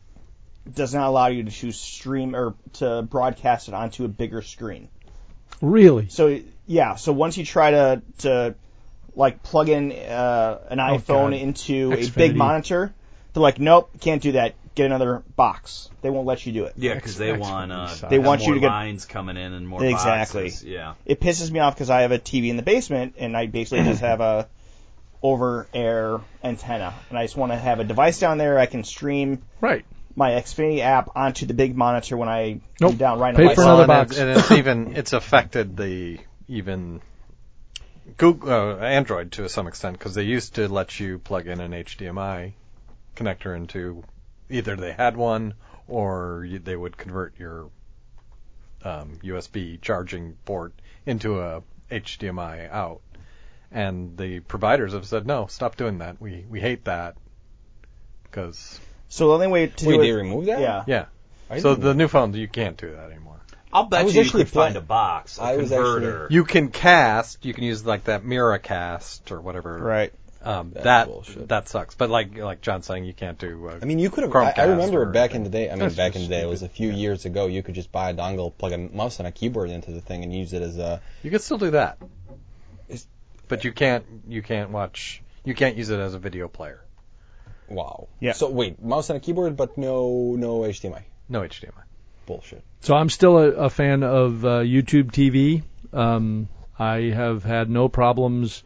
does 0.72 0.94
not 0.94 1.08
allow 1.08 1.26
you 1.26 1.42
to 1.42 1.50
choose 1.50 1.78
stream 1.78 2.34
or 2.34 2.54
to 2.74 3.02
broadcast 3.02 3.68
it 3.68 3.74
onto 3.74 4.06
a 4.06 4.08
bigger 4.08 4.40
screen. 4.40 4.88
Really? 5.60 6.08
So 6.08 6.40
yeah, 6.66 6.94
so 6.94 7.12
once 7.12 7.36
you 7.36 7.44
try 7.44 7.72
to 7.72 8.02
to 8.18 8.54
like 9.14 9.42
plug 9.42 9.68
in 9.68 9.92
uh, 9.92 10.58
an 10.70 10.80
Oh, 10.80 10.96
iPhone 10.98 11.30
God. 11.30 11.32
into 11.34 11.92
a 11.92 12.08
big 12.08 12.34
monitor, 12.36 12.92
they're 13.32 13.42
like, 13.42 13.58
nope, 13.58 13.90
can't 14.00 14.22
do 14.22 14.32
that. 14.32 14.54
Get 14.74 14.86
another 14.86 15.22
box. 15.36 15.90
They 16.00 16.08
won't 16.08 16.26
let 16.26 16.46
you 16.46 16.52
do 16.54 16.64
it. 16.64 16.72
Yeah, 16.78 16.94
because 16.94 17.18
they 17.18 17.32
want 17.34 17.70
uh, 17.72 17.94
They 18.08 18.16
have 18.16 18.24
want 18.24 18.46
you 18.46 18.54
to 18.54 18.60
get- 18.60 18.68
lines 18.70 19.04
coming 19.04 19.36
in 19.36 19.52
and 19.52 19.68
more 19.68 19.84
Exactly. 19.84 20.44
boxes. 20.44 20.64
Yeah. 20.64 20.94
it 21.04 21.20
pisses 21.20 21.50
me 21.50 21.60
off 21.60 21.74
because 21.74 21.90
I 21.90 22.02
have 22.02 22.12
a 22.12 22.18
TV 22.18 22.48
in 22.48 22.56
the 22.56 22.62
basement 22.62 23.14
and 23.18 23.36
I 23.36 23.46
basically 23.46 23.84
just 23.84 24.00
have 24.00 24.20
a 24.22 24.48
over 25.22 25.68
air 25.74 26.20
antenna 26.42 26.94
and 27.10 27.18
I 27.18 27.24
just 27.24 27.36
want 27.36 27.52
to 27.52 27.58
have 27.58 27.80
a 27.80 27.84
device 27.84 28.18
down 28.18 28.38
there 28.38 28.58
I 28.58 28.66
can 28.66 28.82
stream 28.82 29.42
Right. 29.60 29.84
my 30.16 30.30
Xfinity 30.30 30.80
app 30.80 31.10
onto 31.14 31.46
the 31.46 31.54
big 31.54 31.76
monitor 31.76 32.16
when 32.16 32.28
I 32.28 32.60
Nope. 32.80 32.92
am 32.92 32.96
down 32.96 33.18
right 33.20 33.36
Pay 33.36 33.42
on 33.42 33.48
my 33.48 33.54
for 33.54 33.62
another 33.62 33.86
box. 33.86 34.18
And 34.18 34.30
it's 34.30 34.50
even 34.50 34.96
it's 34.96 35.12
affected 35.12 35.76
the 35.76 36.18
even 36.48 37.02
Google 38.16 38.50
uh, 38.50 38.76
Android 38.78 39.32
to 39.32 39.48
some 39.48 39.66
extent 39.66 39.98
because 39.98 40.14
they 40.14 40.24
used 40.24 40.54
to 40.56 40.68
let 40.68 40.98
you 41.00 41.18
plug 41.18 41.46
in 41.46 41.60
an 41.60 41.72
HDMI 41.72 42.52
connector 43.16 43.54
into 43.56 44.04
either 44.50 44.76
they 44.76 44.92
had 44.92 45.16
one 45.16 45.54
or 45.88 46.44
you, 46.44 46.58
they 46.58 46.76
would 46.76 46.96
convert 46.96 47.38
your 47.38 47.70
um, 48.84 49.18
USB 49.22 49.80
charging 49.80 50.36
port 50.44 50.72
into 51.06 51.40
a 51.40 51.62
HDMI 51.90 52.70
out. 52.70 53.00
And 53.70 54.16
the 54.18 54.40
providers 54.40 54.92
have 54.92 55.06
said 55.06 55.26
no, 55.26 55.46
stop 55.46 55.76
doing 55.76 55.98
that. 55.98 56.20
We 56.20 56.44
we 56.48 56.60
hate 56.60 56.84
that 56.84 57.16
because 58.24 58.80
So 59.08 59.28
the 59.28 59.34
only 59.34 59.48
way 59.48 59.66
to 59.68 59.86
Wait, 59.86 59.96
do 59.96 59.98
they 60.02 60.10
it, 60.10 60.14
removed 60.14 60.48
that? 60.48 60.60
yeah, 60.60 60.84
yeah. 60.86 61.06
I 61.50 61.58
So 61.60 61.70
didn't 61.70 61.80
the 61.84 61.94
know. 61.94 61.98
new 62.04 62.08
phones 62.08 62.36
you 62.36 62.48
can't 62.48 62.76
do 62.76 62.90
that 62.92 63.10
anymore. 63.10 63.41
I'll 63.72 63.84
bet 63.84 64.00
I 64.00 64.04
was 64.04 64.14
you 64.14 64.20
you 64.20 64.26
actually 64.26 64.44
could 64.44 64.52
find 64.52 64.76
a 64.76 64.80
box, 64.80 65.38
a 65.38 65.42
I 65.42 65.56
was 65.56 65.72
actually- 65.72 66.26
You 66.34 66.44
can 66.44 66.68
cast. 66.70 67.44
You 67.44 67.54
can 67.54 67.64
use 67.64 67.84
like 67.86 68.04
that 68.04 68.22
Miracast 68.22 69.30
or 69.30 69.40
whatever. 69.40 69.78
right. 69.78 70.12
Um, 70.44 70.72
that 70.74 71.06
bullshit. 71.06 71.48
that 71.50 71.68
sucks. 71.68 71.94
But 71.94 72.10
like 72.10 72.36
like 72.36 72.60
John's 72.62 72.84
saying, 72.86 73.04
you 73.04 73.12
can't 73.12 73.38
do. 73.38 73.68
Uh, 73.68 73.78
I 73.80 73.84
mean, 73.84 74.00
you 74.00 74.10
could 74.10 74.24
have. 74.24 74.34
I, 74.34 74.52
I 74.56 74.64
remember 74.64 75.02
or 75.02 75.06
back 75.06 75.36
in 75.36 75.44
the 75.44 75.50
day. 75.50 75.68
I 75.68 75.74
mean, 75.74 75.78
That's 75.78 75.94
back 75.94 76.16
in 76.16 76.22
the 76.22 76.26
day, 76.28 76.42
it 76.42 76.48
was 76.48 76.62
a 76.62 76.66
stupid. 76.66 76.76
few 76.76 76.90
years 76.90 77.24
ago. 77.26 77.46
You 77.46 77.62
could 77.62 77.76
just 77.76 77.92
buy 77.92 78.10
a 78.10 78.14
dongle, 78.14 78.52
plug 78.58 78.72
a 78.72 78.78
mouse 78.78 79.20
and 79.20 79.28
a 79.28 79.30
keyboard 79.30 79.70
into 79.70 79.92
the 79.92 80.00
thing, 80.00 80.24
and 80.24 80.34
use 80.34 80.52
it 80.52 80.60
as 80.62 80.78
a. 80.78 81.00
you 81.22 81.30
can 81.30 81.38
still 81.38 81.58
do 81.58 81.70
that. 81.70 81.98
But 83.46 83.64
you 83.64 83.72
can't. 83.72 84.04
You 84.26 84.42
can't 84.42 84.70
watch. 84.70 85.22
You 85.44 85.54
can't 85.54 85.76
use 85.76 85.90
it 85.90 86.00
as 86.00 86.14
a 86.14 86.18
video 86.18 86.48
player. 86.48 86.80
Wow. 87.68 88.08
Yeah. 88.18 88.32
So 88.32 88.50
wait, 88.50 88.82
mouse 88.82 89.10
and 89.10 89.16
a 89.18 89.20
keyboard, 89.20 89.56
but 89.56 89.78
no, 89.78 90.34
no 90.36 90.60
HDMI. 90.60 91.02
No 91.28 91.42
HDMI. 91.42 91.84
Bullshit. 92.26 92.62
So 92.80 92.94
I'm 92.94 93.08
still 93.08 93.38
a, 93.38 93.48
a 93.52 93.70
fan 93.70 94.02
of 94.02 94.44
uh, 94.44 94.48
YouTube 94.60 95.10
TV. 95.12 95.62
Um, 95.92 96.48
I 96.78 96.96
have 97.14 97.44
had 97.44 97.68
no 97.70 97.88
problems, 97.88 98.62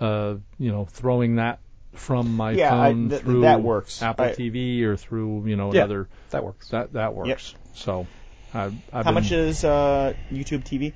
uh, 0.00 0.36
you 0.58 0.72
know, 0.72 0.84
throwing 0.86 1.36
that 1.36 1.58
from 1.94 2.36
my 2.36 2.50
Yeah, 2.52 2.74
I- 2.78 2.90
phone 2.92 3.08
th- 3.10 3.22
through 3.22 3.40
that 3.42 3.62
works. 3.62 4.02
Apple 4.02 4.26
I- 4.26 4.32
TV 4.32 4.82
or 4.82 4.96
through 4.96 5.46
you 5.46 5.56
know 5.56 5.72
Yeah. 5.72 5.80
another. 5.84 6.08
That 6.30 6.44
works. 6.44 6.68
That 6.70 6.92
that 6.94 7.14
works. 7.14 7.54
So 7.74 8.06
I, 8.54 8.64
I've 8.64 8.72
How 8.92 9.02
been, 9.04 9.14
much 9.14 9.30
is 9.32 9.64
uh, 9.64 10.14
YouTube 10.30 10.64
TV? 10.64 10.92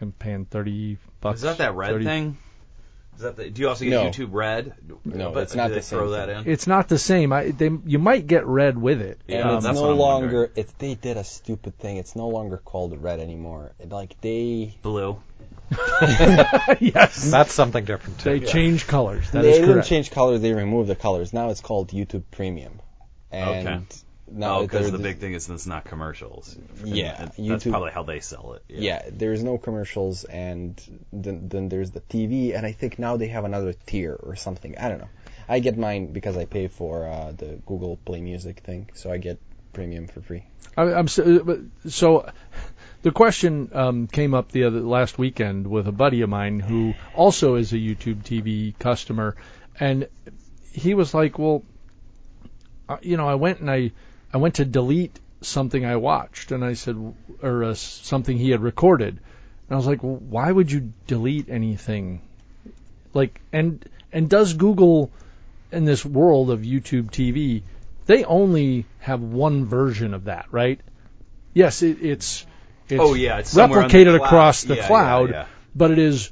I'm 0.00 0.12
paying 0.12 0.44
thirty 0.44 0.98
bucks. 1.20 1.38
Is 1.38 1.42
that 1.42 1.58
that 1.58 1.74
red 1.74 1.90
30 1.90 2.04
thing? 2.04 2.36
Is 3.18 3.22
that 3.24 3.34
the, 3.36 3.50
do 3.50 3.62
you 3.62 3.68
also 3.68 3.84
get 3.84 3.90
No. 3.90 4.04
YouTube 4.04 4.28
Red? 4.30 4.74
No, 5.04 5.32
but 5.32 5.42
it's 5.42 5.54
not 5.56 5.70
the 5.70 5.74
they 5.76 5.80
throw 5.80 6.06
same 6.06 6.10
that 6.12 6.28
thing. 6.28 6.46
in. 6.46 6.52
It's 6.52 6.68
not 6.68 6.88
the 6.88 6.98
same. 6.98 7.32
I, 7.32 7.50
they, 7.50 7.68
you 7.84 7.98
might 7.98 8.28
get 8.28 8.46
red 8.46 8.78
with 8.78 9.00
it. 9.02 9.20
Yeah, 9.26 9.38
and 9.40 9.48
Um, 9.50 9.56
it's 9.56 9.64
that's 9.64 9.74
no 9.74 9.82
what 9.82 9.90
I'm 9.90 9.98
longer. 9.98 10.52
It's 10.54 10.70
they 10.78 10.94
did 10.94 11.16
a 11.16 11.24
stupid 11.24 11.76
thing. 11.78 11.96
It's 11.96 12.14
no 12.14 12.28
longer 12.28 12.58
called 12.58 12.96
red 13.02 13.18
anymore. 13.18 13.72
It, 13.80 13.88
like 13.90 14.20
they 14.20 14.76
Blue. 14.82 15.20
yes. 16.80 17.30
That's 17.30 17.52
something 17.52 17.84
different 17.84 18.20
too. 18.20 18.38
They 18.38 18.46
change 18.46 18.86
colors. 18.86 19.30
That 19.32 19.42
they 19.42 19.50
is 19.50 19.58
didn't 19.58 19.72
correct. 19.74 19.88
change 19.88 20.10
colors. 20.12 20.40
They 20.40 20.52
removed 20.52 20.88
the 20.88 20.94
colors. 20.96 21.32
Now 21.32 21.50
it's 21.50 21.60
called 21.60 21.90
YouTube 21.90 22.22
Premium. 22.30 22.80
And 23.32 23.68
Okay. 23.68 23.84
Now 24.30 24.58
oh, 24.58 24.62
because 24.62 24.82
they're 24.82 24.90
the 24.90 24.96
the- 24.98 25.02
big 25.02 25.18
thing 25.18 25.32
is 25.34 25.48
it's 25.48 25.66
not 25.66 25.84
commercials. 25.84 26.56
Yeah, 26.84 27.14
And 27.18 27.28
that's 27.28 27.38
YouTube- 27.38 27.70
probably 27.70 27.92
how 27.92 28.02
they 28.02 28.20
sell 28.20 28.54
it. 28.54 28.64
Yeah, 28.68 29.02
there's 29.10 29.42
no 29.42 29.58
commercials, 29.58 30.24
and 30.24 30.80
then, 31.12 31.48
then 31.48 31.68
there's 31.68 31.90
the 31.90 32.00
TV, 32.00 32.54
and 32.56 32.66
I 32.66 32.72
think 32.72 32.98
now 32.98 33.16
they 33.16 33.28
have 33.28 33.44
another 33.44 33.74
tier 33.86 34.14
or 34.14 34.36
something. 34.36 34.76
I 34.78 34.88
don't 34.88 34.98
know. 34.98 35.08
I 35.48 35.60
get 35.60 35.78
mine 35.78 36.12
because 36.12 36.36
I 36.36 36.44
pay 36.44 36.68
for 36.68 37.06
uh, 37.06 37.32
the 37.32 37.58
Google 37.66 37.96
Play 38.04 38.20
Music 38.20 38.60
thing, 38.60 38.90
so 38.94 39.10
I 39.10 39.16
get 39.16 39.38
premium 39.72 40.06
for 40.06 40.20
free. 40.20 40.44
I, 40.76 40.82
I'm 40.92 41.08
so, 41.08 41.66
so 41.88 42.30
the 43.02 43.10
question 43.12 43.70
um, 43.72 44.06
came 44.06 44.34
up 44.34 44.52
the 44.52 44.64
other 44.64 44.80
last 44.80 45.18
weekend 45.18 45.66
with 45.66 45.88
a 45.88 45.92
buddy 45.92 46.20
of 46.20 46.28
mine 46.28 46.60
who 46.60 46.94
also 47.14 47.54
is 47.54 47.72
a 47.72 47.76
YouTube 47.76 48.22
TV 48.24 48.78
customer, 48.78 49.36
and 49.80 50.08
he 50.70 50.94
was 50.94 51.14
like, 51.14 51.38
"Well, 51.38 51.62
uh, 52.88 52.98
you 53.02 53.16
know, 53.16 53.28
I 53.28 53.34
went 53.36 53.60
and 53.60 53.70
I 53.70 53.92
I 54.32 54.38
went 54.38 54.56
to 54.56 54.64
delete 54.64 55.18
something 55.40 55.84
I 55.84 55.96
watched, 55.96 56.52
and 56.52 56.64
I 56.64 56.74
said, 56.74 56.96
or 57.42 57.64
uh, 57.64 57.74
something 57.74 58.36
he 58.36 58.50
had 58.50 58.60
recorded, 58.60 59.10
and 59.10 59.70
I 59.70 59.76
was 59.76 59.86
like, 59.86 60.02
well, 60.02 60.16
why 60.16 60.50
would 60.50 60.70
you 60.70 60.92
delete 61.06 61.48
anything? 61.48 62.20
Like, 63.14 63.40
and 63.52 63.84
and 64.12 64.28
does 64.28 64.54
Google 64.54 65.10
in 65.70 65.84
this 65.84 66.04
world 66.04 66.50
of 66.50 66.60
YouTube 66.60 67.10
TV, 67.10 67.62
they 68.06 68.24
only 68.24 68.86
have 69.00 69.20
one 69.20 69.66
version 69.66 70.14
of 70.14 70.24
that, 70.24 70.46
right? 70.50 70.80
Yes, 71.54 71.82
it, 71.82 72.02
it's 72.02 72.46
it's 72.88 73.00
Oh 73.02 73.14
yeah, 73.14 73.38
it's 73.38 73.56
on 73.56 73.70
the 73.70 73.76
replicated 73.76 74.16
across 74.16 74.62
the 74.62 74.74
Yeah, 74.76 74.80
yeah, 74.82 74.86
cloud, 74.86 75.30
yeah. 75.30 75.46
but 75.74 75.90
it 75.90 75.98
is 75.98 76.30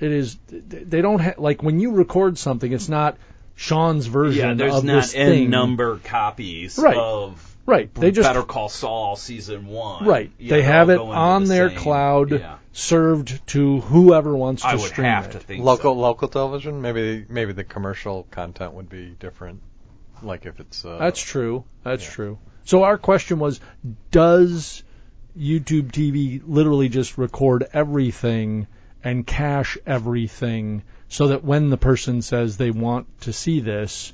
it 0.00 0.12
is 0.12 0.36
they 0.48 1.00
don't 1.02 1.20
ha- 1.20 1.34
like 1.38 1.62
when 1.62 1.80
you 1.80 1.92
record 1.92 2.38
something, 2.38 2.72
it's 2.72 2.88
not 2.88 3.16
Sean's 3.60 4.06
version 4.06 4.46
Yeah, 4.50 4.54
there's 4.54 4.74
of 4.76 4.84
not 4.84 4.92
this 5.02 5.14
n 5.16 5.30
thing. 5.30 5.50
number 5.50 5.98
copies 5.98 6.78
Right. 6.78 6.96
of 6.96 7.44
Right, 7.66 7.92
they 7.92 8.12
just 8.12 8.26
Better 8.26 8.44
Call 8.44 8.68
Saul 8.70 9.16
season 9.16 9.66
one. 9.66 10.06
right. 10.06 10.30
Yeah, 10.38 10.50
they 10.50 10.60
they're 10.62 10.70
have 10.72 10.88
it 10.90 10.98
on 11.00 11.42
the 11.42 11.48
their 11.48 11.68
same- 11.68 11.78
cloud, 11.78 12.30
Yeah. 12.30 12.54
served 12.72 13.44
to 13.48 13.80
whoever 13.80 14.34
wants 14.34 14.62
to 14.62 14.68
I 14.68 14.74
would 14.76 14.80
stream 14.82 15.04
have 15.06 15.26
it. 15.26 15.32
to 15.32 15.38
think 15.40 15.64
local 15.64 15.92
so. 15.94 16.00
local 16.00 16.28
television. 16.28 16.80
Maybe 16.80 17.26
maybe 17.28 17.52
the 17.52 17.64
commercial 17.64 18.26
content 18.30 18.72
would 18.74 18.88
be 18.88 19.14
different. 19.18 19.60
Like 20.22 20.46
if 20.46 20.60
it's 20.60 20.84
uh, 20.84 20.96
That's 20.98 21.20
true. 21.20 21.64
That's 21.82 22.08
true. 22.08 22.38
So 22.64 22.84
our 22.84 22.96
question 22.96 23.38
was, 23.40 23.60
does 24.12 24.82
YouTube 25.38 25.90
TV 25.90 26.40
literally 26.46 26.88
just 26.88 27.18
record 27.18 27.66
everything 27.72 28.66
and 29.04 29.26
cache 29.26 29.76
everything 29.84 30.84
so 31.08 31.28
that 31.28 31.44
when 31.44 31.70
the 31.70 31.76
person 31.76 32.22
says 32.22 32.56
they 32.56 32.70
want 32.70 33.06
to 33.22 33.32
see 33.32 33.60
this, 33.60 34.12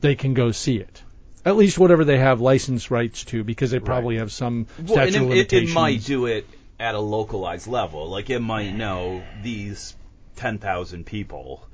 they 0.00 0.14
can 0.14 0.34
go 0.34 0.50
see 0.52 0.76
it? 0.76 1.02
At 1.44 1.56
least 1.56 1.78
whatever 1.78 2.04
they 2.04 2.18
have 2.18 2.40
license 2.40 2.90
rights 2.90 3.24
to, 3.26 3.44
because 3.44 3.70
they 3.70 3.78
probably 3.78 4.18
have 4.18 4.32
some 4.32 4.66
Well, 4.78 4.98
and 4.98 5.12
statute 5.12 5.24
of 5.24 5.30
it, 5.30 5.52
it, 5.52 5.70
it 5.70 5.74
might 5.74 6.04
do 6.04 6.26
it 6.26 6.46
at 6.80 6.94
a 6.94 7.00
localized 7.00 7.68
level. 7.68 8.08
Like 8.08 8.30
it 8.30 8.40
might 8.40 8.72
know 8.72 9.22
these 9.42 9.94
10,000 10.36 11.06
people 11.06 11.66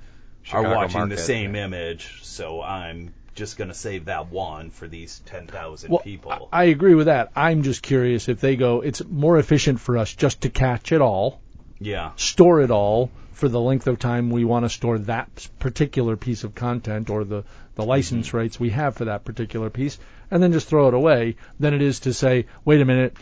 Chicago 0.42 0.68
are 0.68 0.76
watching 0.76 1.08
the 1.08 1.16
same 1.16 1.54
yeah. 1.54 1.64
image, 1.64 2.20
so 2.22 2.60
I'm 2.60 3.14
just 3.34 3.56
going 3.56 3.68
to 3.68 3.74
save 3.74 4.06
that 4.06 4.30
one 4.30 4.70
for 4.70 4.86
these 4.86 5.20
10,000 5.26 5.90
well, 5.90 6.00
people. 6.00 6.48
I 6.52 6.62
I 6.62 6.64
agree 6.64 6.94
with 6.94 7.06
that. 7.06 7.32
I'm 7.34 7.62
just 7.62 7.82
curious 7.82 8.28
if 8.28 8.40
they 8.40 8.56
go, 8.56 8.82
it's 8.82 9.02
more 9.04 9.38
efficient 9.38 9.80
for 9.80 9.96
us 9.96 10.12
just 10.14 10.42
to 10.42 10.50
catch 10.50 10.92
it 10.92 11.00
all 11.00 11.40
yeah. 11.84 12.12
store 12.16 12.60
it 12.60 12.70
all 12.70 13.10
for 13.32 13.48
the 13.48 13.60
length 13.60 13.86
of 13.86 13.98
time 13.98 14.30
we 14.30 14.44
want 14.44 14.64
to 14.64 14.68
store 14.68 14.98
that 14.98 15.48
particular 15.58 16.16
piece 16.16 16.44
of 16.44 16.54
content 16.54 17.10
or 17.10 17.24
the, 17.24 17.44
the 17.74 17.84
license 17.84 18.28
Mm-hmm. 18.28 18.36
rights 18.36 18.60
we 18.60 18.70
have 18.70 18.94
for 18.96 19.06
that 19.06 19.24
particular 19.24 19.70
piece, 19.70 19.98
and 20.30 20.42
then 20.42 20.52
just 20.52 20.68
throw 20.68 20.88
it 20.88 20.94
away, 20.94 21.36
than 21.58 21.74
it 21.74 21.82
is 21.82 22.00
to 22.00 22.12
say, 22.12 22.46
wait 22.64 22.80
a 22.80 22.84
minute, 22.84 23.16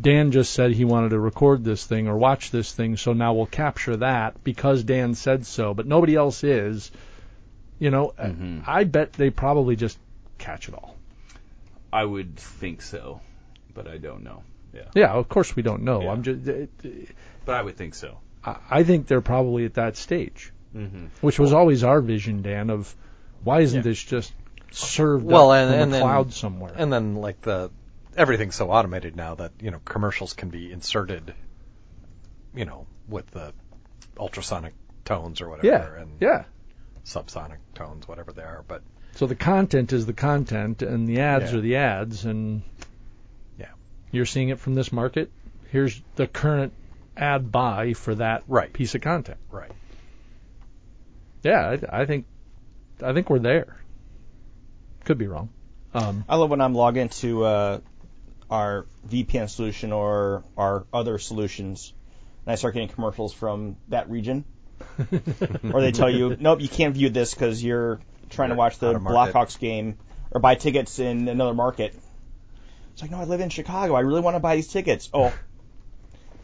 Dan 0.00 0.32
just 0.32 0.52
said 0.52 0.72
he 0.72 0.84
wanted 0.84 1.10
to 1.10 1.18
record 1.18 1.64
this 1.64 1.84
thing 1.86 2.08
or 2.08 2.16
watch 2.16 2.50
this 2.50 2.72
thing, 2.72 2.96
so 2.96 3.12
now 3.12 3.34
we'll 3.34 3.46
capture 3.46 3.96
that 3.96 4.42
because 4.44 4.82
Dan 4.84 5.14
said 5.14 5.46
so, 5.46 5.72
but 5.74 5.86
nobody 5.86 6.14
else 6.16 6.42
is. 6.44 6.90
You 7.78 7.90
know, 7.90 8.12
Mhm. 8.18 8.62
I 8.66 8.84
bet 8.84 9.12
they 9.14 9.30
probably 9.30 9.76
just 9.76 9.98
catch 10.38 10.68
it 10.68 10.74
all. 10.74 10.96
I 11.92 12.04
would 12.04 12.36
think 12.36 12.82
so, 12.82 13.20
but 13.74 13.86
I 13.88 13.98
don't 13.98 14.22
know. 14.24 14.42
Yeah. 14.72 14.88
Yeah, 14.94 15.12
of 15.12 15.28
course 15.28 15.54
we 15.54 15.62
don't 15.62 15.82
know. 15.82 16.02
Yeah. 16.02 16.10
I'm 16.10 16.22
just, 16.22 16.46
it, 16.48 16.70
But 17.44 17.54
I 17.56 17.62
would 17.62 17.76
think 17.76 17.94
so. 17.94 18.18
I 18.44 18.56
I 18.70 18.82
think 18.84 19.06
they're 19.06 19.20
probably 19.20 19.64
at 19.64 19.74
that 19.74 19.96
stage. 19.96 20.50
Mm-hmm. 20.74 21.06
which 21.20 21.38
was 21.38 21.52
always 21.52 21.84
our 21.84 22.00
vision, 22.00 22.42
Dan, 22.42 22.68
of 22.68 22.92
why 23.44 23.60
isn't 23.60 23.76
Yeah. 23.78 23.82
this 23.84 24.02
just 24.02 24.32
served 24.72 25.24
Well, 25.24 25.52
up 25.52 25.68
and- 25.70 25.72
a 25.72 25.86
then- 25.92 26.00
cloud 26.02 26.32
somewhere? 26.32 26.72
and 26.74 26.92
then 26.92 27.14
like 27.14 27.40
the 27.42 27.70
everything's 28.16 28.56
so 28.56 28.72
automated 28.72 29.14
now 29.14 29.36
that 29.36 29.52
you 29.60 29.70
know 29.70 29.78
commercials 29.84 30.32
can 30.32 30.48
be 30.48 30.72
inserted, 30.72 31.32
you 32.56 32.64
know, 32.64 32.86
with 33.08 33.26
the 33.30 33.52
ultrasonic 34.18 34.74
tones 35.04 35.40
or 35.40 35.48
whatever, 35.48 35.66
yeah, 35.96 36.02
and 36.02 36.10
yeah. 36.20 36.44
subsonic 37.04 37.58
tones, 37.74 38.08
whatever 38.08 38.32
they 38.32 38.42
are. 38.42 38.64
But 38.66 38.82
So 39.12 39.26
the 39.28 39.36
content 39.36 39.92
is 39.92 40.06
the 40.06 40.12
content, 40.12 40.82
and 40.82 41.06
the 41.06 41.20
ads 41.20 41.52
Yeah. 41.52 41.58
are 41.58 41.60
the 41.60 41.76
ads, 41.76 42.24
and 42.24 42.62
Yeah. 43.60 43.68
you're 44.10 44.26
seeing 44.26 44.48
it 44.48 44.58
from 44.58 44.74
this 44.74 44.90
market. 44.92 45.30
Here's 45.70 46.02
the 46.16 46.26
current 46.26 46.72
ad 47.16 47.50
buy 47.52 47.92
for 47.94 48.14
that 48.16 48.42
Right. 48.48 48.72
piece 48.72 48.94
of 48.94 49.00
content. 49.00 49.38
right, 49.50 49.70
Yeah, 51.42 51.76
I, 51.90 52.02
I 52.02 52.06
think 52.06 52.26
I 53.02 53.12
think 53.12 53.28
we're 53.30 53.38
there. 53.38 53.76
Could 55.04 55.18
be 55.18 55.26
wrong. 55.26 55.50
Um, 55.92 56.24
I 56.28 56.36
love 56.36 56.50
when 56.50 56.60
I'm 56.60 56.74
logged 56.74 56.96
into 56.96 57.44
uh, 57.44 57.80
our 58.50 58.86
VPN 59.08 59.48
solution 59.50 59.92
or 59.92 60.42
our 60.56 60.86
other 60.92 61.18
solutions, 61.18 61.92
and 62.46 62.52
I 62.52 62.56
start 62.56 62.74
getting 62.74 62.88
commercials 62.88 63.32
from 63.32 63.76
that 63.88 64.08
region, 64.10 64.44
or 65.72 65.80
they 65.80 65.92
tell 65.92 66.10
you, 66.10 66.36
nope, 66.40 66.60
you 66.60 66.68
can't 66.68 66.94
view 66.94 67.10
this 67.10 67.34
because 67.34 67.62
you're 67.62 68.00
trying 68.30 68.48
to 68.48 68.54
You're 68.54 68.58
watch 68.58 68.78
the 68.78 68.88
out 68.90 68.96
of 68.96 69.02
market. 69.02 69.34
Blackhawks 69.34 69.58
game 69.58 69.98
or 70.32 70.40
buy 70.40 70.54
tickets 70.54 70.98
in 70.98 71.28
another 71.28 71.54
market. 71.54 71.94
It's 72.94 73.02
like, 73.02 73.10
no, 73.10 73.18
I 73.18 73.24
live 73.24 73.40
in 73.40 73.50
Chicago. 73.50 73.94
I 73.94 74.00
really 74.00 74.20
want 74.20 74.36
to 74.36 74.40
buy 74.40 74.56
these 74.56 74.68
tickets. 74.68 75.10
Oh, 75.12 75.32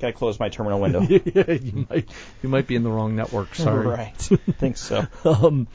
gotta 0.01 0.13
close 0.13 0.39
my 0.41 0.49
terminal 0.49 0.81
window. 0.81 1.01
yeah, 1.09 1.53
you 1.53 1.87
might 1.89 2.09
you 2.43 2.49
might 2.49 2.67
be 2.67 2.77
in 2.77 2.83
the 2.83 2.91
wrong 2.91 3.17
network. 3.17 3.55
Sorry. 3.55 3.87
right. 3.87 4.17
think 4.17 4.77
so. 4.77 5.07
um, 5.25 5.69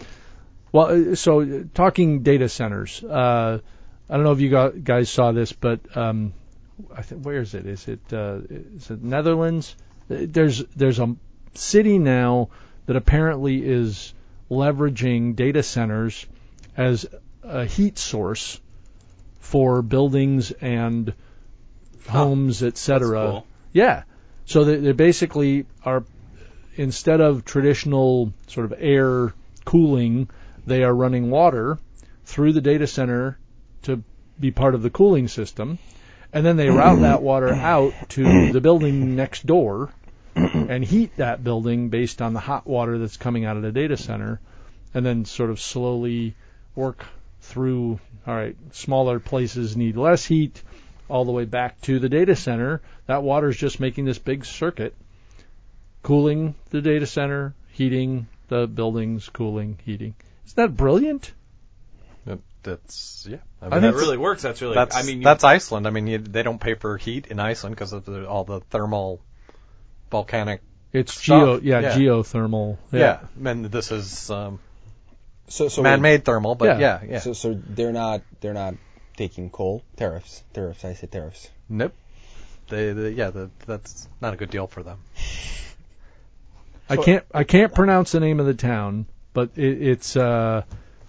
well, 0.71 1.11
uh, 1.11 1.15
so 1.15 1.41
uh, 1.41 1.63
talking 1.73 2.23
data 2.23 2.49
centers. 2.49 3.03
Uh, 3.03 3.59
I 4.09 4.13
don't 4.13 4.23
know 4.23 4.33
if 4.33 4.41
you 4.41 4.49
got, 4.49 4.83
guys 4.83 5.09
saw 5.09 5.31
this, 5.31 5.51
but 5.51 5.79
um, 5.95 6.33
I 6.95 7.01
think 7.01 7.25
where 7.25 7.39
is 7.39 7.53
it? 7.53 7.65
Is 7.65 7.87
it 7.87 8.01
uh, 8.11 8.39
is 8.49 8.91
it 8.91 9.01
Netherlands? 9.01 9.75
Uh, 10.09 10.17
There's 10.21 10.63
there's 10.75 10.99
a 10.99 11.15
city 11.53 11.97
now 11.97 12.49
that 12.85 12.95
apparently 12.95 13.65
is 13.65 14.13
leveraging 14.51 15.35
data 15.35 15.63
centers 15.63 16.25
as 16.77 17.05
a 17.43 17.65
heat 17.65 17.97
source 17.97 18.59
for 19.39 19.81
buildings 19.81 20.51
and 20.51 21.13
homes, 22.07 22.63
etc. 22.63 23.31
cool. 23.31 23.47
Yeah. 23.73 24.03
So 24.45 24.63
they, 24.63 24.77
they 24.77 24.91
basically 24.91 25.65
are 25.83 26.03
instead 26.75 27.21
of 27.21 27.45
traditional 27.45 28.33
sort 28.47 28.65
of 28.65 28.73
air 28.77 29.33
cooling, 29.63 30.29
they 30.65 30.83
are 30.83 30.93
running 30.93 31.29
water 31.29 31.77
through 32.25 32.53
the 32.53 32.61
data 32.61 32.87
center 32.87 33.37
to 33.83 34.03
be 34.39 34.51
part 34.51 34.75
of 34.75 34.81
the 34.81 34.89
cooling 34.89 35.27
system. 35.27 35.79
And 36.33 36.45
then 36.45 36.57
they 36.57 36.69
route 36.69 36.99
that 36.99 37.21
water 37.21 37.53
out 37.53 37.93
to 38.09 38.51
the 38.51 38.59
building 38.59 39.15
next 39.15 39.45
door 39.45 39.93
and 40.35 40.83
heat 40.83 41.15
that 41.15 41.43
building 41.43 41.89
based 41.89 42.21
on 42.21 42.33
the 42.33 42.41
hot 42.41 42.67
water 42.67 42.97
that's 42.97 43.15
coming 43.15 43.45
out 43.45 43.55
of 43.55 43.63
the 43.63 43.71
data 43.71 43.95
center. 43.95 44.41
And 44.93 45.05
then 45.05 45.25
sort 45.25 45.49
of 45.49 45.61
slowly 45.61 46.35
work 46.75 47.05
through, 47.39 47.99
all 48.27 48.35
right, 48.35 48.55
smaller 48.71 49.19
places 49.19 49.77
need 49.77 49.95
less 49.95 50.25
heat 50.25 50.61
all 51.09 51.25
the 51.25 51.31
way 51.31 51.45
back 51.45 51.79
to 51.81 51.99
the 51.99 52.09
data 52.09 52.35
center. 52.35 52.81
That 53.07 53.23
water 53.23 53.49
is 53.49 53.57
just 53.57 53.79
making 53.79 54.05
this 54.05 54.19
big 54.19 54.45
circuit 54.45 54.95
cooling 56.03 56.55
the 56.69 56.81
data 56.81 57.05
center, 57.07 57.55
heating 57.71 58.27
the 58.47 58.67
buildings, 58.67 59.27
cooling, 59.29 59.79
heating. 59.85 60.13
Isn't 60.45 60.55
that 60.57 60.77
brilliant? 60.77 61.31
That's 62.65 63.27
yeah. 63.29 63.37
I 63.61 63.65
I 63.67 63.69
mean, 63.69 63.71
think 63.71 63.71
That 63.71 63.91
that's, 63.91 64.03
really 64.03 64.17
works. 64.17 64.41
That's 64.41 64.61
really. 64.61 64.73
that's 64.73 64.95
I 64.95 65.03
mean, 65.03 65.19
you, 65.19 65.23
that's 65.23 65.43
Iceland. 65.43 65.85
I 65.85 65.91
mean, 65.91 66.07
you, 66.07 66.17
they 66.17 66.41
don't 66.41 66.59
pay 66.59 66.73
for 66.73 66.97
heat 66.97 67.27
in 67.27 67.39
Iceland 67.39 67.75
because 67.75 67.93
of 67.93 68.05
the, 68.05 68.27
all 68.27 68.43
the 68.43 68.61
thermal, 68.61 69.21
volcanic 70.09 70.61
It's 70.91 71.13
stuff. 71.13 71.23
geo, 71.25 71.59
yeah, 71.61 71.79
Yeah. 71.81 71.95
geothermal. 71.95 72.77
Yeah. 72.91 73.19
and 73.43 73.65
this 73.65 73.91
is 73.91 74.31
um, 74.31 74.59
So 75.47 75.67
so 75.67 75.83
man-made 75.83 76.25
thermal, 76.25 76.55
but 76.55 76.79
Yeah. 76.79 76.99
yeah, 77.03 77.07
yeah. 77.07 77.19
So 77.19 77.33
so 77.33 77.53
they're 77.53 77.93
not 77.93 78.23
they're 78.41 78.53
not 78.55 78.73
taking 79.15 79.49
coal 79.49 79.83
tariffs 79.95 80.43
tariffs. 80.53 80.85
I 80.85 80.93
say 80.93 81.07
tariffs. 81.07 81.49
nope. 81.69 81.93
They, 82.67 82.93
they 82.93 83.09
yeah, 83.11 83.29
the, 83.29 83.51
that's 83.67 84.07
not 84.21 84.33
a 84.33 84.37
good 84.37 84.49
deal 84.49 84.67
for 84.67 84.81
them. 84.81 84.99
I 86.89 86.97
can't 86.97 87.25
I 87.33 87.43
can't 87.43 87.73
pronounce 87.73 88.11
the 88.11 88.19
name 88.19 88.39
of 88.39 88.45
the 88.45 88.53
town, 88.53 89.07
but 89.33 89.51
it, 89.55 89.81
it's 89.81 90.15
uh 90.15 90.63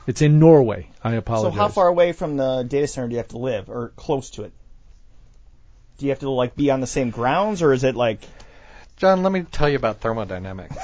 it's 0.06 0.22
in 0.22 0.38
Norway. 0.38 0.88
I 1.02 1.14
apologize. 1.14 1.54
So 1.54 1.58
how 1.58 1.68
far 1.68 1.88
away 1.88 2.12
from 2.12 2.36
the 2.36 2.62
data 2.62 2.86
center 2.86 3.08
do 3.08 3.12
you 3.12 3.18
have 3.18 3.28
to 3.28 3.38
live, 3.38 3.68
or 3.68 3.92
close 3.96 4.30
to 4.30 4.44
it? 4.44 4.52
Do 5.98 6.06
you 6.06 6.10
have 6.10 6.20
to 6.20 6.30
like 6.30 6.56
be 6.56 6.70
on 6.70 6.80
the 6.80 6.86
same 6.86 7.10
grounds, 7.10 7.62
or 7.62 7.72
is 7.72 7.84
it 7.84 7.94
like 7.94 8.20
John, 8.96 9.22
let 9.22 9.32
me 9.32 9.42
tell 9.42 9.68
you 9.68 9.76
about 9.76 10.00
thermodynamics. 10.00 10.76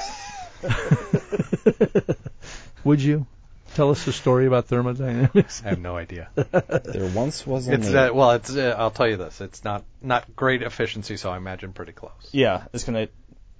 Would 2.84 3.00
you 3.00 3.26
tell 3.74 3.90
us 3.90 4.06
a 4.06 4.12
story 4.12 4.46
about 4.46 4.66
thermodynamics? 4.66 5.62
I 5.64 5.70
have 5.70 5.80
no 5.80 5.96
idea. 5.96 6.28
There 6.34 7.06
once 7.06 7.46
was 7.46 7.68
a 7.68 7.74
It's 7.74 7.86
name. 7.88 7.96
uh, 7.96 8.12
well, 8.12 8.32
it's 8.32 8.54
uh, 8.54 8.74
I'll 8.78 8.90
tell 8.90 9.08
you 9.08 9.16
this. 9.16 9.40
It's 9.40 9.64
not 9.64 9.84
not 10.00 10.34
great 10.36 10.62
efficiency, 10.62 11.16
so 11.16 11.30
I 11.30 11.36
imagine 11.36 11.72
pretty 11.72 11.92
close. 11.92 12.28
yeah, 12.32 12.64
it's 12.72 12.84
gonna 12.84 13.08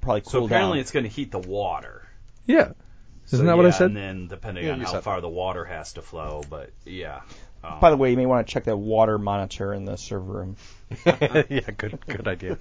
probably 0.00 0.22
cool 0.22 0.30
So 0.30 0.44
apparently 0.46 0.78
down? 0.78 0.80
it's 0.80 0.90
going 0.90 1.04
to 1.04 1.08
heat 1.10 1.30
the 1.30 1.38
water. 1.38 2.02
Yeah. 2.46 2.72
Isn't 3.26 3.38
So, 3.38 3.44
that 3.44 3.56
what 3.56 3.64
I 3.66 3.68
yeah, 3.68 3.74
said? 3.74 3.86
And 3.88 3.96
then 3.96 4.26
depending 4.28 4.64
Yeah, 4.64 4.72
on 4.72 4.80
you 4.80 4.84
how 4.86 4.92
said 4.92 5.04
far 5.04 5.20
the 5.20 5.28
water 5.28 5.64
has 5.64 5.92
to 5.94 6.02
flow, 6.02 6.42
but 6.50 6.70
yeah. 6.84 7.20
Um, 7.64 7.78
By 7.78 7.90
the 7.90 7.96
way, 7.96 8.10
you 8.10 8.16
may 8.16 8.26
want 8.26 8.44
to 8.44 8.52
check 8.52 8.64
that 8.64 8.76
water 8.76 9.16
monitor 9.18 9.72
in 9.72 9.84
the 9.84 9.96
server 9.96 10.32
room. 10.32 10.56
yeah, 11.06 11.70
good 11.76 12.04
good 12.04 12.26
idea. 12.26 12.58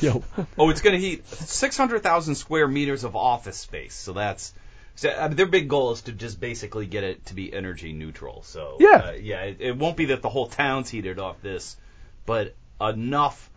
Yo, 0.00 0.24
oh, 0.58 0.70
it's 0.70 0.80
going 0.80 0.94
to 0.94 1.00
heat 1.00 1.24
600,000 1.28 2.34
square 2.34 2.66
meters 2.66 3.04
of 3.04 3.14
office 3.14 3.56
space. 3.58 3.94
So 3.94 4.12
that's 4.14 4.52
so, 4.96 5.10
I 5.10 5.28
mean, 5.28 5.36
their 5.36 5.46
big 5.46 5.68
goal 5.68 5.92
is 5.92 6.02
to 6.02 6.12
just 6.12 6.40
basically 6.40 6.86
get 6.86 7.04
it 7.04 7.26
to 7.26 7.34
be 7.34 7.52
energy 7.52 7.92
neutral. 7.92 8.42
So 8.42 8.76
Yeah. 8.80 8.88
uh, 9.08 9.12
yeah, 9.12 9.42
it, 9.42 9.56
it 9.60 9.76
won't 9.76 9.96
be 9.96 10.06
that 10.06 10.22
the 10.22 10.28
whole 10.28 10.48
town's 10.48 10.90
heated 10.90 11.18
off 11.18 11.40
this, 11.42 11.76
but 12.24 12.54
enough 12.80 13.50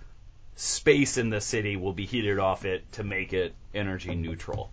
space 0.56 1.18
in 1.18 1.30
the 1.30 1.42
city 1.42 1.76
will 1.78 1.94
be 1.94 2.06
heated 2.06 2.38
off 2.40 2.66
it 2.66 2.90
to 2.94 3.04
make 3.04 3.34
it 3.34 3.54
energy 3.74 4.14
neutral. 4.16 4.70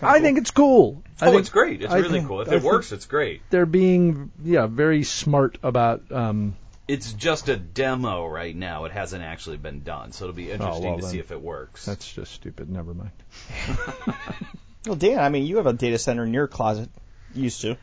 I 0.00 0.20
think 0.20 0.38
it's 0.38 0.52
cool. 0.52 1.02
I 1.20 1.26
oh, 1.26 1.30
think 1.30 1.40
it's 1.40 1.48
great. 1.50 1.82
It's 1.82 1.92
I 1.92 1.96
really 1.96 2.10
think- 2.10 2.28
cool. 2.28 2.42
If 2.42 2.48
I 2.48 2.56
it 2.56 2.62
works, 2.62 2.92
it's 2.92 3.06
great. 3.06 3.42
they're 3.50 3.66
being 3.66 4.30
yeah 4.44 4.66
very 4.68 5.02
smart 5.02 5.58
about 5.64 6.12
um 6.12 6.54
It's 6.86 7.12
just 7.12 7.48
a 7.48 7.56
demo 7.56 8.24
right 8.26 8.54
now. 8.54 8.84
It 8.84 8.92
hasn't 8.92 9.24
actually 9.24 9.56
been 9.56 9.82
done, 9.82 10.12
so 10.12 10.26
it'll 10.26 10.36
be 10.36 10.50
interesting 10.52 10.84
Oh, 10.84 10.88
well 10.90 10.96
to 10.98 11.02
then. 11.02 11.10
see 11.10 11.18
if 11.18 11.32
it 11.32 11.40
works. 11.40 11.84
that's 11.86 12.12
just 12.12 12.32
stupid. 12.32 12.68
Never 12.70 12.94
mind. 12.94 13.10
Well, 14.86 14.96
Dan, 14.96 15.18
I 15.18 15.28
mean, 15.30 15.46
you 15.46 15.56
have 15.56 15.66
a 15.66 15.72
data 15.72 15.98
center 15.98 16.24
in 16.24 16.34
your 16.34 16.46
closet. 16.46 16.90
Used 17.34 17.62
to 17.62 17.76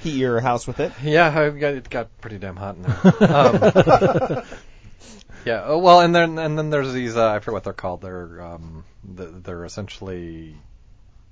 heat 0.00 0.16
your 0.16 0.40
house 0.40 0.66
with 0.66 0.80
it. 0.80 0.92
Yeah, 1.02 1.26
I've 1.26 1.58
got, 1.58 1.74
it 1.74 1.90
got 1.90 2.20
pretty 2.20 2.38
damn 2.38 2.56
hot 2.56 2.76
in 2.76 2.82
there. 2.82 4.38
Um, 4.38 4.42
yeah, 5.44 5.64
oh, 5.66 5.78
well, 5.78 6.00
and 6.00 6.14
then 6.14 6.38
and 6.38 6.56
then 6.56 6.70
there's 6.70 6.92
these 6.92 7.16
uh, 7.16 7.30
I 7.30 7.40
forget 7.40 7.52
what 7.52 7.64
they're 7.64 7.72
called. 7.72 8.02
They're 8.02 8.40
um, 8.42 8.84
they're 9.04 9.64
essentially 9.64 10.56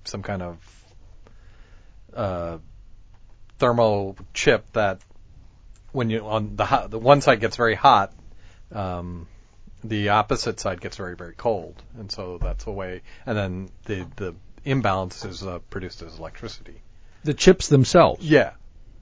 some 0.05 0.23
kind 0.23 0.43
of 0.43 0.85
uh, 2.15 2.59
thermal 3.59 4.17
chip 4.33 4.71
that 4.73 5.01
when 5.93 6.11
you 6.11 6.27
on 6.27 6.57
the 6.57 6.65
hot, 6.65 6.91
the 6.91 6.99
one 6.99 7.21
side 7.21 7.41
gets 7.41 7.57
very 7.57 7.75
hot, 7.75 8.13
um, 8.73 9.27
the 9.83 10.11
opposite 10.11 10.61
side 10.61 10.81
gets 10.81 10.97
very 10.97 11.17
very 11.17 11.35
cold, 11.35 11.81
and 11.99 12.11
so 12.11 12.39
that's 12.39 12.67
a 12.67 12.73
way. 12.73 13.03
And 13.27 13.39
then 13.39 13.69
the 13.85 14.07
the 14.17 14.35
imbalance 14.65 15.25
is 15.25 15.43
uh, 15.43 15.59
produced 15.71 16.03
as 16.03 16.19
electricity. 16.19 16.83
The 17.25 17.35
chips 17.35 17.69
themselves. 17.69 18.25
Yeah. 18.25 18.53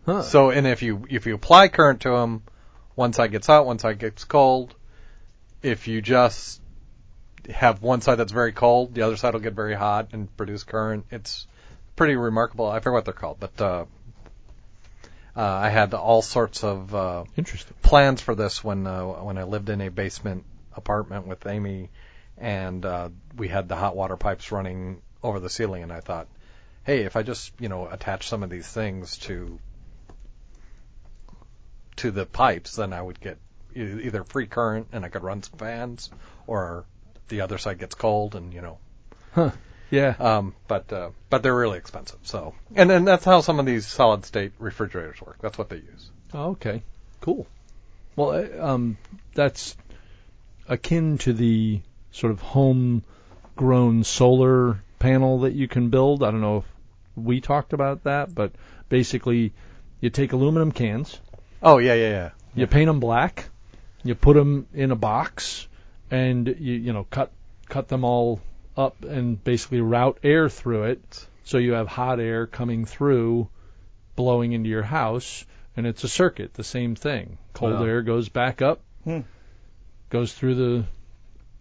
Huh. 0.07 0.23
So, 0.23 0.51
and 0.51 0.67
if 0.67 0.83
you 0.83 1.07
if 1.09 1.27
you 1.27 1.35
apply 1.35 1.69
current 1.69 2.03
to 2.03 2.11
them, 2.11 2.43
one 2.95 3.13
side 3.13 3.31
gets 3.31 3.47
hot, 3.47 3.67
one 3.67 3.79
side 3.79 3.99
gets 3.99 4.25
cold. 4.25 4.75
If 5.63 5.87
you 5.87 6.03
just 6.03 6.61
have 7.49 7.83
one 7.83 8.01
side 8.01 8.17
that's 8.17 8.33
very 8.33 8.53
cold, 8.53 8.95
the 8.95 9.03
other 9.03 9.17
side 9.17 9.35
will 9.35 9.41
get 9.41 9.55
very 9.55 9.75
hot 9.75 10.09
and 10.13 10.35
produce 10.37 10.65
current. 10.65 11.07
It's 11.11 11.47
pretty 11.97 12.17
remarkable. 12.17 12.69
I 12.69 12.81
forget 12.81 12.93
what 12.93 13.05
they're 13.05 13.15
called, 13.15 13.39
but 13.39 13.61
uh, 13.61 13.85
uh, 15.37 15.43
I 15.43 15.69
had 15.69 15.95
all 15.95 16.23
sorts 16.23 16.63
of 16.65 16.95
uh, 16.95 17.25
Interesting. 17.37 17.77
plans 17.83 18.21
for 18.21 18.35
this 18.35 18.63
when 18.63 18.87
uh, 18.87 19.05
when 19.05 19.39
I 19.39 19.45
lived 19.45 19.69
in 19.69 19.81
a 19.81 19.89
basement 19.89 20.45
apartment 20.75 21.27
with 21.27 21.47
Amy, 21.47 21.91
and 22.39 22.85
uh, 22.85 23.09
we 23.37 23.49
had 23.49 23.69
the 23.69 23.77
hot 23.77 23.97
water 23.97 24.17
pipes 24.17 24.53
running 24.53 25.01
over 25.23 25.41
the 25.41 25.51
ceiling, 25.51 25.83
and 25.83 25.93
I 25.93 26.01
thought, 26.01 26.29
hey, 26.85 27.03
if 27.03 27.17
I 27.17 27.23
just 27.23 27.53
you 27.61 27.69
know 27.69 27.89
attach 27.89 28.29
some 28.29 28.43
of 28.43 28.51
these 28.51 28.67
things 28.69 29.19
to 29.19 29.59
to 31.97 32.11
the 32.11 32.27
pipes, 32.27 32.77
then 32.77 32.93
I 32.93 33.03
would 33.03 33.21
get 33.21 33.39
either 33.75 34.25
free 34.25 34.47
current 34.47 34.89
and 34.93 35.05
I 35.05 35.09
could 35.09 35.23
run 35.23 35.43
some 35.43 35.59
fans, 35.59 36.11
or 36.47 36.85
the 37.29 37.41
other 37.43 37.59
side 37.59 37.79
gets 37.79 37.95
cold 37.95 38.35
and 38.35 38.53
you 38.53 38.61
know 38.61 38.79
Huh. 39.35 39.51
Yeah. 39.91 40.15
um, 40.19 40.55
but 40.69 40.93
uh, 40.93 41.11
but 41.31 41.43
they're 41.43 41.55
really 41.55 41.79
expensive. 41.79 42.19
So 42.23 42.55
and 42.75 42.91
and 42.91 43.07
that's 43.07 43.25
how 43.25 43.41
some 43.41 43.59
of 43.61 43.67
these 43.67 43.87
solid 43.87 44.25
state 44.25 44.53
refrigerators 44.59 45.21
work. 45.21 45.39
That's 45.41 45.59
what 45.59 45.69
they 45.69 45.77
use. 45.77 46.11
Oh, 46.35 46.51
okay. 46.53 46.83
Cool. 47.21 47.47
Well, 48.17 48.63
um, 48.63 48.97
that's 49.35 49.77
akin 50.69 51.19
to 51.19 51.33
the 51.33 51.81
sort 52.11 52.33
of 52.33 52.41
home-grown 52.41 54.05
solar 54.05 54.83
panel 55.03 55.41
that 55.41 55.53
you 55.53 55.67
can 55.69 55.91
build. 55.91 56.23
I 56.23 56.31
don't 56.31 56.41
know 56.41 56.59
if 56.59 56.65
we 57.17 57.41
talked 57.41 57.73
about 57.73 58.05
that, 58.05 58.35
but 58.35 58.53
basically, 58.89 59.53
you 60.01 60.11
take 60.11 60.33
aluminum 60.33 60.73
cans, 60.73 61.19
Oh 61.63 61.79
yeah 61.79 61.95
yeah 61.95 62.11
yeah. 62.11 62.31
you 62.55 62.67
paint 62.67 62.87
them 62.87 63.01
black, 63.01 63.49
you 64.05 64.15
put 64.15 64.35
them 64.35 64.67
in 64.73 64.91
a 64.93 64.97
box, 64.97 65.67
and 66.11 66.47
you 66.49 66.75
you 66.75 66.93
know 66.93 67.05
cut 67.11 67.31
cut 67.69 67.89
them 67.89 68.05
all 68.05 68.41
up 68.77 69.05
and 69.05 69.43
basically 69.45 69.81
route 69.81 70.19
air 70.23 70.49
through 70.49 70.85
it, 70.85 71.27
so 71.45 71.59
you 71.59 71.73
have 71.73 71.89
hot 71.89 72.21
air 72.21 72.47
coming 72.47 72.85
through, 72.87 73.49
blowing 74.17 74.53
into 74.53 74.69
your 74.71 74.83
house, 74.83 75.45
and 75.77 75.87
it's 75.87 76.05
a 76.05 76.09
circuit, 76.09 76.55
the 76.55 76.65
same 76.65 76.95
thing. 76.95 77.39
Cold 77.55 77.75
Wow. 77.75 77.85
air 77.85 78.03
goes 78.03 78.29
back 78.31 78.63
up, 78.63 78.81
Hmm. 79.05 79.21
goes 80.11 80.33
through 80.33 80.55
the 80.55 80.85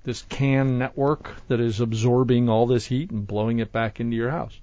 this 0.04 0.24
can 0.30 0.80
network 0.80 1.36
that 1.48 1.60
is 1.60 1.80
absorbing 1.80 2.50
all 2.50 2.66
this 2.66 2.86
heat 2.86 3.12
and 3.12 3.26
blowing 3.28 3.60
it 3.60 3.72
back 3.72 4.00
into 4.00 4.16
your 4.16 4.32
house. 4.32 4.60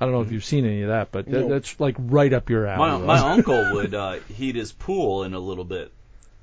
I 0.00 0.06
don't 0.06 0.14
know 0.14 0.22
if 0.22 0.32
you've 0.32 0.44
seen 0.44 0.64
any 0.64 0.82
of 0.82 0.88
that, 0.88 1.12
but 1.12 1.26
that, 1.26 1.40
No. 1.42 1.48
that's 1.48 1.78
like 1.78 1.94
right 1.98 2.32
up 2.32 2.48
your 2.50 2.66
alley. 2.66 2.78
My, 2.78 2.98
though. 2.98 3.06
my 3.06 3.18
uncle 3.34 3.74
would 3.74 3.94
uh, 3.94 4.12
heat 4.34 4.56
his 4.56 4.72
pool 4.72 5.24
in 5.24 5.34
a 5.34 5.38
little 5.40 5.64
bit 5.64 5.92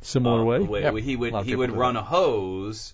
Similar 0.01 0.41
uh, 0.41 0.45
way. 0.45 0.59
way. 0.59 0.81
Yep. 0.83 0.95
He 0.97 1.15
would 1.15 1.43
he 1.43 1.55
would 1.55 1.71
run 1.71 1.95
that. 1.95 2.01
a 2.01 2.03
hose, 2.03 2.93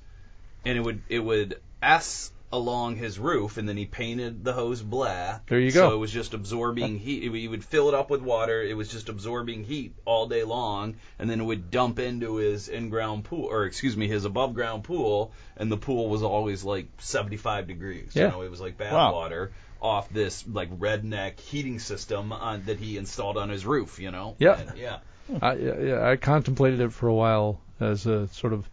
and 0.66 0.78
it 0.78 0.82
would 0.82 1.01
it 1.09 1.20
would 1.20 1.59
s 1.82 2.32
along 2.54 2.95
his 2.95 3.18
roof, 3.18 3.58
and 3.58 3.68
then 3.68 3.76
he 3.76 3.86
painted 3.86 4.43
the 4.43 4.54
hose 4.54 4.80
black. 4.82 5.47
There 5.47 5.60
you 5.60 5.72
go. 5.72 5.89
So 5.89 5.95
it 5.95 5.97
was 5.97 6.12
just 6.12 6.36
absorbing 6.36 6.99
heat. 6.99 7.24
He 7.24 7.47
would 7.47 7.64
fill 7.66 7.89
it 7.89 7.95
up 7.95 8.12
with 8.12 8.22
water. 8.22 8.62
It 8.62 8.78
was 8.78 8.89
just 8.89 9.10
absorbing 9.10 9.64
heat 9.64 9.95
all 10.06 10.28
day 10.28 10.43
long, 10.43 10.95
and 11.18 11.28
then 11.28 11.41
it 11.41 11.43
would 11.43 11.72
dump 11.72 11.97
into 11.97 12.36
his 12.36 12.70
in-ground 12.70 13.24
pool, 13.24 13.45
or 13.45 13.66
excuse 13.66 13.97
me, 13.97 14.08
his 14.08 14.26
above-ground 14.26 14.84
pool, 14.84 15.32
and 15.58 15.72
the 15.72 15.78
pool 15.78 16.10
was 16.10 16.22
always 16.22 16.64
like 16.64 16.86
75 16.99 17.68
degrees. 17.68 18.12
Yeah. 18.14 18.26
You 18.26 18.30
know, 18.30 18.41
it 18.43 18.51
was 18.51 18.62
like 18.62 18.78
bath 18.78 18.93
Wow. 18.93 19.14
water 19.14 19.51
off 19.82 20.08
this 20.10 20.45
like 20.47 20.70
redneck 20.80 21.39
heating 21.39 21.80
system 21.80 22.32
on, 22.32 22.66
that 22.66 22.78
he 22.80 22.97
installed 22.97 23.36
on 23.38 23.49
his 23.49 23.66
roof. 23.66 23.99
You 23.99 24.12
know. 24.12 24.36
Yeah. 24.38 24.60
And, 24.60 24.78
yeah. 24.78 24.99
I, 25.41 25.54
yeah, 25.56 25.80
yeah, 25.80 26.08
I 26.08 26.18
contemplated 26.18 26.82
it 26.82 26.93
for 26.93 27.08
a 27.08 27.14
while 27.14 27.60
as 27.80 28.06
a 28.06 28.28
sort 28.28 28.54
of 28.54 28.70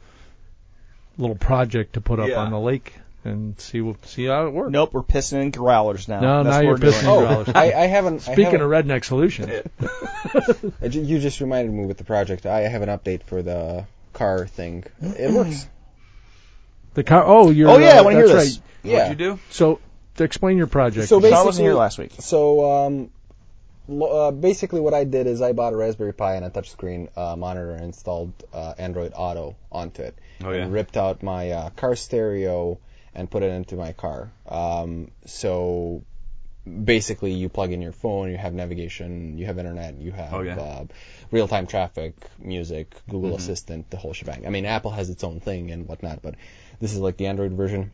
little 1.17 1.37
project 1.37 1.95
to 1.95 2.03
put 2.03 2.21
up 2.21 2.29
Yeah. 2.29 2.41
on 2.41 2.51
the 2.51 2.61
lake 2.61 2.95
and 3.25 3.61
see 3.61 3.81
what, 3.81 4.05
see 4.07 4.27
how 4.27 4.47
it 4.47 4.51
works. 4.51 4.73
Nope, 4.73 4.93
we're 4.93 5.03
pissing 5.03 5.43
in 5.43 5.51
growlers 5.51 6.09
now. 6.09 6.21
No, 6.21 6.43
That's 6.43 6.55
now 6.55 6.57
what 6.57 6.63
you're 6.63 6.73
we're 6.73 6.79
doing. 6.79 6.93
pissing 6.93 7.47
in 7.49 7.55
Oh. 7.55 7.59
I, 7.59 7.73
I 7.73 7.87
haven't. 7.87 8.29
I 8.29 8.33
Speaking 8.33 8.45
haven't, 8.45 8.63
of 8.63 8.71
redneck 8.71 9.05
solution, 9.05 9.51
I 10.83 10.87
you 10.87 11.19
just 11.19 11.41
reminded 11.41 11.75
me 11.75 11.85
with 11.85 11.99
the 11.99 12.05
project. 12.05 12.47
I 12.47 12.61
have 12.61 12.83
an 12.83 12.89
update 12.89 13.23
for 13.25 13.43
the 13.43 13.87
car 14.13 14.47
thing. 14.47 14.85
It 15.01 15.33
works. 15.33 15.67
the 16.95 17.05
car. 17.05 17.25
Oh, 17.27 17.51
you're. 17.51 17.69
Oh, 17.71 17.79
yeah, 17.79 17.97
I 17.97 17.99
uh, 17.99 18.05
wanna 18.05 18.17
hear 18.17 18.29
this. 18.29 18.57
Right. 18.59 18.63
Yeah. 18.83 19.09
What'd 19.09 19.21
you 19.21 19.33
do? 19.33 19.39
So, 19.51 19.81
to 20.17 20.25
explain 20.25 20.57
your 20.57 20.67
project. 20.67 21.09
So 21.09 21.19
I 21.19 21.45
wasn't 21.45 21.67
here 21.67 21.75
last 21.75 21.99
week. 21.99 22.13
So 22.19 22.87
um, 22.87 23.11
lo- 23.89 24.29
uh, 24.29 24.31
basically, 24.31 24.81
what 24.81 24.95
I 24.95 25.05
did 25.05 25.27
is 25.27 25.43
I 25.43 25.53
bought 25.53 25.73
a 25.73 25.77
Raspberry 25.77 26.15
Pi 26.15 26.37
and 26.37 26.45
a 26.45 26.51
touchscreen 26.51 27.09
uh, 27.17 27.37
monitor 27.37 27.73
and 27.73 27.85
installed 27.85 28.33
uh, 28.53 28.75
Android 28.79 29.13
Auto 29.15 29.57
onto 29.71 30.03
it. 30.03 30.19
Oh, 30.43 30.51
yeah. 30.51 30.63
And 30.63 30.73
ripped 30.73 30.97
out 30.97 31.23
my 31.23 31.51
uh, 31.51 31.71
car 31.71 31.97
stereo 31.97 32.79
and 33.15 33.31
put 33.31 33.43
it 33.43 33.51
into 33.53 33.77
my 33.77 33.93
car. 33.93 34.31
Um, 34.49 35.11
so 35.27 36.03
basically, 36.85 37.33
you 37.33 37.49
plug 37.49 37.73
in 37.73 37.81
your 37.83 37.93
phone, 37.93 38.31
you 38.31 38.37
have 38.37 38.53
navigation, 38.55 39.39
you 39.39 39.47
have 39.47 39.59
internet, 39.59 39.99
you 39.99 40.13
have 40.13 40.33
Oh, 40.35 40.41
yeah. 40.43 40.57
uh, 40.59 40.85
real-time 41.31 41.67
traffic, 41.67 42.15
music, 42.39 42.95
Google 43.09 43.31
Mm-hmm. 43.31 43.39
Assistant, 43.39 43.91
the 43.91 43.97
whole 43.97 44.13
shebang. 44.13 44.47
I 44.47 44.51
mean, 44.51 44.67
Apple 44.67 44.91
has 44.93 45.11
its 45.11 45.25
own 45.25 45.41
thing 45.41 45.71
and 45.71 45.89
whatnot, 45.89 46.23
but 46.23 46.35
this 46.81 46.93
is 46.93 46.99
like 46.99 47.17
the 47.17 47.27
Android 47.27 47.53
version. 47.53 47.93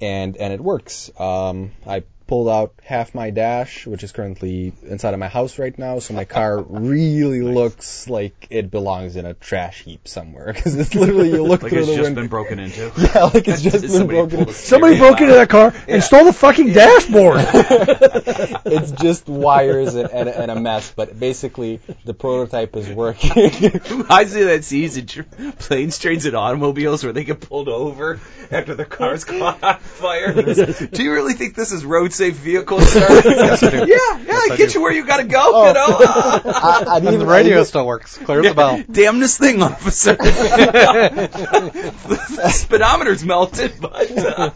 and 0.00 0.36
and 0.36 0.52
it 0.52 0.60
works. 0.60 1.10
Um, 1.18 1.70
I 1.86 2.02
pulled 2.26 2.48
out 2.48 2.74
half 2.82 3.14
my 3.14 3.30
dash, 3.30 3.86
which 3.86 4.02
is 4.02 4.12
currently 4.12 4.72
inside 4.82 5.14
of 5.14 5.20
my 5.20 5.28
house 5.28 5.58
right 5.58 5.76
now, 5.78 5.98
so 5.98 6.14
my 6.14 6.24
car 6.24 6.60
really 6.68 7.42
looks 7.42 8.08
like 8.08 8.46
it 8.50 8.70
belongs 8.70 9.16
in 9.16 9.26
a 9.26 9.34
trash 9.34 9.82
heap 9.82 10.08
somewhere 10.08 10.52
because 10.52 10.76
it's 10.76 10.94
literally 10.94 11.30
you 11.30 11.42
look 11.42 11.62
Like 11.62 11.72
through 11.72 11.82
it's 11.82 11.94
just 11.94 12.14
been 12.14 12.28
broken 12.28 12.58
into. 12.58 12.92
yeah, 12.98 13.24
like 13.24 13.46
it's 13.48 13.62
just 13.62 13.80
been 13.82 13.90
Somebody 13.90 14.18
broken. 14.18 14.36
pulled 14.38 14.48
a 14.48 14.52
Somebody 14.52 14.94
stereo 14.96 15.10
broke 15.10 15.20
into 15.20 15.34
that 15.34 15.48
car 15.48 15.74
and 15.88 16.02
stole 16.02 16.24
the 16.24 16.32
fucking 16.32 16.72
dashboard. 16.72 17.40
it's 18.66 18.90
just 18.92 19.28
wires 19.28 19.94
and, 19.94 20.10
and, 20.10 20.28
and 20.28 20.50
a 20.50 20.60
mess, 20.60 20.92
but 20.94 21.18
basically 21.18 21.80
the 22.04 22.14
prototype 22.14 22.76
is 22.76 22.88
working. 22.88 23.30
I 24.08 24.24
me 24.24 24.42
of 24.42 24.48
that 24.48 24.64
scene 24.64 24.86
in 24.96 25.06
tr- 25.06 25.22
planes, 25.58 25.98
trains, 25.98 26.26
and 26.26 26.36
automobiles 26.36 27.02
where 27.02 27.12
they 27.12 27.24
get 27.24 27.40
pulled 27.40 27.68
over 27.68 28.20
after 28.50 28.74
their 28.74 28.86
cars 28.86 29.24
caught 29.24 29.62
on 29.62 29.78
fire. 29.78 30.32
do 30.32 31.02
you 31.02 31.12
really 31.12 31.34
think 31.34 31.54
this 31.54 31.72
is 31.72 31.84
road 31.84 32.12
safe 32.16 32.34
vehicle, 32.36 32.80
sir? 32.80 33.00
Yes, 33.24 33.62
I 33.62 33.70
do. 33.70 33.76
Yeah, 33.78 33.84
yeah, 33.86 34.40
I 34.52 34.56
get 34.56 34.70
do. 34.70 34.74
you 34.74 34.80
where 34.82 34.92
you 34.92 35.06
gotta 35.06 35.24
go, 35.24 35.40
Oh. 35.42 35.66
you 35.68 35.74
know? 35.78 35.98
I, 36.52 36.84
I'd 36.96 37.04
And 37.04 37.20
the 37.20 37.26
radio 37.26 37.60
I'd 37.60 37.64
still 37.64 37.86
works. 37.86 38.18
Clear 38.18 38.40
as 38.44 38.52
a 38.52 38.54
bell. 38.54 38.82
Damn 38.90 39.20
this 39.20 39.38
thing, 39.38 39.62
officer. 39.62 40.14
the 40.16 41.30
speedometer's 42.52 43.24
melted, 43.24 43.74
but 43.80 44.18
uh, 44.18 44.50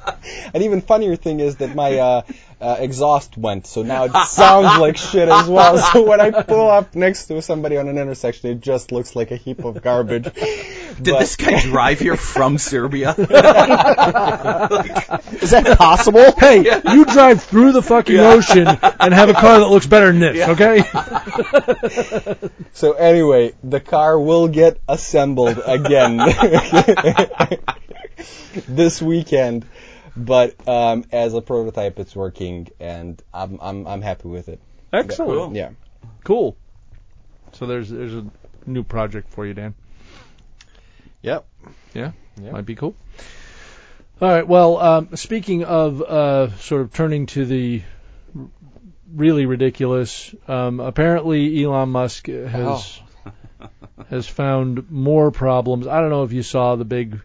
An 0.54 0.62
even 0.62 0.80
funnier 0.80 1.16
thing 1.16 1.40
is 1.40 1.56
that 1.56 1.74
my 1.74 1.98
uh, 1.98 2.22
uh, 2.61 2.76
exhaust 2.78 3.36
went, 3.36 3.66
so 3.66 3.82
now 3.82 4.04
it 4.04 4.12
sounds 4.26 4.78
like 4.78 4.96
shit 4.96 5.28
as 5.28 5.48
well. 5.48 5.78
So 5.78 6.02
when 6.02 6.20
I 6.20 6.30
pull 6.42 6.68
up 6.70 6.94
next 6.94 7.26
to 7.26 7.40
somebody 7.42 7.76
on 7.76 7.88
an 7.88 7.98
intersection, 7.98 8.50
it 8.50 8.61
just 8.61 8.92
looks 8.92 9.16
like 9.16 9.30
a 9.30 9.36
heap 9.36 9.64
of 9.64 9.82
garbage. 9.82 10.24
did 10.24 10.34
this 11.02 11.36
guy 11.36 11.61
drive 11.62 12.00
here 12.00 12.16
from 12.16 12.58
Serbia? 12.58 13.11
Is 13.18 13.26
that 15.50 15.76
possible? 15.78 16.32
hey, 16.32 16.80
you 16.92 17.04
drive 17.04 17.42
through 17.42 17.72
the 17.72 17.82
fucking 17.82 18.18
ocean 18.18 18.66
and 18.68 19.14
have 19.14 19.28
a 19.28 19.34
car 19.34 19.58
that 19.61 19.68
looks 19.68 19.86
better 19.86 20.12
than 20.12 20.20
this, 20.20 20.48
okay? 20.48 20.82
So 22.72 22.92
anyway, 22.92 23.54
the 23.64 23.80
car 23.80 24.18
will 24.18 24.48
get 24.48 24.78
assembled 24.88 25.61
again 25.64 26.18
this 28.68 29.00
weekend, 29.00 29.66
but 30.16 30.68
um, 30.68 31.04
as 31.12 31.34
a 31.34 31.40
prototype, 31.40 31.98
it's 31.98 32.14
working, 32.16 32.68
and 32.80 33.20
I'm 33.32 33.58
I'm 33.61 33.86
I'm 33.86 34.02
happy 34.02 34.28
with 34.28 34.48
it. 34.48 34.61
Excellent. 34.92 35.54
Yeah. 35.54 35.70
Cool. 36.24 36.56
So 37.52 37.66
there's 37.66 37.88
there's 37.88 38.14
a 38.14 38.26
new 38.66 38.82
project 38.84 39.30
for 39.32 39.46
you, 39.46 39.54
Dan. 39.54 39.74
Yep. 41.22 41.46
Yeah, 41.94 42.12
Yeah. 42.40 42.50
might 42.52 42.66
be 42.66 42.74
cool. 42.74 42.94
All 44.20 44.28
right. 44.28 44.46
Well, 44.46 44.78
um, 44.78 45.16
speaking 45.16 45.64
of 45.64 46.00
uh, 46.02 46.56
sort 46.58 46.82
of 46.82 46.92
turning 46.92 47.26
to 47.26 47.44
the 47.46 47.82
r- 48.38 48.46
really 49.14 49.46
ridiculous, 49.46 50.34
um, 50.48 50.80
apparently 50.80 51.62
Elon 51.64 51.88
Musk 51.90 52.26
has 52.28 53.00
has 54.11 54.26
found 54.26 54.90
more 54.90 55.30
problems. 55.30 55.86
I 55.86 56.00
don't 56.00 56.11
know 56.11 56.24
if 56.24 56.32
you 56.32 56.42
saw 56.42 56.76
the 56.76 56.84
big 56.84 57.20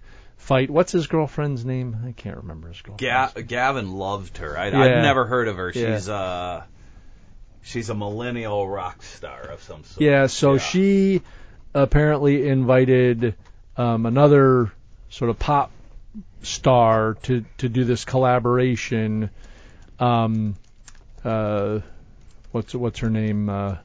fight. 0.45 0.69
What's 0.69 0.91
his 0.91 1.07
girlfriend's 1.07 1.65
name? 1.65 1.97
I 2.07 2.11
can't 2.11 2.37
remember 2.37 2.67
his 2.69 2.81
girlfriend. 2.81 3.33
Ga- 3.35 3.41
Gavin 3.41 3.91
loved 3.91 4.37
her. 4.37 4.57
I, 4.57 4.67
Yeah. 4.69 4.79
I've 4.79 5.03
never 5.03 5.25
heard 5.25 5.47
of 5.47 5.57
her. 5.57 5.71
Yeah. 5.73 5.95
She's 5.97 6.07
uh, 6.09 6.63
she's 7.63 7.89
a 7.89 7.95
millennial 7.95 8.67
rock 8.67 9.01
star 9.03 9.41
of 9.41 9.61
some 9.63 9.83
sort. 9.83 10.01
Yeah, 10.01 10.27
so 10.27 10.53
Yeah. 10.53 10.59
she 10.59 11.21
apparently 11.73 12.47
invited 12.47 13.35
um, 13.77 14.05
another 14.05 14.71
sort 15.09 15.29
of 15.29 15.39
pop 15.39 15.71
star 16.43 17.15
to 17.23 17.43
to 17.57 17.69
do 17.69 17.83
this 17.83 18.05
collaboration. 18.05 19.29
Um, 19.99 20.55
uh, 21.23 21.79
what's 22.51 22.73
what's 22.75 22.99
her 22.99 23.09
name? 23.09 23.49
Uh, 23.49 23.77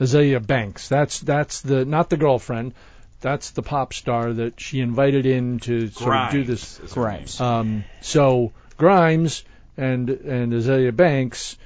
Azealia 0.00 0.44
Banks. 0.44 0.88
That's 0.88 1.20
that's 1.20 1.60
the 1.62 1.84
not 1.84 2.10
the 2.10 2.16
girlfriend. 2.16 2.74
That's 3.24 3.52
the 3.52 3.62
pop 3.62 3.94
star 3.94 4.34
that 4.34 4.60
she 4.60 4.80
invited 4.80 5.24
in 5.24 5.58
to 5.60 5.88
sort 5.88 6.14
of 6.14 6.30
do 6.30 6.44
this 6.44 6.78
is 6.78 6.92
Grimes. 6.92 7.40
um, 7.40 7.84
so 8.02 8.52
Grimes 8.76 9.44
and 9.78 10.10
and 10.10 10.52
Azealia 10.52 10.94
Banks 10.94 11.56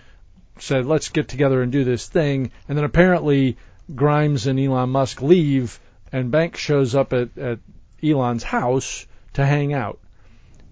said, 0.61 0.87
"Let's 0.87 1.09
get 1.09 1.27
together 1.27 1.61
and 1.61 1.73
do 1.73 1.83
this 1.83 2.07
thing." 2.07 2.53
And 2.69 2.79
then 2.79 2.85
apparently 2.85 3.57
Grimes 3.93 4.47
and 4.47 4.61
Elon 4.61 4.91
Musk 4.91 5.21
leave, 5.21 5.81
and 6.13 6.31
Banks 6.31 6.61
shows 6.61 6.95
up 6.95 7.13
at 7.13 7.37
at 7.37 7.59
Elon's 8.05 8.45
house 8.45 9.05
to 9.33 9.45
hang 9.45 9.73
out, 9.73 9.99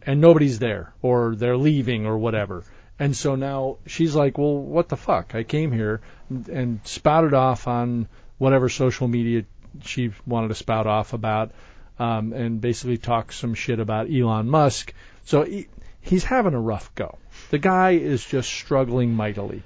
and 0.02 0.20
nobody's 0.20 0.60
there, 0.60 0.92
or 1.02 1.34
they're 1.34 1.56
leaving, 1.56 2.06
or 2.06 2.16
whatever. 2.16 2.62
And 2.96 3.16
so 3.16 3.34
now 3.34 3.78
she's 3.86 4.14
like, 4.14 4.38
"Well, 4.38 4.56
what 4.56 4.88
the 4.88 4.96
fuck? 4.96 5.34
I 5.34 5.42
came 5.42 5.72
here 5.72 6.00
and, 6.30 6.48
and 6.48 6.80
spouted 6.84 7.34
off 7.34 7.66
on 7.66 8.06
whatever 8.38 8.68
social 8.68 9.08
media 9.08 9.44
she 9.84 10.12
wanted 10.26 10.48
to 10.48 10.54
spout 10.54 10.86
off 10.86 11.12
about." 11.12 11.52
um, 11.98 12.32
and 12.32 12.60
basically 12.60 12.98
talk 12.98 13.32
some 13.32 13.54
shit 13.54 13.80
about 13.80 14.10
Elon 14.10 14.48
Musk. 14.48 14.92
So 15.24 15.44
he, 15.44 15.68
he's 16.00 16.24
having 16.24 16.54
a 16.54 16.60
rough 16.60 16.94
go. 16.94 17.18
The 17.50 17.58
guy 17.58 17.92
is 17.92 18.24
just 18.24 18.50
struggling 18.50 19.14
mightily, 19.14 19.62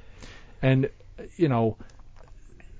and 0.63 0.91
you 1.37 1.49
know, 1.49 1.77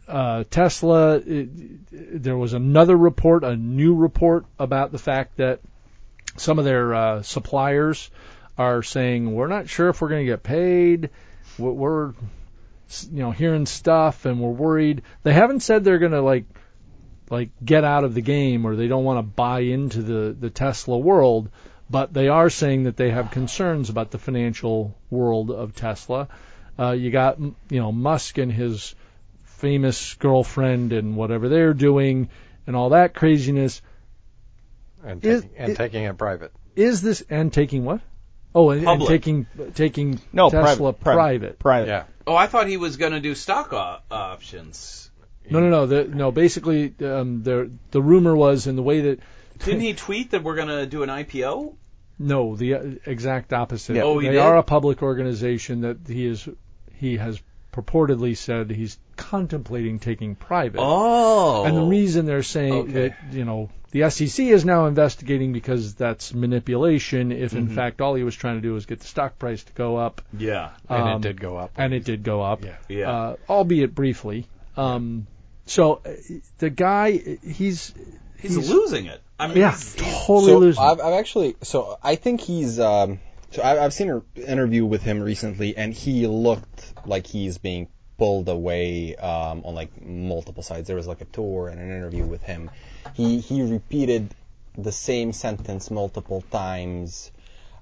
uh, 0.09 0.45
Tesla. 0.51 1.17
It, 1.17 2.23
there 2.23 2.37
was 2.37 2.53
another 2.53 2.97
report, 2.97 3.45
a 3.45 3.57
new 3.57 3.95
report 3.95 4.47
about 4.59 4.93
the 4.93 4.99
fact 4.99 5.37
that 5.39 5.61
some 6.37 6.59
of 6.59 6.65
their 6.65 6.95
uh, 6.95 7.23
suppliers 7.23 8.11
are 8.57 8.83
saying 8.83 9.33
we're 9.33 9.49
not 9.49 9.69
sure 9.69 9.89
if 9.89 10.01
we're 10.01 10.09
going 10.09 10.27
to 10.27 10.33
get 10.33 10.43
paid. 10.43 11.11
We're, 11.59 11.73
we're 11.73 12.13
you 13.13 13.23
know 13.23 13.31
hearing 13.31 13.67
stuff 13.67 14.27
and 14.27 14.41
we're 14.41 14.51
worried. 14.51 15.03
They 15.23 15.33
haven't 15.33 15.61
said 15.61 15.83
they're 15.83 15.99
going 15.99 16.13
to 16.13 16.23
like 16.23 16.45
like 17.31 17.51
get 17.65 17.85
out 17.85 18.05
of 18.05 18.13
the 18.15 18.21
game 18.21 18.67
or 18.67 18.77
they 18.77 18.89
don't 18.89 19.05
want 19.05 19.19
to 19.19 19.23
buy 19.23 19.61
into 19.61 20.03
the 20.03 20.37
the 20.39 20.51
Tesla 20.51 20.99
world, 20.99 21.51
but 21.89 22.13
they 22.13 22.29
are 22.29 22.51
saying 22.51 22.85
that 22.85 22.97
they 22.97 23.11
have 23.11 23.31
concerns 23.31 23.89
about 23.89 24.11
the 24.11 24.19
financial 24.19 24.95
world 25.09 25.51
of 25.51 25.75
Tesla. 25.75 26.29
Uh, 26.79 26.91
you 26.93 27.11
got 27.11 27.39
you 27.39 27.55
know 27.81 27.93
Musk 27.93 28.39
and 28.39 28.53
his 28.53 28.95
famous 29.45 30.15
girlfriend 30.15 30.93
and 30.93 31.17
whatever 31.17 31.49
they're 31.49 31.75
doing 31.75 32.29
and 32.67 32.75
all 32.77 32.91
that 32.91 33.15
craziness. 33.15 33.81
And, 35.05 35.25
Is- 35.25 35.43
taking, 35.43 35.57
and 35.59 35.73
it- 35.73 35.77
taking 35.77 36.05
it 36.05 36.19
private. 36.19 36.53
Is 36.77 37.03
this 37.03 37.23
and 37.29 37.53
taking 37.53 37.85
what? 37.85 38.01
Oh, 38.55 38.71
and, 38.71 38.87
and 38.87 39.07
taking 39.07 39.47
taking 39.75 40.21
No, 40.33 40.51
Tesla 40.51 40.93
private, 40.93 41.01
private. 41.03 41.59
Private. 41.59 41.89
Yeah. 41.89 42.05
Oh, 42.27 42.35
I 42.35 42.47
thought 42.47 42.67
he 42.67 42.77
was 42.77 42.97
going 42.97 43.13
to 43.13 43.21
do 43.21 43.35
stock 43.35 43.73
op- 43.73 44.05
options. 44.11 45.10
No, 45.51 45.61
no, 45.61 45.69
no. 45.71 45.87
The, 45.87 46.05
no, 46.05 46.31
basically, 46.33 46.95
um, 47.03 47.43
the 47.43 47.71
the 47.91 48.01
rumor 48.03 48.35
was, 48.37 48.67
in 48.67 48.77
the 48.77 48.83
way 48.83 49.01
that 49.03 49.21
Didn't 49.59 49.81
he 49.81 49.95
tweet 49.95 50.31
that 50.33 50.43
we're 50.43 50.57
going 50.57 50.69
to 50.69 50.87
do 50.87 51.03
an 51.03 51.09
IPO? 51.09 51.75
No, 52.19 52.55
the 52.57 52.75
uh, 52.75 52.83
exact 53.07 53.53
opposite. 53.53 53.97
Yeah. 53.97 54.03
Oh, 54.03 54.19
he 54.19 54.27
they 54.29 54.35
did? 54.35 54.41
are 54.41 54.57
a 54.59 54.63
public 54.63 55.03
organization 55.03 55.81
that 55.83 55.99
he 56.07 56.27
is 56.27 56.49
he 56.95 57.17
has 57.17 57.41
purportedly 57.73 58.37
said 58.37 58.71
he's 58.71 58.99
contemplating 59.17 59.99
taking 60.01 60.35
private. 60.35 60.81
Oh. 60.83 61.65
And 61.65 61.77
the 61.77 61.83
reason 61.83 62.27
they're 62.27 62.43
saying 62.43 62.73
Okay. 62.73 62.93
that 62.93 63.17
you 63.33 63.45
know 63.45 63.71
the 63.93 64.11
SEC 64.11 64.45
is 64.47 64.65
now 64.65 64.87
investigating 64.87 65.53
because 65.53 65.95
that's 65.95 66.35
manipulation. 66.35 67.33
If 67.33 67.53
Mm-hmm. 67.53 67.59
in 67.59 67.69
fact 67.69 68.01
all 68.01 68.15
he 68.15 68.23
was 68.25 68.35
trying 68.37 68.57
to 68.57 68.61
do 68.61 68.73
was 68.75 68.87
get 68.87 69.01
the 69.01 69.07
stock 69.07 69.39
price 69.39 69.63
to 69.65 69.73
go 69.73 69.97
up, 69.97 70.21
Yeah. 70.37 70.71
And 70.89 71.03
Um, 71.03 71.17
it 71.17 71.23
did 71.23 71.41
go 71.41 71.57
up. 71.57 71.71
and 71.77 71.95
it 71.95 72.05
did 72.05 72.23
go 72.23 72.43
up, 72.43 72.65
Yeah. 72.65 72.77
Yeah. 72.89 73.11
uh, 73.11 73.37
albeit 73.49 73.95
briefly. 73.95 74.47
Um, 74.77 75.27
so 75.71 76.01
uh, 76.05 76.11
the 76.59 76.69
guy, 76.71 77.13
he's 77.13 77.95
he's, 78.39 78.55
he's- 78.57 78.69
losing 78.69 79.07
it. 79.07 79.21
I 79.39 79.47
mean, 79.47 79.57
yeah, 79.57 79.71
he's, 79.71 79.95
he's- 79.95 80.27
totally 80.27 80.53
so 80.53 80.59
losing. 80.59 80.83
I've, 80.85 81.01
I've 81.01 81.15
actually, 81.15 81.57
so 81.63 81.99
I 82.03 82.17
think 82.17 82.41
he's, 82.41 82.79
um, 82.79 83.21
so 83.53 83.63
I, 83.63 83.83
I've 83.83 83.95
seen 83.95 84.11
an 84.11 84.23
interview 84.37 84.85
with 84.85 85.03
him 85.03 85.21
recently, 85.21 85.77
and 85.77 85.95
he 85.95 86.27
looked 86.27 86.93
like 87.07 87.27
he's 87.27 87.59
being 87.59 87.89
pulled 88.19 88.49
away 88.49 89.17
um, 89.17 89.63
on 89.65 89.75
like 89.75 89.91
multiple 90.05 90.63
sides. 90.63 90.89
There 90.89 90.97
was 90.97 91.07
like 91.07 91.21
a 91.23 91.25
tour 91.27 91.69
and 91.69 91.81
an 91.81 91.89
interview 91.91 92.25
with 92.25 92.43
him. 92.43 92.71
He 93.15 93.39
he 93.39 93.63
repeated 93.63 94.35
the 94.77 94.93
same 94.93 95.33
sentence 95.33 95.91
multiple 95.91 96.43
times. 96.51 97.31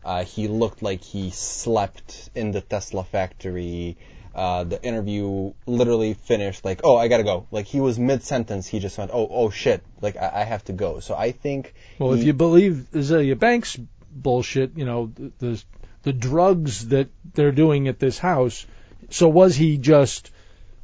Uh, 0.04 0.24
he 0.24 0.46
looked 0.46 0.80
like 0.82 1.02
he 1.02 1.30
slept 1.30 2.30
in 2.34 2.52
the 2.52 2.60
Tesla 2.60 3.02
factory. 3.04 3.96
Uh, 4.38 4.62
the 4.62 4.80
interview 4.80 5.52
literally 5.66 6.14
finished 6.14 6.64
like, 6.64 6.82
oh, 6.84 6.96
I 6.96 7.08
gotta 7.08 7.24
go. 7.24 7.48
Like 7.50 7.66
he 7.66 7.80
was 7.80 7.98
mid 7.98 8.22
sentence, 8.22 8.68
he 8.68 8.78
just 8.78 8.96
went, 8.96 9.10
oh, 9.12 9.26
oh 9.28 9.50
shit, 9.50 9.82
like 10.00 10.16
I, 10.16 10.30
I 10.32 10.44
have 10.44 10.64
to 10.66 10.72
go. 10.72 11.00
So 11.00 11.16
I 11.16 11.32
think. 11.32 11.74
Well, 11.98 12.12
if 12.12 12.22
you 12.22 12.34
believe 12.34 12.86
Azealia 12.92 13.36
Banks 13.36 13.76
bullshit, 14.12 14.76
you 14.76 14.84
know, 14.84 15.10
the, 15.12 15.32
the 15.38 15.64
the 16.04 16.12
drugs 16.12 16.88
that 16.88 17.08
they're 17.34 17.52
doing 17.52 17.88
at 17.88 17.98
this 17.98 18.16
house. 18.16 18.64
So 19.10 19.28
was 19.28 19.56
he 19.56 19.76
just 19.76 20.30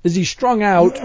is 0.02 0.16
he 0.16 0.24
strung 0.24 0.64
out 0.64 0.98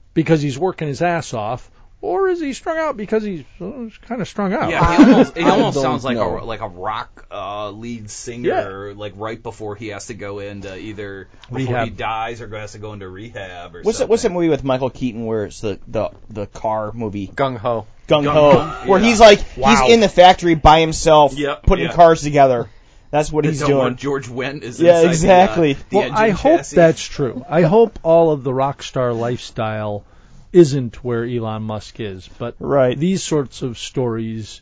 because 0.14 0.40
he's 0.40 0.58
working 0.58 0.86
his 0.86 1.02
ass 1.02 1.34
off 1.34 1.68
or 2.06 2.28
is 2.28 2.40
he 2.40 2.52
strung 2.52 2.78
out 2.78 2.96
because 2.96 3.22
he's 3.22 3.44
uh, 3.60 3.88
kind 4.02 4.20
of 4.20 4.28
strung 4.28 4.52
out? 4.52 4.70
Yeah, 4.70 4.96
he 4.96 5.04
almost, 5.12 5.36
he 5.36 5.42
almost 5.44 5.80
sounds 5.80 6.04
like 6.04 6.16
know. 6.16 6.38
a 6.38 6.44
like 6.44 6.60
a 6.60 6.68
rock 6.68 7.26
uh, 7.30 7.70
lead 7.70 8.10
singer, 8.10 8.94
like 8.94 9.14
right 9.16 9.42
before 9.42 9.76
he 9.76 9.88
has 9.88 10.06
to 10.06 10.14
go 10.14 10.38
into 10.38 10.76
either 10.76 11.28
before 11.48 11.58
Rehab. 11.58 11.84
he 11.84 11.90
dies 11.90 12.40
or 12.40 12.48
has 12.56 12.72
to 12.72 12.78
go 12.78 12.92
into 12.92 13.08
rehab 13.08 13.74
or 13.74 13.82
What's 13.82 13.98
that? 13.98 14.02
something. 14.02 14.08
What's 14.10 14.22
that 14.22 14.32
movie 14.32 14.48
with 14.48 14.64
Michael 14.64 14.90
Keaton 14.90 15.26
where 15.26 15.44
it's 15.46 15.60
the 15.60 15.78
the 15.88 16.10
the 16.30 16.46
car 16.46 16.92
movie 16.92 17.28
Gung 17.28 17.56
Ho. 17.58 17.86
Gung 18.08 18.22
Gung 18.24 18.32
Ho, 18.32 18.58
Ho, 18.60 18.88
where 18.90 19.00
yeah. 19.00 19.06
he's 19.08 19.20
like 19.20 19.40
Wow. 19.56 19.84
he's 19.84 19.92
in 19.94 20.00
the 20.00 20.08
factory 20.08 20.54
by 20.54 20.80
himself, 20.80 21.34
Yep, 21.34 21.64
putting 21.64 21.86
yeah. 21.86 21.92
cars 21.92 22.22
together. 22.22 22.68
That's 23.10 23.30
what 23.32 23.44
They 23.44 23.50
he's 23.50 23.60
don't 23.60 23.68
doing. 23.70 23.78
want 23.80 23.98
George 23.98 24.28
Wendt 24.28 24.62
is 24.62 24.80
Yeah, 24.80 25.08
exactly. 25.08 25.72
The, 25.74 25.80
uh, 25.80 25.84
the 25.90 25.96
Well, 25.96 26.04
engine 26.06 26.18
I 26.24 26.30
hope 26.30 26.66
that's 26.66 27.02
true. 27.02 27.44
I 27.48 27.62
hope 27.62 27.98
all 28.02 28.30
of 28.30 28.44
the 28.44 28.52
rock 28.54 28.82
star 28.82 29.12
lifestyle 29.12 30.04
isn't 30.52 31.02
where 31.04 31.24
Elon 31.24 31.62
Musk 31.62 32.00
is, 32.00 32.28
but 32.38 32.56
Right. 32.58 32.98
these 32.98 33.22
sorts 33.22 33.62
of 33.62 33.78
stories 33.78 34.60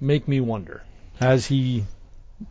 make 0.00 0.26
me 0.28 0.40
wonder: 0.40 0.82
has 1.18 1.46
he 1.46 1.84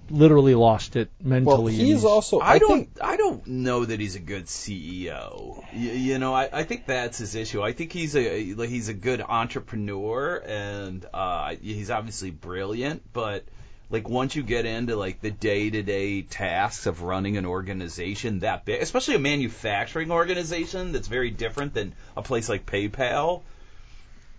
literally 0.10 0.56
lost 0.56 0.96
it 0.96 1.10
mentally? 1.22 1.74
and 1.74 1.82
he's 1.86 2.06
also. 2.06 2.40
I, 2.40 2.60
don't. 2.60 2.70
think 2.70 2.90
I 3.02 3.18
don't 3.18 3.46
know 3.46 3.86
that 3.86 4.00
he's 4.00 4.16
a 4.16 4.20
good 4.20 4.46
CEO. 4.46 5.64
You, 5.74 5.92
you 5.92 6.20
know, 6.20 6.34
I, 6.34 6.50
I 6.52 6.64
think 6.64 6.86
that's 6.86 7.18
his 7.18 7.36
issue. 7.36 7.62
I 7.62 7.74
think 7.74 7.92
he's 7.92 8.16
a 8.16 8.54
like, 8.54 8.70
he's 8.70 8.90
a 8.90 8.94
good 8.94 9.22
entrepreneur, 9.22 10.42
and 10.46 11.06
uh, 11.14 11.56
he's 11.62 11.92
obviously 11.92 12.32
brilliant. 12.32 13.04
But 13.14 13.46
like 13.90 14.10
once 14.10 14.36
you 14.36 14.44
get 14.44 14.66
into 14.66 14.96
like 14.96 15.22
the 15.22 15.32
day 15.32 15.70
to 15.70 15.84
day 15.84 16.22
tasks 16.24 16.86
of 16.86 17.02
running 17.02 17.38
an 17.38 17.46
organization 17.46 18.40
that 18.40 18.66
big, 18.66 18.82
especially 18.82 19.16
a 19.16 19.20
manufacturing 19.20 20.12
organization 20.12 20.92
that's 20.92 21.08
very 21.08 21.30
different 21.32 21.74
than 21.74 21.94
a 22.18 22.22
place 22.22 22.50
like 22.50 22.66
PayPal. 22.66 23.42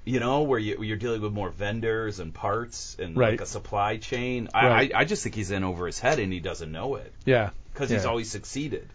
You 0.05 0.21
know, 0.21 0.43
where 0.43 0.59
you, 0.61 0.85
you're 0.85 0.97
dealing 0.97 1.21
with 1.21 1.33
more 1.33 1.51
vendors 1.51 2.21
and 2.21 2.33
parts 2.33 2.97
and 3.01 3.17
Right. 3.17 3.33
like 3.33 3.41
a 3.41 3.47
supply 3.47 3.97
chain. 3.97 4.49
Right. 4.55 4.93
I, 4.95 4.99
I, 4.99 5.01
I 5.01 5.05
just 5.05 5.25
think 5.25 5.35
he's 5.35 5.51
in 5.51 5.65
over 5.65 5.87
his 5.87 5.99
head 5.99 6.21
and 6.21 6.33
he 6.33 6.39
doesn't 6.39 6.71
know 6.71 6.95
it 6.95 7.13
yeah, 7.25 7.51
because 7.73 7.91
he's 7.91 8.05
Yeah. 8.05 8.11
always 8.11 8.31
succeeded. 8.31 8.89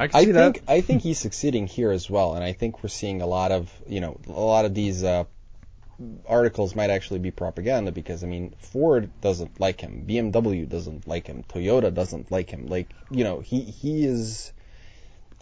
I 0.00 0.08
can 0.08 0.16
I 0.16 0.24
see 0.24 0.32
think 0.32 0.56
that. 0.66 0.72
I 0.72 0.80
think 0.80 1.02
he's 1.02 1.18
succeeding 1.20 1.68
here 1.68 1.92
as 1.92 2.10
well, 2.10 2.34
and 2.34 2.42
I 2.42 2.52
think 2.52 2.82
we're 2.82 2.88
seeing 2.88 3.22
a 3.22 3.26
lot 3.26 3.52
of 3.52 3.72
you 3.88 4.00
know 4.00 4.18
a 4.26 4.32
lot 4.32 4.64
of 4.64 4.74
these 4.74 5.04
uh, 5.04 5.24
articles 6.28 6.74
might 6.74 6.90
actually 6.90 7.20
be 7.20 7.30
propaganda 7.30 7.92
because 7.92 8.22
I 8.22 8.26
mean 8.26 8.54
Ford 8.58 9.10
doesn't 9.20 9.60
like 9.60 9.80
him, 9.80 10.04
BMW 10.06 10.68
doesn't 10.68 11.06
like 11.06 11.26
him, 11.26 11.44
Toyota 11.48 11.92
doesn't 11.92 12.30
like 12.30 12.50
him. 12.50 12.66
Like 12.66 12.88
you 13.10 13.24
know 13.24 13.40
he 13.40 13.60
he 13.60 14.04
is 14.04 14.52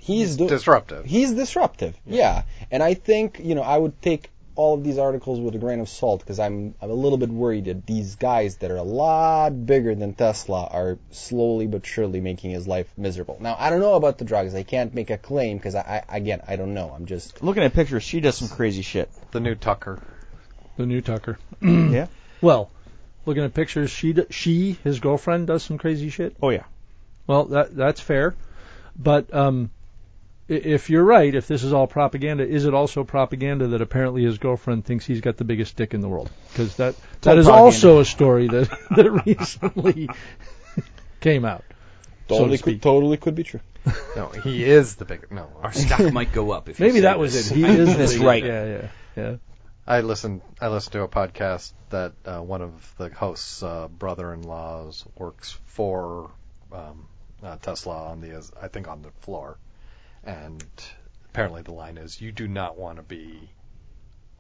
he's 0.00 0.36
do- 0.36 0.48
Disruptive. 0.48 1.04
He's 1.04 1.32
disruptive, 1.32 1.96
yeah. 2.06 2.42
And 2.70 2.82
I 2.82 2.94
think 2.94 3.40
you 3.42 3.54
know 3.54 3.62
I 3.62 3.76
would 3.76 4.00
take 4.00 4.30
all 4.56 4.74
of 4.74 4.84
these 4.84 4.98
articles 4.98 5.40
with 5.40 5.54
a 5.54 5.58
grain 5.58 5.80
of 5.80 5.88
salt 5.88 6.20
because 6.20 6.38
I'm 6.38 6.74
I'm 6.80 6.90
a 6.90 6.94
little 6.94 7.18
bit 7.18 7.30
worried 7.30 7.64
that 7.64 7.86
these 7.86 8.16
guys 8.16 8.56
that 8.58 8.70
are 8.70 8.76
a 8.76 8.84
lot 8.84 9.66
bigger 9.66 9.94
than 9.94 10.14
Tesla 10.14 10.68
are 10.70 10.98
slowly 11.10 11.66
but 11.66 11.84
surely 11.84 12.20
making 12.20 12.52
his 12.52 12.68
life 12.68 12.86
miserable. 12.96 13.38
Now 13.40 13.56
I 13.58 13.70
don't 13.70 13.80
know 13.80 13.94
about 13.94 14.18
the 14.18 14.24
drugs. 14.24 14.54
I 14.54 14.62
can't 14.62 14.94
make 14.94 15.10
a 15.10 15.18
claim 15.18 15.56
because 15.56 15.74
I, 15.74 16.04
I 16.08 16.16
again 16.16 16.42
I 16.46 16.56
don't 16.56 16.74
know. 16.74 16.92
I'm 16.94 17.06
just 17.06 17.42
Looking 17.42 17.64
at 17.64 17.72
pictures, 17.74 18.02
she 18.02 18.20
does 18.20 18.36
some 18.36 18.48
crazy 18.48 18.82
shit. 18.82 19.10
The 19.32 19.40
new 19.40 19.54
Tucker. 19.56 20.00
The 20.76 20.86
new 20.86 21.00
Tucker. 21.00 21.38
yeah. 21.60 22.06
Well, 22.40 22.70
looking 23.24 23.42
at 23.42 23.54
pictures, 23.54 23.90
she 23.90 24.12
d- 24.12 24.26
she 24.28 24.72
his 24.84 25.00
girlfriend 25.00 25.46
does 25.46 25.62
some 25.62 25.78
crazy 25.78 26.10
shit. 26.10 26.36
Oh 26.42 26.50
yeah. 26.50 26.64
Well, 27.26 27.46
that 27.46 27.74
that's 27.74 28.00
fair, 28.02 28.34
but 28.98 29.32
um, 29.32 29.70
if 30.46 30.90
you're 30.90 31.04
right, 31.04 31.34
if 31.34 31.46
this 31.46 31.62
is 31.64 31.72
all 31.72 31.86
propaganda, 31.86 32.46
is 32.46 32.66
it 32.66 32.74
also 32.74 33.02
propaganda 33.02 33.68
that 33.68 33.80
apparently 33.80 34.24
his 34.24 34.36
girlfriend 34.36 34.84
thinks 34.84 35.06
he's 35.06 35.22
got 35.22 35.38
the 35.38 35.44
biggest 35.44 35.74
dick 35.76 35.94
in 35.94 36.02
the 36.02 36.08
world? 36.08 36.28
Because 36.52 36.76
that 36.76 36.94
that 37.22 37.38
all 37.38 37.44
propaganda. 37.44 37.52
also 37.52 38.00
a 38.00 38.04
story 38.04 38.48
that 38.48 38.68
that 38.96 39.10
recently 39.24 40.10
came 41.20 41.46
out. 41.46 41.64
so 42.28 42.34
to 42.34 42.38
totally 42.40 42.58
could, 42.58 42.82
totally 42.82 43.16
could 43.16 43.34
be 43.34 43.44
true. 43.44 43.60
No, 44.16 44.28
he 44.28 44.64
is 44.64 44.96
the 44.96 45.04
big. 45.06 45.30
No, 45.30 45.48
Our 45.62 45.72
stock 45.72 46.12
might 46.12 46.32
go 46.32 46.50
up 46.52 46.68
if 46.68 46.78
Maybe 46.78 46.94
say 46.94 47.00
that 47.00 47.18
was 47.18 47.32
this. 47.32 47.50
it. 47.50 47.54
He 47.56 47.64
is 47.64 47.78
the 47.78 47.84
That's 47.98 48.12
biggest- 48.12 48.18
right. 48.24 48.44
Yeah, 48.44 48.64
yeah, 48.64 48.88
yeah. 49.16 49.36
I 49.86 50.00
listened. 50.00 50.40
I 50.60 50.68
listened 50.68 50.92
to 50.92 51.02
a 51.02 51.08
podcast 51.08 51.72
that 51.90 52.12
uh, 52.24 52.40
one 52.40 52.62
of 52.62 52.94
the 52.96 53.10
hosts' 53.10 53.62
uh, 53.62 53.88
brother-in-laws 53.88 55.04
works 55.16 55.58
for 55.66 56.30
um, 56.72 57.06
uh, 57.42 57.56
Tesla 57.56 58.10
on 58.10 58.20
the, 58.20 58.50
I 58.60 58.68
think, 58.68 58.88
on 58.88 59.02
the 59.02 59.10
floor, 59.20 59.58
and 60.22 60.64
apparently 61.26 61.62
the 61.62 61.74
line 61.74 61.98
is, 61.98 62.20
"You 62.20 62.32
do 62.32 62.48
not 62.48 62.78
want 62.78 62.96
to 62.96 63.02
be 63.02 63.50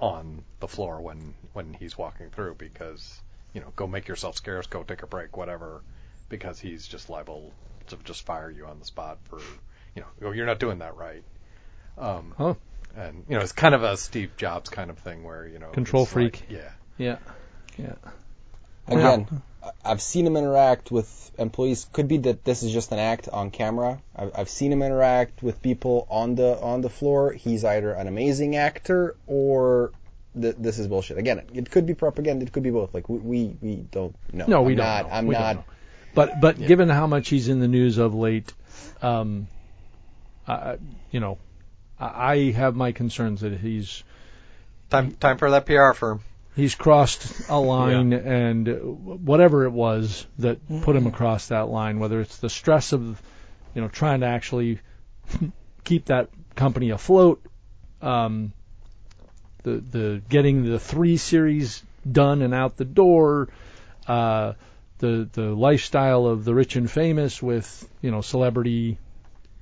on 0.00 0.44
the 0.60 0.68
floor 0.68 1.00
when 1.00 1.34
when 1.52 1.74
he's 1.74 1.98
walking 1.98 2.30
through 2.30 2.54
because 2.54 3.20
you 3.54 3.60
know, 3.60 3.72
go 3.76 3.86
make 3.86 4.08
yourself 4.08 4.36
scarce, 4.36 4.66
go 4.66 4.82
take 4.82 5.02
a 5.02 5.06
break, 5.06 5.36
whatever, 5.36 5.82
because 6.28 6.58
he's 6.58 6.86
just 6.86 7.08
liable 7.08 7.52
to 7.86 7.96
just 8.04 8.26
fire 8.26 8.50
you 8.50 8.66
on 8.66 8.78
the 8.80 8.84
spot 8.84 9.18
for, 9.24 9.38
you 9.94 10.02
know, 10.02 10.08
oh, 10.28 10.32
you're 10.32 10.46
not 10.46 10.58
doing 10.58 10.78
that 10.80 10.96
right." 10.96 11.22
Um, 11.96 12.34
Huh. 12.36 12.54
And 12.96 13.24
you 13.28 13.36
know, 13.36 13.42
it's 13.42 13.52
kind 13.52 13.74
of 13.74 13.82
a 13.82 13.96
Steve 13.96 14.32
Jobs 14.36 14.70
kind 14.70 14.90
of 14.90 14.98
thing 14.98 15.24
where 15.24 15.46
you 15.46 15.58
know, 15.58 15.70
Control 15.70 16.04
freak. 16.06 16.40
like- 16.42 16.50
yeah. 16.50 16.70
Yeah. 16.98 17.16
Yeah. 17.76 17.94
Again, 18.86 19.26
I- 19.62 19.70
I've 19.84 20.02
seen 20.02 20.26
him 20.26 20.36
interact 20.36 20.90
with 20.90 21.30
employees. 21.38 21.86
Could 21.92 22.06
be 22.06 22.18
that 22.18 22.44
this 22.44 22.62
is 22.62 22.72
just 22.72 22.92
an 22.92 22.98
act 22.98 23.28
on 23.28 23.50
camera. 23.50 24.00
I've, 24.14 24.30
I've 24.36 24.48
seen 24.48 24.70
him 24.72 24.82
interact 24.82 25.42
with 25.42 25.62
people 25.62 26.06
on 26.10 26.34
the 26.34 26.58
on 26.60 26.82
the 26.82 26.90
floor. 26.90 27.32
He's 27.32 27.64
either 27.64 27.92
an 27.92 28.06
amazing 28.06 28.56
actor 28.56 29.16
or 29.26 29.90
th- 30.40 30.56
this 30.58 30.78
is 30.78 30.86
bullshit. 30.86 31.16
Again, 31.18 31.42
it 31.54 31.70
could 31.70 31.86
be 31.86 31.94
propaganda. 31.94 32.44
It 32.44 32.52
could 32.52 32.62
be 32.62 32.70
both. 32.70 32.92
Like 32.94 33.08
we 33.08 33.18
we, 33.18 33.56
we 33.60 33.74
don't 33.90 34.14
know. 34.32 34.44
No, 34.46 34.62
we 34.62 34.72
I'm 34.72 34.76
don't 34.76 34.86
not, 34.86 35.06
know. 35.06 35.12
I'm 35.16 35.26
We 35.26 35.34
don't 35.34 35.42
not. 35.42 35.56
know. 35.56 35.64
But 36.14 36.40
but 36.40 36.58
given 36.58 36.88
how 36.90 37.06
much 37.08 37.28
he's 37.30 37.48
in 37.48 37.58
the 37.58 37.66
news 37.66 37.98
of 37.98 38.14
late, 38.14 38.52
um, 39.02 39.48
I, 40.46 40.76
you 41.10 41.18
know, 41.20 41.38
I 41.98 42.32
I 42.32 42.50
have 42.52 42.76
my 42.76 42.92
concerns 42.92 43.40
that 43.40 43.58
he's 43.58 44.02
Time 44.90 45.12
time 45.12 45.38
for 45.38 45.50
that 45.50 45.66
PR 45.66 45.92
firm. 45.92 46.20
he's 46.54 46.74
crossed 46.74 47.48
a 47.48 47.58
line 47.58 48.12
and 48.12 48.68
whatever 49.26 49.64
it 49.64 49.70
was 49.70 50.26
that 50.38 50.58
put 50.82 50.94
him 50.94 51.06
across 51.06 51.48
that 51.48 51.68
line, 51.68 51.98
whether 51.98 52.20
it's 52.20 52.36
the 52.38 52.50
stress 52.50 52.92
of, 52.92 53.20
you 53.74 53.82
know, 53.82 53.88
trying 53.88 54.20
to 54.20 54.26
actually 54.26 54.78
keep 55.84 56.06
that 56.06 56.28
company 56.54 56.90
afloat, 56.90 57.42
um, 58.02 58.52
the 59.62 59.76
the 59.78 60.22
getting 60.28 60.64
the 60.64 60.78
three 60.78 61.16
series 61.16 61.82
done 62.10 62.42
and 62.42 62.54
out 62.54 62.76
the 62.76 62.84
door, 62.84 63.48
uh, 64.06 64.52
the 64.98 65.28
the 65.32 65.54
lifestyle 65.54 66.26
of 66.26 66.44
the 66.44 66.54
rich 66.54 66.76
and 66.76 66.90
famous 66.90 67.42
with 67.42 67.88
you 68.00 68.10
know 68.10 68.20
celebrity 68.20 68.98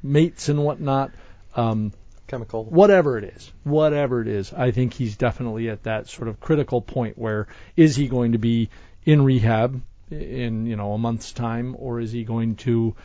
mates 0.02 0.48
and 0.48 0.62
whatnot. 0.62 1.12
Um, 1.54 1.92
Chemical. 2.32 2.64
whatever 2.64 3.18
it 3.18 3.24
is, 3.24 3.52
whatever 3.62 4.22
it 4.22 4.26
is, 4.26 4.54
I 4.54 4.70
think 4.70 4.94
he's 4.94 5.18
definitely 5.18 5.68
at 5.68 5.82
that 5.82 6.08
sort 6.08 6.28
of 6.28 6.40
critical 6.40 6.80
point 6.80 7.18
where 7.18 7.46
is 7.76 7.94
he 7.94 8.08
going 8.08 8.32
to 8.32 8.38
be 8.38 8.70
in 9.04 9.20
rehab 9.22 9.82
in 10.10 10.64
you 10.64 10.76
know 10.76 10.94
a 10.94 10.98
month's 10.98 11.32
time, 11.32 11.76
or 11.78 12.00
is 12.00 12.10
he 12.10 12.24
going 12.24 12.56
to 12.56 12.96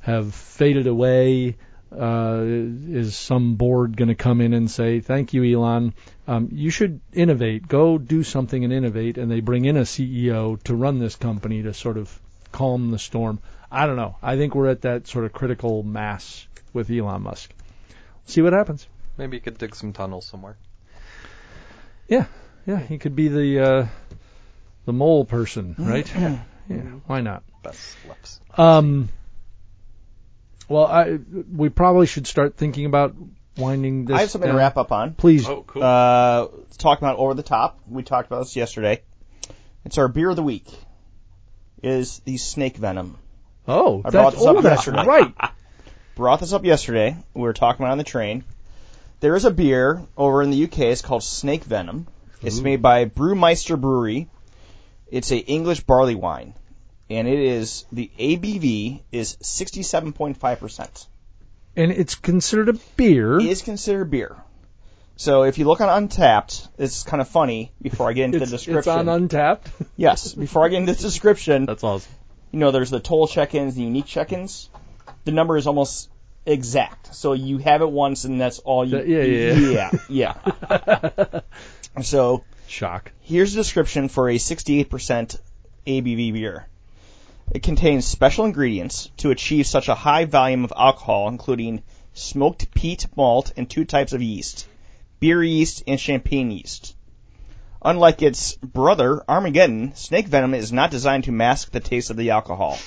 have 0.00 0.34
faded 0.34 0.88
away? 0.88 1.56
Uh, 1.92 2.42
is 2.42 3.14
some 3.14 3.54
board 3.54 3.96
going 3.96 4.08
to 4.08 4.16
come 4.16 4.40
in 4.40 4.52
and 4.52 4.68
say, 4.68 4.98
"Thank 4.98 5.34
you, 5.34 5.44
Elon. 5.44 5.94
Um, 6.26 6.48
you 6.50 6.70
should 6.70 7.00
innovate. 7.12 7.68
Go 7.68 7.96
do 7.96 8.24
something 8.24 8.64
and 8.64 8.72
innovate." 8.72 9.18
And 9.18 9.30
they 9.30 9.38
bring 9.38 9.66
in 9.66 9.76
a 9.76 9.82
CEO 9.82 10.60
to 10.64 10.74
run 10.74 10.98
this 10.98 11.14
company 11.14 11.62
to 11.62 11.72
sort 11.72 11.96
of 11.96 12.20
calm 12.50 12.90
the 12.90 12.98
storm. 12.98 13.38
I 13.70 13.86
don't 13.86 13.94
know. 13.94 14.16
I 14.20 14.36
think 14.36 14.56
we're 14.56 14.70
at 14.70 14.82
that 14.82 15.06
sort 15.06 15.26
of 15.26 15.32
critical 15.32 15.84
mass 15.84 16.48
with 16.72 16.90
Elon 16.90 17.22
Musk. 17.22 17.54
See 18.26 18.42
what 18.42 18.52
happens. 18.52 18.86
Maybe 19.16 19.36
you 19.36 19.40
could 19.40 19.58
dig 19.58 19.74
some 19.74 19.92
tunnels 19.92 20.26
somewhere. 20.26 20.56
Yeah, 22.08 22.26
yeah. 22.66 22.78
he 22.78 22.98
could 22.98 23.16
be 23.16 23.28
the 23.28 23.60
uh, 23.60 23.86
the 24.86 24.92
mole 24.92 25.24
person, 25.24 25.74
right? 25.78 26.10
yeah, 26.16 26.38
why 27.06 27.20
not? 27.20 27.42
Best 27.62 27.96
lips. 28.08 28.40
Um, 28.56 29.08
well, 30.68 30.86
I 30.86 31.18
we 31.52 31.68
probably 31.68 32.06
should 32.06 32.26
start 32.26 32.56
thinking 32.56 32.86
about 32.86 33.14
winding 33.56 34.06
this. 34.06 34.16
I 34.16 34.20
have 34.20 34.30
something 34.30 34.50
to 34.50 34.56
wrap 34.56 34.76
up 34.76 34.92
on. 34.92 35.14
Please. 35.14 35.48
Oh, 35.48 35.62
cool. 35.66 35.82
Uh, 35.82 36.48
let's 36.58 36.76
talk 36.76 36.98
about 36.98 37.18
over 37.18 37.34
the 37.34 37.42
top. 37.42 37.80
We 37.88 38.02
talked 38.02 38.26
about 38.26 38.40
this 38.40 38.56
yesterday. 38.56 39.02
It's 39.84 39.98
our 39.98 40.08
beer 40.08 40.30
of 40.30 40.36
the 40.36 40.42
week. 40.42 40.66
Is 41.82 42.20
the 42.20 42.38
snake 42.38 42.78
venom. 42.78 43.18
Oh, 43.68 44.00
I 44.00 44.10
that's, 44.10 44.12
brought 44.12 44.32
this 44.32 44.46
up 44.46 44.56
oh, 44.56 44.60
that's 44.62 44.86
yesterday. 44.86 45.06
right. 45.06 45.34
Brought 46.14 46.40
this 46.40 46.52
up 46.52 46.64
yesterday. 46.64 47.16
We 47.34 47.42
were 47.42 47.52
talking 47.52 47.82
about 47.82 47.90
it 47.90 47.92
on 47.92 47.98
the 47.98 48.04
train. 48.04 48.44
There 49.20 49.34
is 49.36 49.44
a 49.44 49.50
beer 49.50 50.02
over 50.16 50.42
in 50.42 50.50
the 50.50 50.64
UK. 50.64 50.78
It's 50.80 51.02
called 51.02 51.24
Snake 51.24 51.64
Venom. 51.64 52.06
It's 52.42 52.60
made 52.60 52.82
by 52.82 53.06
Brewmeister 53.06 53.80
Brewery. 53.80 54.28
It's 55.10 55.32
a 55.32 55.38
English 55.38 55.80
barley 55.80 56.14
wine, 56.14 56.54
and 57.08 57.26
it 57.26 57.38
is 57.38 57.86
the 57.90 58.10
ABV 58.18 59.00
is 59.12 59.36
67.5 59.36 60.58
percent. 60.58 61.06
And 61.76 61.90
it's 61.90 62.14
considered 62.14 62.68
a 62.68 62.74
beer. 62.96 63.38
It 63.38 63.46
is 63.46 63.62
considered 63.62 64.10
beer. 64.10 64.36
So 65.16 65.44
if 65.44 65.58
you 65.58 65.64
look 65.64 65.80
on 65.80 66.08
Untappd, 66.08 66.68
it's 66.78 67.02
kind 67.04 67.20
of 67.20 67.28
funny. 67.28 67.72
Before 67.80 68.08
I 68.08 68.12
get 68.12 68.26
into 68.26 68.40
the 68.40 68.46
description, 68.46 68.78
it's 68.78 68.86
on 68.88 69.06
Untappd. 69.06 69.66
yes. 69.96 70.34
Before 70.34 70.64
I 70.64 70.68
get 70.68 70.78
into 70.78 70.92
the 70.92 71.00
description, 71.02 71.64
That's 71.66 71.82
awesome. 71.84 72.12
you 72.52 72.58
know, 72.58 72.70
there's 72.72 72.90
the 72.90 73.00
toll 73.00 73.26
check-ins, 73.28 73.74
the 73.76 73.82
unique 73.82 74.06
check-ins. 74.06 74.70
The 75.24 75.32
number 75.32 75.56
is 75.56 75.66
almost 75.66 76.10
exact. 76.46 77.14
So 77.14 77.32
you 77.32 77.58
have 77.58 77.82
it 77.82 77.90
once, 77.90 78.24
and 78.24 78.40
that's 78.40 78.58
all 78.58 78.84
you. 78.84 78.98
Uh, 78.98 79.02
yeah, 79.02 79.22
yeah, 79.22 79.90
yeah, 80.08 80.34
yeah. 80.68 81.40
so 82.02 82.44
Shock. 82.66 83.12
Here's 83.20 83.52
a 83.52 83.56
description 83.56 84.08
for 84.08 84.28
a 84.28 84.36
68% 84.36 85.38
ABV 85.86 86.32
beer. 86.32 86.66
It 87.50 87.62
contains 87.62 88.06
special 88.06 88.46
ingredients 88.46 89.10
to 89.18 89.30
achieve 89.30 89.66
such 89.66 89.88
a 89.88 89.94
high 89.94 90.24
volume 90.24 90.64
of 90.64 90.72
alcohol, 90.76 91.28
including 91.28 91.82
smoked 92.14 92.72
peat 92.74 93.06
malt 93.16 93.52
and 93.56 93.68
two 93.68 93.84
types 93.84 94.12
of 94.12 94.22
yeast, 94.22 94.66
beer 95.20 95.42
yeast 95.44 95.84
and 95.86 96.00
champagne 96.00 96.50
yeast. 96.50 96.96
Unlike 97.82 98.22
its 98.22 98.54
brother, 98.56 99.22
Armageddon, 99.28 99.94
snake 99.94 100.26
venom 100.26 100.54
is 100.54 100.72
not 100.72 100.90
designed 100.90 101.24
to 101.24 101.32
mask 101.32 101.70
the 101.70 101.80
taste 101.80 102.08
of 102.08 102.16
the 102.16 102.30
alcohol. 102.30 102.78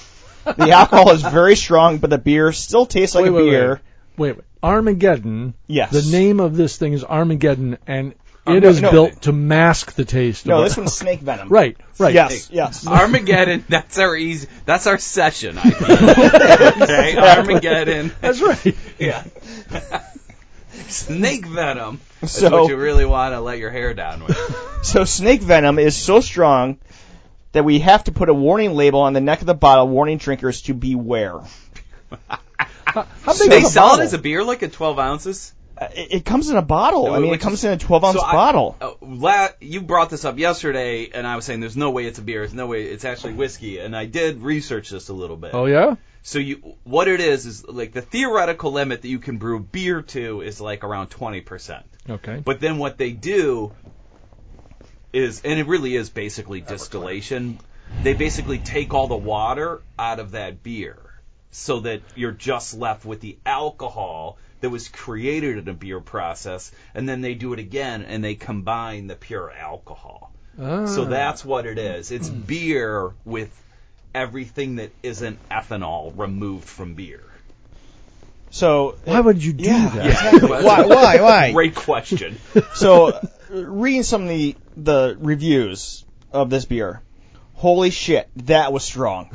The 0.56 0.72
alcohol 0.72 1.12
is 1.12 1.22
very 1.22 1.56
strong, 1.56 1.98
but 1.98 2.10
the 2.10 2.18
beer 2.18 2.52
still 2.52 2.86
tastes 2.86 3.16
like 3.16 3.24
wait, 3.24 3.30
a 3.30 3.34
wait, 3.34 3.50
beer. 3.50 3.82
Wait, 4.18 4.36
wait. 4.38 4.45
Armageddon. 4.64 5.54
Yes. 5.68 5.91
The 5.91 6.12
name 6.12 6.39
of 6.39 6.56
this 6.56 6.78
thing 6.78 6.93
is 6.93 7.04
Armageddon, 7.04 7.78
and 7.86 8.14
it 8.48 8.64
no, 8.64 8.70
is 8.70 8.82
no. 8.82 8.91
built 8.91 9.22
to 9.24 9.32
mask 9.32 9.93
the 9.93 10.06
taste. 10.06 10.45
No, 10.45 10.60
of 10.60 10.64
this 10.64 10.78
it. 10.78 10.82
one's 10.82 10.93
snake 10.93 11.20
venom. 11.20 11.50
Right, 11.50 11.78
right. 12.00 12.14
Yes, 12.14 12.50
yes. 12.52 12.88
Armageddon. 12.88 13.66
That's 13.70 13.98
our 14.00 14.16
easy. 14.16 14.48
That's 14.66 14.88
our 14.88 14.98
session. 14.98 15.58
idea. 15.58 15.76
okay, 16.82 17.18
Armageddon. 17.18 18.12
That's 18.22 18.41
right. 18.41 18.76
Yeah. 18.98 19.24
Snake 20.88 21.45
venom. 21.45 22.00
That's 22.22 22.34
So- 22.34 22.64
what 22.64 22.70
you 22.70 22.78
really 22.78 23.06
want 23.06 23.34
to 23.34 23.41
let 23.41 23.60
your 23.60 23.72
hair 23.72 23.93
down 23.93 24.24
with. 24.24 24.38
So 24.84 25.04
snake 25.04 25.41
venom 25.41 25.80
is 25.80 25.98
so 25.98 26.22
strong 26.22 26.78
that 27.58 27.64
we 27.66 27.80
have 27.80 28.03
to 28.05 28.12
put 28.12 28.30
a 28.30 28.34
warning 28.34 28.74
label 28.76 29.01
on 29.01 29.14
the 29.14 29.22
neck 29.22 29.41
of 29.41 29.47
the 29.47 29.53
bottle 29.53 29.88
warning 29.88 30.18
drinkers 30.18 30.62
to 30.64 30.74
beware. 30.74 31.39
How 32.86 33.05
big 33.38 33.49
they 33.49 33.58
is 33.60 33.66
a 33.66 33.70
sell 33.70 33.89
bottle? 33.89 34.01
it 34.01 34.05
as 34.05 34.14
a 34.14 34.18
beer, 34.18 34.43
like 34.43 34.64
at 34.64 34.72
12 34.72 34.97
ounces. 34.99 35.53
Uh, 35.78 35.88
It, 35.93 36.08
it 36.14 36.26
comes 36.26 36.49
in 36.49 36.58
a 36.58 36.62
bottle. 36.62 37.12
I 37.14 37.18
mean, 37.20 37.28
it 37.28 37.32
Which 37.32 37.41
comes 37.41 37.60
is- 37.60 37.64
in 37.66 37.72
a 37.74 37.78
12 37.78 38.03
ounce 38.03 38.18
So 38.18 38.24
I- 38.26 38.32
bottle. 38.32 38.76
Uh, 38.82 38.91
la- 39.01 39.49
you 39.60 39.82
brought 39.82 40.10
this 40.10 40.26
up 40.26 40.39
yesterday, 40.39 41.10
and 41.14 41.28
I 41.28 41.36
was 41.36 41.45
saying 41.45 41.60
there's 41.60 41.78
no 41.78 41.91
way 41.91 42.05
it's 42.05 42.18
a 42.18 42.22
beer. 42.24 42.39
There's 42.41 42.53
no 42.53 42.68
way 42.68 42.86
it's 42.86 43.05
actually 43.05 43.34
whiskey. 43.34 43.80
And 43.80 43.95
I 43.95 44.05
did 44.05 44.41
research 44.41 44.89
this 44.89 45.10
a 45.10 45.14
little 45.14 45.38
bit. 45.38 45.51
Oh 45.53 45.66
yeah. 45.66 45.95
So 46.24 46.39
you, 46.39 46.76
what 46.84 47.08
it 47.08 47.20
is 47.22 47.45
is 47.45 47.66
like 47.68 47.93
the 47.93 48.01
theoretical 48.01 48.72
limit 48.72 49.01
that 49.03 49.08
you 49.08 49.20
can 49.20 49.38
brew 49.38 49.60
beer 49.60 50.01
to 50.01 50.41
is 50.41 50.60
like 50.60 50.84
around 50.84 51.10
20%. 51.10 51.84
Okay. 52.10 52.41
But 52.43 52.60
then 52.60 52.80
what 52.80 52.97
they 52.97 53.12
do 53.12 53.72
is, 55.14 55.41
and 55.43 55.60
it 55.60 55.68
really 55.68 55.95
is 55.95 56.10
basically 56.10 56.62
distillation. 56.62 57.60
They 58.03 58.14
basically 58.14 58.60
take 58.60 58.93
all 58.93 59.08
the 59.08 59.16
water 59.16 59.82
out 59.97 60.20
of 60.20 60.32
that 60.32 60.62
beer 60.64 60.97
so 61.51 61.80
that 61.82 62.01
you're 62.16 62.32
just 62.32 62.74
left 62.78 63.05
with 63.05 63.22
the 63.22 63.38
alcohol 63.45 64.38
that 64.60 64.70
was 64.70 64.88
created 64.89 65.58
in 65.58 65.68
a 65.68 65.74
beer 65.74 65.99
process, 65.99 66.72
and 66.93 67.08
then 67.08 67.22
they 67.22 67.36
do 67.36 67.53
it 67.53 67.60
again 67.60 68.03
and 68.03 68.24
they 68.24 68.36
combine 68.36 69.08
the 69.08 69.16
pure 69.16 69.51
alcohol. 69.51 70.32
So 70.58 71.03
Ah. 71.03 71.05
that's 71.05 71.45
what 71.45 71.66
it 71.68 71.78
is. 71.78 72.12
It's 72.12 72.30
beer 72.30 73.12
with 73.24 73.51
everything 74.16 74.78
that 74.78 74.91
isn't 75.03 75.38
ethanol 75.49 76.12
removed 76.18 76.68
from 76.68 76.95
beer. 76.95 77.24
So 78.50 78.95
Why 79.06 79.20
would 79.20 79.43
you 79.43 79.54
do 79.54 79.66
Yeah. 79.66 79.89
that? 79.89 80.06
Exactly. 80.08 80.50
why? 80.64 80.86
Why? 80.86 81.22
Why? 81.22 81.52
Great 81.54 81.76
question. 81.76 82.38
So, 82.76 83.20
reading 83.50 84.04
some 84.04 84.24
of 84.24 84.30
the 84.30 84.56
the 84.76 85.18
reviews 85.20 86.06
of 86.32 86.50
this 86.50 86.66
beer, 86.66 87.02
holy 87.56 87.89
shit, 87.89 88.30
that 88.45 88.72
was 88.74 88.84
strong. 88.84 89.30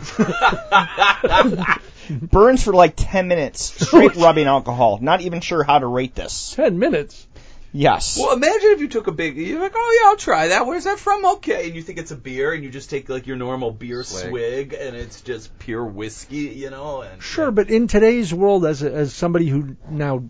Burns 2.11 2.63
for 2.63 2.73
like 2.73 2.95
10 2.97 3.29
minutes, 3.29 3.87
straight 3.87 4.15
rubbing 4.17 4.47
alcohol. 4.47 4.99
Not 5.01 5.21
even 5.23 5.41
sure 5.41 5.63
how 5.63 5.79
to 5.79 5.87
rate 5.87 6.15
this. 6.15 6.53
Ten 6.55 6.79
minutes. 6.79 7.27
Yes. 7.73 8.19
Well, 8.19 8.33
imagine 8.35 8.71
if 8.73 8.81
you 8.81 8.89
took 8.89 9.07
a 9.07 9.13
big, 9.13 9.37
you're 9.37 9.59
like, 9.61 9.73
oh 9.75 10.01
yeah, 10.03 10.11
I'll 10.11 10.17
try 10.17 10.49
that. 10.49 10.67
Where's 10.67 10.85
that 10.85 10.99
from? 10.99 11.25
Okay, 11.25 11.67
and 11.67 11.75
you 11.75 11.81
think 11.83 11.99
it's 11.99 12.11
a 12.11 12.17
beer, 12.17 12.53
and 12.53 12.63
you 12.63 12.71
just 12.71 12.91
take 12.91 13.09
like 13.09 13.27
your 13.27 13.37
normal 13.37 13.71
beer 13.71 14.05
Swig. 14.05 14.29
swig, 14.29 14.73
and 14.75 14.95
it's 14.95 15.23
just 15.23 15.59
pure 15.59 15.85
whiskey, 15.85 16.37
you 16.37 16.69
know? 16.69 17.01
And 17.01 17.23
Sure, 17.23 17.51
but 17.51 17.71
in 17.71 17.87
today's 17.89 18.33
world, 18.33 18.67
as 18.67 18.83
a, 18.83 18.93
as 18.93 19.15
somebody 19.15 19.49
who 19.49 19.77
now 19.89 20.25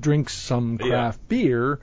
drinks 0.00 0.32
some 0.32 0.78
craft 0.78 1.28
beer, 1.28 1.78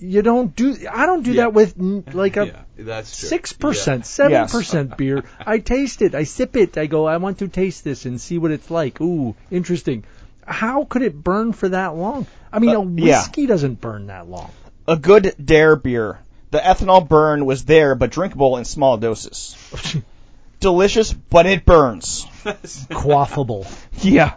you 0.00 0.22
don't 0.22 0.56
do. 0.56 0.76
I 0.90 1.06
don't 1.06 1.22
do 1.22 1.32
Yeah. 1.32 1.42
that 1.42 1.54
with 1.54 1.74
like 2.12 2.36
a 2.36 2.64
yeah, 2.76 3.02
six 3.02 3.52
percent, 3.52 4.06
seven 4.06 4.48
percent 4.48 4.96
beer. 4.98 5.22
I 5.38 5.58
taste 5.60 6.02
it, 6.02 6.16
I 6.16 6.24
sip 6.24 6.56
it, 6.56 6.76
I 6.76 6.86
go, 6.86 7.06
I 7.06 7.18
want 7.18 7.38
to 7.38 7.48
taste 7.48 7.84
this 7.84 8.06
and 8.06 8.20
see 8.20 8.38
what 8.38 8.50
it's 8.50 8.70
like. 8.72 9.00
Ooh, 9.00 9.36
interesting. 9.52 10.02
How 10.46 10.84
could 10.84 11.02
it 11.02 11.14
burn 11.22 11.52
for 11.52 11.68
that 11.68 11.94
long? 11.96 12.26
I 12.52 12.58
mean, 12.58 12.70
Uh, 12.76 12.80
a 12.80 12.84
yeah. 12.84 13.18
whiskey 13.20 13.46
doesn't 13.46 13.80
burn 13.80 14.06
that 14.08 14.28
long. 14.28 14.50
a 14.88 14.96
good 14.96 15.34
dare 15.42 15.76
beer. 15.76 16.18
The 16.50 16.58
ethanol 16.58 17.06
burn 17.08 17.46
was 17.46 17.64
there, 17.64 17.94
but 17.94 18.10
drinkable 18.10 18.56
in 18.58 18.64
small 18.64 18.96
doses. 18.98 19.56
Delicious, 20.60 21.12
but 21.12 21.46
it 21.46 21.64
burns. 21.64 22.26
Quaffable. 22.44 23.66
Yeah. 24.02 24.34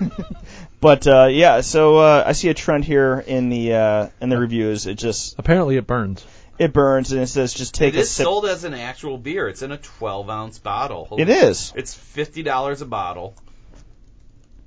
but 0.80 1.06
uh, 1.06 1.26
yeah, 1.30 1.60
so 1.60 1.98
uh, 1.98 2.24
I 2.26 2.32
see 2.32 2.48
a 2.48 2.54
trend 2.54 2.84
here 2.84 3.22
in 3.26 3.48
the 3.48 3.74
uh, 3.74 4.08
in 4.20 4.28
the 4.28 4.38
reviews. 4.38 4.86
It 4.86 4.94
just 4.94 5.38
Apparently, 5.38 5.76
it 5.76 5.86
burns. 5.86 6.24
it 6.58 6.72
burns 6.72 7.12
and 7.12 7.20
it 7.22 7.26
says 7.28 7.52
just 7.54 7.74
take 7.74 7.94
It 7.94 7.98
a 7.98 8.00
is 8.00 8.10
sip. 8.10 8.24
sold 8.24 8.46
as 8.46 8.64
an 8.64 8.74
actual 8.74 9.18
beer. 9.18 9.48
It's 9.48 9.62
in 9.62 9.70
a 9.72 9.76
12 9.78 10.28
ounce 10.30 10.58
bottle. 10.58 11.08
It 11.18 11.28
is. 11.28 11.72
It's 11.76 11.94
fifty 11.94 12.42
dollars 12.42 12.82
a 12.82 12.86
bottle. 12.86 13.34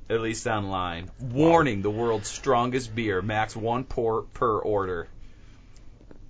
At 0.10 0.22
least 0.22 0.46
online. 0.46 1.10
Warning: 1.20 1.82
the 1.82 1.90
world's 1.90 2.28
strongest 2.30 2.94
beer. 2.96 3.22
Max 3.22 3.56
one 3.56 3.84
pour 3.84 4.22
per 4.24 4.60
order. 4.60 5.08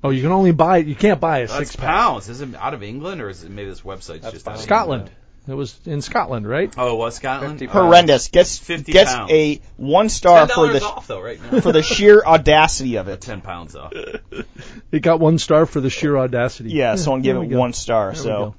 Oh, 0.03 0.11
you 0.11 0.21
can 0.21 0.31
only 0.31 0.51
buy 0.51 0.77
it. 0.79 0.87
You 0.87 0.95
can't 0.95 1.19
buy 1.19 1.39
a 1.39 1.47
That's 1.47 1.57
six 1.57 1.75
pack. 1.75 1.85
pounds. 1.87 2.29
Is 2.29 2.39
it 2.41 2.55
out 2.55 2.73
of 2.73 2.83
England 2.83 3.21
or 3.21 3.29
is 3.29 3.43
it 3.43 3.49
maybe 3.51 3.69
this 3.69 3.81
website's 3.81 4.21
That's 4.21 4.33
just 4.33 4.47
out 4.47 4.55
of 4.55 4.61
Scotland. 4.61 5.09
It 5.47 5.53
was 5.53 5.77
in 5.85 6.01
Scotland, 6.01 6.47
right? 6.47 6.73
Oh, 6.77 6.93
it 6.95 6.97
was 6.97 7.15
Scotland. 7.15 7.59
50 7.59 7.65
Horrendous. 7.67 8.29
Gets 8.29 8.57
50 8.59 8.91
gets 8.91 9.13
pounds. 9.13 9.31
a 9.31 9.61
one 9.77 10.05
Ten 10.05 10.09
star 10.09 10.47
for 10.47 10.53
dollars 10.67 10.79
the 10.79 10.85
off 10.85 11.07
though, 11.07 11.21
right 11.21 11.39
now. 11.51 11.59
for 11.59 11.71
the 11.71 11.83
sheer 11.83 12.23
audacity 12.25 12.95
of 12.95 13.07
it. 13.09 13.21
Ten 13.21 13.41
pounds 13.41 13.75
off. 13.75 13.93
It 14.91 14.99
got 15.01 15.19
one 15.19 15.37
star 15.39 15.65
for 15.65 15.81
the 15.81 15.89
sheer 15.89 16.17
audacity. 16.17 16.69
Yeah, 16.71 16.95
someone 16.95 17.21
there 17.21 17.33
gave 17.33 17.41
we 17.41 17.47
it 17.47 17.49
go. 17.49 17.59
one 17.59 17.73
star. 17.73 18.13
There 18.13 18.21
we 18.21 18.23
So 18.23 18.29
go. 18.29 18.55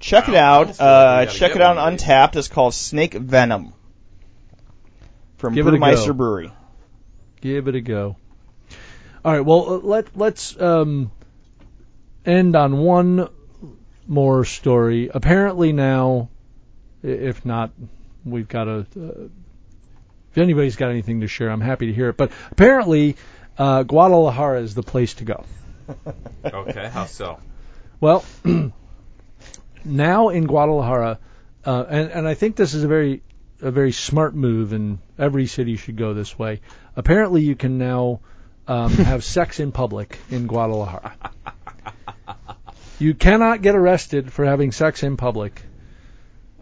check 0.00 0.28
it 0.28 0.32
Wow, 0.34 0.38
I 0.38 0.40
out. 0.40 0.60
almost 0.62 0.78
feel 0.78 0.86
we 0.86 0.92
Uh, 0.92 1.24
gotta 1.26 1.38
check 1.38 1.48
get 1.52 1.56
it 1.56 1.62
out 1.62 1.76
one 1.76 1.84
on 1.84 1.92
these. 1.92 2.02
Untappd. 2.02 2.36
It's 2.36 2.48
called 2.48 2.74
Snake 2.74 3.14
Venom 3.14 3.72
from 5.44 5.54
Give 5.54 5.66
it 5.66 5.74
a 5.74 5.78
go. 5.78 5.84
Brewmeister 5.84 6.16
Brewery. 6.16 6.50
Give 7.42 7.68
it 7.68 7.74
a 7.74 7.82
go. 7.82 8.16
All 9.22 9.32
right. 9.32 9.44
Well, 9.44 9.74
uh, 9.74 9.76
let 9.76 10.16
let's 10.16 10.58
um, 10.58 11.10
end 12.24 12.56
on 12.56 12.78
one 12.78 13.28
more 14.06 14.46
story. 14.46 15.10
Apparently 15.12 15.72
now, 15.72 16.30
if 17.02 17.44
not, 17.44 17.72
we've 18.24 18.48
got 18.48 18.68
a. 18.68 18.86
Uh, 18.96 19.28
if 20.30 20.38
anybody's 20.38 20.76
got 20.76 20.90
anything 20.90 21.20
to 21.20 21.28
share, 21.28 21.50
I'm 21.50 21.60
happy 21.60 21.88
to 21.88 21.92
hear 21.92 22.08
it. 22.08 22.16
But 22.16 22.32
apparently, 22.50 23.16
uh, 23.58 23.82
Guadalajara 23.82 24.62
is 24.62 24.74
the 24.74 24.82
place 24.82 25.14
to 25.14 25.24
go. 25.24 25.44
Okay, 26.44 26.88
how 26.88 27.06
so? 27.06 27.38
Well, 28.00 28.24
now 29.84 30.28
in 30.30 30.46
Guadalajara, 30.46 31.18
uh, 31.64 31.84
and 31.88 32.10
and 32.10 32.28
I 32.28 32.34
think 32.34 32.56
this 32.56 32.72
is 32.74 32.84
a 32.84 32.88
very 32.88 33.22
a 33.64 33.70
very 33.70 33.92
smart 33.92 34.34
move, 34.34 34.72
and 34.72 34.98
every 35.18 35.46
city 35.46 35.76
should 35.76 35.96
go 35.96 36.14
this 36.14 36.38
way. 36.38 36.60
Apparently, 36.96 37.42
you 37.42 37.56
can 37.56 37.78
now 37.78 38.20
um, 38.68 38.92
have 39.10 39.24
sex 39.24 39.58
in 39.58 39.72
public 39.72 40.18
in 40.30 40.46
Guadalajara. 40.46 41.14
You 43.00 43.14
cannot 43.14 43.60
get 43.62 43.74
arrested 43.74 44.32
for 44.32 44.44
having 44.44 44.70
sex 44.70 45.02
in 45.02 45.16
public 45.16 45.60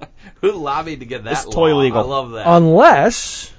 Who 0.41 0.53
lobbied 0.53 1.01
to 1.01 1.07
get 1.07 1.25
that 1.25 1.33
It's 1.35 1.47
law? 1.47 1.53
totally 1.53 1.85
legal. 1.85 2.01
I 2.01 2.07
love 2.07 2.31
that. 2.33 2.47
unless 2.47 3.53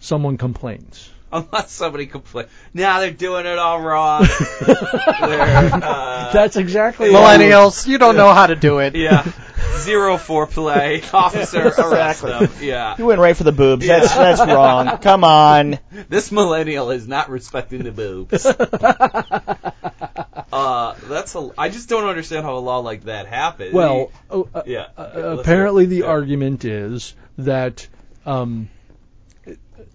someone 0.00 0.36
complains. 0.38 1.10
Unless 1.32 1.72
somebody 1.72 2.06
complains. 2.06 2.50
Now 2.74 3.00
they're 3.00 3.10
doing 3.10 3.46
it 3.46 3.58
all 3.58 3.80
wrong. 3.80 4.26
uh, 4.66 6.32
That's 6.32 6.56
exactly 6.56 7.08
Millennials, 7.10 7.86
you 7.86 7.98
don't 7.98 8.16
know 8.16 8.32
how 8.32 8.46
to 8.46 8.54
do 8.56 8.78
it. 8.78 8.94
yeah. 8.94 9.30
Zero 9.78 10.16
foreplay. 10.16 11.02
Officer, 11.14 11.66
arrest 11.66 12.22
them. 12.22 12.50
Yeah. 12.60 12.96
You 12.98 13.06
went 13.06 13.20
right 13.20 13.36
for 13.36 13.44
the 13.44 13.52
boobs. 13.52 13.86
That's 13.86 14.14
that's 14.14 14.40
wrong. 14.40 14.98
Come 15.02 15.24
on. 15.24 15.78
This 16.08 16.32
millennial 16.32 16.90
is 16.90 17.08
not 17.08 17.30
respecting 17.30 17.82
the 17.82 17.92
boobs. 17.92 18.46
uh, 20.52 20.94
that's 21.08 21.34
a. 21.34 21.50
I 21.58 21.68
just 21.68 21.88
don't 21.88 22.08
understand 22.08 22.44
how 22.44 22.56
a 22.56 22.60
law 22.60 22.78
like 22.78 23.04
that 23.04 23.26
happened. 23.26 23.74
Well, 23.74 24.10
uh, 24.30 24.42
uh, 24.54 24.62
yeah. 24.66 24.88
uh, 24.96 25.10
let's 25.14 25.40
apparently 25.40 25.86
the 25.86 25.96
Yeah. 25.96 26.06
argument 26.06 26.64
is 26.64 27.14
that 27.38 27.86
um, 28.26 28.68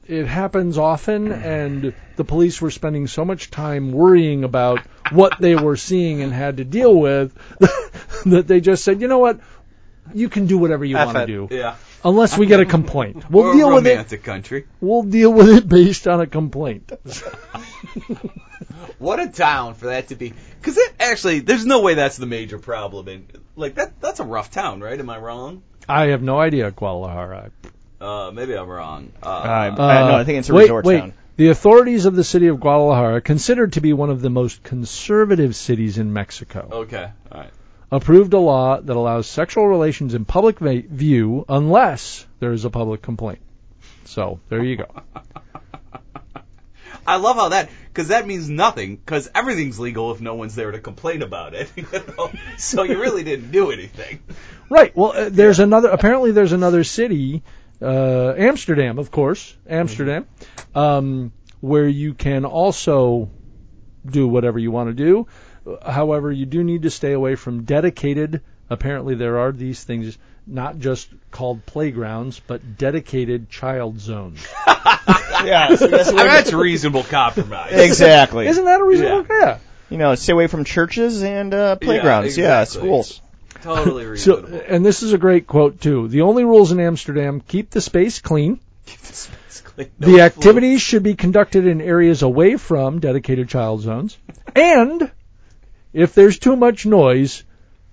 it 0.07 0.25
happens 0.25 0.77
often, 0.77 1.31
and 1.31 1.93
the 2.15 2.23
police 2.23 2.61
were 2.61 2.71
spending 2.71 3.07
so 3.07 3.25
much 3.25 3.51
time 3.51 3.91
worrying 3.91 4.43
about 4.43 4.79
what 5.11 5.39
they 5.39 5.55
were 5.55 5.77
seeing 5.77 6.21
and 6.21 6.33
had 6.33 6.57
to 6.57 6.65
deal 6.65 6.95
with 6.95 7.33
that 8.25 8.47
they 8.47 8.59
just 8.59 8.83
said, 8.83 9.01
you 9.01 9.07
know 9.07 9.19
what, 9.19 9.39
you 10.13 10.29
can 10.29 10.45
do 10.47 10.57
whatever 10.57 10.85
you 10.85 10.95
want 10.95 11.17
to 11.17 11.25
do, 11.25 11.47
Yeah. 11.51 11.75
unless 12.03 12.37
we 12.37 12.45
get 12.45 12.59
a 12.59 12.65
complaint. 12.65 13.29
We'll 13.29 13.45
We're 13.45 13.53
deal 13.53 13.69
a 13.71 13.75
with 13.75 13.87
it. 13.87 13.91
romantic 13.91 14.23
country. 14.23 14.65
We'll 14.81 15.03
deal 15.03 15.31
with 15.33 15.49
it 15.49 15.67
based 15.67 16.07
on 16.07 16.21
a 16.21 16.27
complaint. 16.27 16.91
What 18.99 19.19
a 19.19 19.27
town 19.29 19.75
for 19.75 19.87
that 19.87 20.07
to 20.07 20.15
be. 20.15 20.33
Because 20.59 20.77
it 20.77 20.93
actually, 20.99 21.39
there's 21.41 21.65
no 21.65 21.81
way 21.81 21.93
that's 21.93 22.17
the 22.17 22.25
major 22.25 22.57
problem. 22.57 23.07
And 23.07 23.27
like 23.55 23.75
that, 23.75 24.01
that's 24.01 24.19
a 24.19 24.23
rough 24.23 24.49
town, 24.49 24.81
right? 24.81 24.99
Am 24.99 25.09
I 25.09 25.19
wrong? 25.19 25.61
I 25.87 26.07
have 26.07 26.23
no 26.23 26.39
idea, 26.39 26.71
Guadalajara. 26.71 27.51
Uh, 28.01 28.31
maybe 28.33 28.55
I'm 28.55 28.67
wrong. 28.67 29.11
Uh, 29.21 29.29
I, 29.29 29.67
I, 29.67 29.75
no, 30.09 30.15
I 30.17 30.23
think 30.23 30.39
it's 30.39 30.49
a 30.49 30.53
wait, 30.53 30.63
resort 30.63 30.85
wait. 30.85 30.99
town. 30.99 31.13
The 31.35 31.49
authorities 31.49 32.05
of 32.05 32.15
the 32.15 32.23
city 32.23 32.47
of 32.47 32.59
Guadalajara, 32.59 33.21
considered 33.21 33.73
to 33.73 33.81
be 33.81 33.93
one 33.93 34.09
of 34.09 34.21
the 34.21 34.31
most 34.31 34.63
conservative 34.63 35.55
cities 35.55 35.99
in 35.99 36.11
Mexico, 36.11 36.67
okay. 36.71 37.11
All 37.31 37.41
right. 37.41 37.51
Approved 37.91 38.33
a 38.33 38.39
law 38.39 38.79
that 38.79 38.95
allows 38.95 39.27
sexual 39.27 39.67
relations 39.67 40.13
in 40.13 40.25
public 40.25 40.59
va- 40.59 40.83
view 40.87 41.45
unless 41.47 42.25
there 42.39 42.51
is 42.51 42.65
a 42.65 42.69
public 42.69 43.01
complaint. 43.01 43.39
So 44.05 44.39
there 44.49 44.63
you 44.63 44.77
go. 44.77 44.87
I 47.07 47.15
love 47.15 47.37
how 47.37 47.49
that 47.49 47.69
because 47.85 48.09
that 48.09 48.27
means 48.27 48.49
nothing 48.49 48.97
because 48.97 49.29
everything's 49.33 49.79
legal 49.79 50.11
if 50.11 50.19
no 50.19 50.35
one's 50.35 50.55
there 50.55 50.71
to 50.71 50.79
complain 50.79 51.21
about 51.21 51.53
it. 51.53 51.71
You 51.77 51.85
know? 52.17 52.31
so 52.57 52.83
you 52.83 52.99
really 52.99 53.23
didn't 53.23 53.51
do 53.51 53.71
anything. 53.71 54.19
Right. 54.69 54.95
Well, 54.95 55.13
uh, 55.15 55.29
there's 55.29 55.59
another. 55.59 55.89
Apparently, 55.89 56.31
there's 56.31 56.51
another 56.51 56.83
city, 56.83 57.43
uh, 57.81 58.33
Amsterdam, 58.37 58.99
of 58.99 59.09
course, 59.09 59.55
Amsterdam, 59.69 60.27
um, 60.75 61.31
where 61.61 61.87
you 61.87 62.13
can 62.13 62.43
also 62.43 63.29
do 64.11 64.27
whatever 64.27 64.59
you 64.59 64.71
want 64.71 64.89
to 64.89 64.93
do. 64.93 65.27
However, 65.85 66.31
you 66.31 66.45
do 66.45 66.63
need 66.63 66.83
to 66.83 66.89
stay 66.89 67.11
away 67.13 67.35
from 67.35 67.63
dedicated. 67.63 68.41
Apparently, 68.69 69.15
there 69.15 69.39
are 69.39 69.51
these 69.51 69.83
things 69.83 70.17
not 70.45 70.79
just 70.79 71.09
called 71.31 71.65
playgrounds, 71.65 72.39
but 72.47 72.77
dedicated 72.77 73.49
child 73.49 73.99
zones. 73.99 74.45
Yeah, 75.45 75.75
so 75.75 75.87
that's 75.87 76.09
I 76.09 76.13
mean, 76.13 76.25
that's 76.25 76.51
a 76.53 76.57
reasonable 76.57 77.03
compromise. 77.03 77.71
exactly. 77.71 78.47
Isn't 78.47 78.65
that 78.65 78.79
a 78.81 78.83
reasonable? 78.83 79.25
Yeah. 79.29 79.59
You 79.89 79.97
know, 79.97 80.15
stay 80.15 80.33
away 80.33 80.47
from 80.47 80.63
churches 80.63 81.21
and 81.23 81.53
uh, 81.53 81.75
playgrounds. 81.75 82.35
Yeah, 82.37 82.45
Yeah, 82.47 82.61
exactly. 82.63 82.87
schools. 82.89 83.21
Totally 83.61 84.17
So, 84.17 84.37
reasonable. 84.41 84.61
and 84.67 84.85
this 84.85 85.03
is 85.03 85.13
a 85.13 85.17
great 85.19 85.45
quote 85.45 85.79
too. 85.79 86.07
The 86.07 86.21
only 86.21 86.43
rules 86.43 86.71
in 86.71 86.79
Amsterdam: 86.79 87.39
keep 87.41 87.69
the 87.69 87.81
space 87.81 88.19
clean. 88.19 88.59
Basically, 88.87 89.91
the 89.99 90.07
no 90.07 90.13
flu. 90.13 90.21
activities 90.21 90.81
should 90.81 91.03
be 91.03 91.15
conducted 91.15 91.67
in 91.67 91.81
areas 91.81 92.21
away 92.21 92.57
from 92.57 92.99
dedicated 92.99 93.49
child 93.49 93.81
zones. 93.81 94.17
And 94.55 95.11
if 95.93 96.13
there's 96.15 96.39
too 96.39 96.55
much 96.55 96.85
noise, 96.85 97.43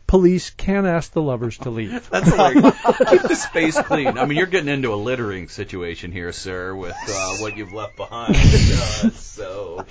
police 0.07 0.51
can 0.51 0.87
ask 0.87 1.13
the 1.13 1.23
lovers 1.23 1.59
to 1.59 1.71
leave. 1.71 2.09
That's 2.11 2.29
hilarious. 2.31 2.75
Keep 3.09 3.23
the 3.23 3.35
space 3.35 3.79
clean. 3.81 4.19
I 4.19 4.25
mean, 4.27 4.39
you're 4.39 4.47
getting 4.47 4.69
into 4.73 4.93
a 4.93 4.97
littering 4.97 5.49
situation 5.49 6.13
here, 6.13 6.33
sir, 6.33 6.75
with 6.75 6.95
uh, 7.09 7.37
what 7.39 7.57
you've 7.57 7.73
left 7.73 7.97
behind. 7.97 8.37
Uh, 8.75 9.11
so 9.11 9.85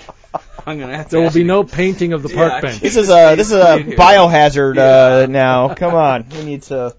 I'm 0.65 0.79
gonna 0.79 0.95
have 0.97 1.07
to. 1.09 1.11
There 1.11 1.21
will 1.21 1.31
be 1.31 1.39
you- 1.41 1.45
no 1.45 1.63
painting 1.63 2.13
of 2.13 2.23
the 2.23 2.29
park 2.29 2.53
Yeah, 2.53 2.61
bench. 2.61 2.79
This 2.79 2.95
is 2.95 3.09
a 3.09 3.35
this 3.35 3.47
is 3.47 3.53
a 3.53 3.77
biohazard 3.83 4.77
uh, 4.77 5.19
Yeah. 5.21 5.25
now. 5.27 5.73
Come 5.75 5.93
on, 5.93 6.27
we 6.29 6.43
need 6.43 6.63
to. 6.63 6.95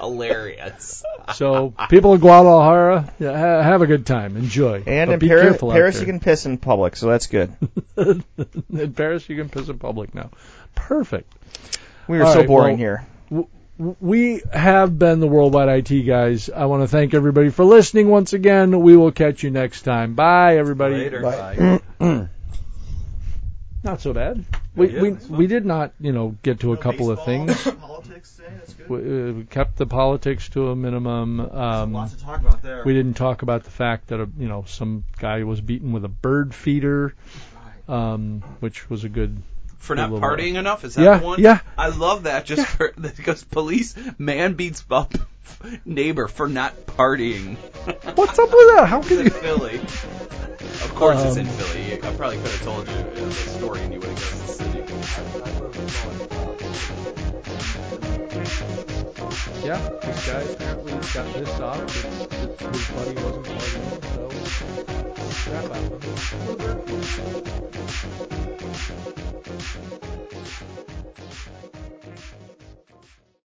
Hilarious. 0.00 1.04
So 1.34 1.72
people 1.88 2.14
in 2.14 2.20
Guadalajara, 2.20 3.12
yeah, 3.20 3.30
ha- 3.38 3.62
have 3.62 3.82
a 3.82 3.86
good 3.86 4.04
time, 4.04 4.36
enjoy. 4.36 4.82
And 4.84 5.08
But 5.10 5.12
in 5.14 5.18
be 5.20 5.28
Paris, 5.28 5.42
careful 5.44 5.70
out 5.70 5.74
Paris 5.74 5.94
there. 5.94 6.06
you 6.06 6.12
can 6.12 6.18
piss 6.20 6.44
in 6.44 6.58
public, 6.58 6.96
so 6.96 7.06
that's 7.08 7.28
good. 7.28 7.52
in 7.96 8.92
Paris, 8.94 9.28
you 9.28 9.36
can 9.36 9.48
piss 9.48 9.68
in 9.68 9.78
public 9.78 10.12
now. 10.12 10.30
Perfect. 10.74 11.32
We 12.08 12.18
are 12.18 12.24
All 12.24 12.32
so 12.32 12.38
right, 12.40 12.48
boring 12.48 12.78
well- 12.78 13.06
here. 13.38 13.46
We 14.00 14.42
have 14.52 14.98
been 14.98 15.20
the 15.20 15.28
Worldwide 15.28 15.88
IT 15.88 16.02
guys. 16.02 16.50
I 16.50 16.64
want 16.64 16.82
to 16.82 16.88
thank 16.88 17.14
everybody 17.14 17.50
for 17.50 17.64
listening 17.64 18.08
once 18.08 18.32
again. 18.32 18.80
We 18.80 18.96
will 18.96 19.12
catch 19.12 19.42
you 19.44 19.50
next 19.50 19.82
time. 19.82 20.14
Bye, 20.14 20.56
everybody. 20.58 20.96
Later. 20.96 21.48
Not 23.82 24.00
so 24.02 24.12
bad. 24.12 24.44
We 24.74 24.90
Yeah, 24.90 25.00
we 25.02 25.10
we 25.30 25.46
did 25.46 25.64
not 25.64 25.92
you 26.00 26.12
know 26.12 26.36
get 26.42 26.60
to 26.60 26.72
a 26.72 26.76
couple 26.76 27.10
of 27.10 27.24
things. 27.24 27.62
Politics 27.80 28.36
today, 28.36 28.48
that's 28.58 28.74
good. 28.74 28.79
We, 28.90 29.30
uh, 29.30 29.32
kept 29.50 29.76
the 29.76 29.86
politics 29.86 30.48
to 30.50 30.70
a 30.70 30.76
minimum. 30.76 31.38
Um, 31.40 32.08
to 32.08 32.18
talk 32.20 32.40
about 32.40 32.60
there. 32.62 32.82
we 32.84 32.92
didn't 32.92 33.14
talk 33.14 33.42
about 33.42 33.62
the 33.64 33.70
fact 33.70 34.08
that 34.08 34.20
a, 34.20 34.28
you 34.36 34.48
know 34.48 34.64
some 34.66 35.04
guy 35.18 35.44
was 35.44 35.60
beaten 35.60 35.92
with 35.92 36.04
a 36.04 36.08
bird 36.08 36.52
feeder, 36.54 37.14
um, 37.88 38.42
which 38.60 38.90
was 38.90 39.04
a 39.04 39.08
good. 39.08 39.40
For 39.78 39.94
not 39.96 40.10
little- 40.12 40.28
partying 40.28 40.56
enough? 40.56 40.84
Is 40.84 40.96
that 40.96 41.02
Yeah, 41.02 41.18
the 41.18 41.24
one? 41.26 41.40
yeah. 41.40 41.60
I 41.78 41.88
love 41.88 42.24
that. 42.24 42.44
Just 42.44 42.66
for, 42.66 42.92
because 43.00 43.42
police 43.44 43.94
man 44.18 44.54
beats 44.54 44.84
up 44.90 45.14
neighbor 45.84 46.26
for 46.28 46.48
not 46.48 46.74
partying. 46.86 47.56
What's 48.16 48.38
up 48.38 48.48
with 48.52 48.68
that? 48.76 48.86
How 48.88 48.98
It's 48.98 49.08
can 49.08 49.18
in 49.20 49.24
you? 49.24 49.30
Philly. 49.30 49.78
Of 49.78 50.94
course, 50.96 51.22
it's 51.24 51.36
in 51.36 51.46
Um, 51.46 51.52
Philly. 51.54 51.94
I 51.94 52.14
probably 52.16 52.36
could 52.38 52.50
have 52.50 52.62
told 52.62 52.88
you 52.88 52.94
uh, 52.94 53.24
the 53.24 53.30
story, 53.32 53.80
and 53.82 53.92
you 53.94 54.00
would 54.00 54.08
have 54.08 54.18
guessed 54.18 54.58
the 54.58 55.04
city. 55.04 56.19
yeah, 59.64 59.78
this 60.02 60.26
guy 60.26 60.40
apparently 60.42 60.92
got 60.92 61.34
this 61.34 61.60
off. 61.60 61.80
His, 61.80 62.58
his 62.58 62.90
buddy 62.90 63.14
wasn't 63.22 63.44
plugging 63.44 63.82
it, 63.92 64.04
so 64.04 64.28
crap 65.44 65.64
out 65.64 65.92
of 65.92 66.02
him. 68.20 68.29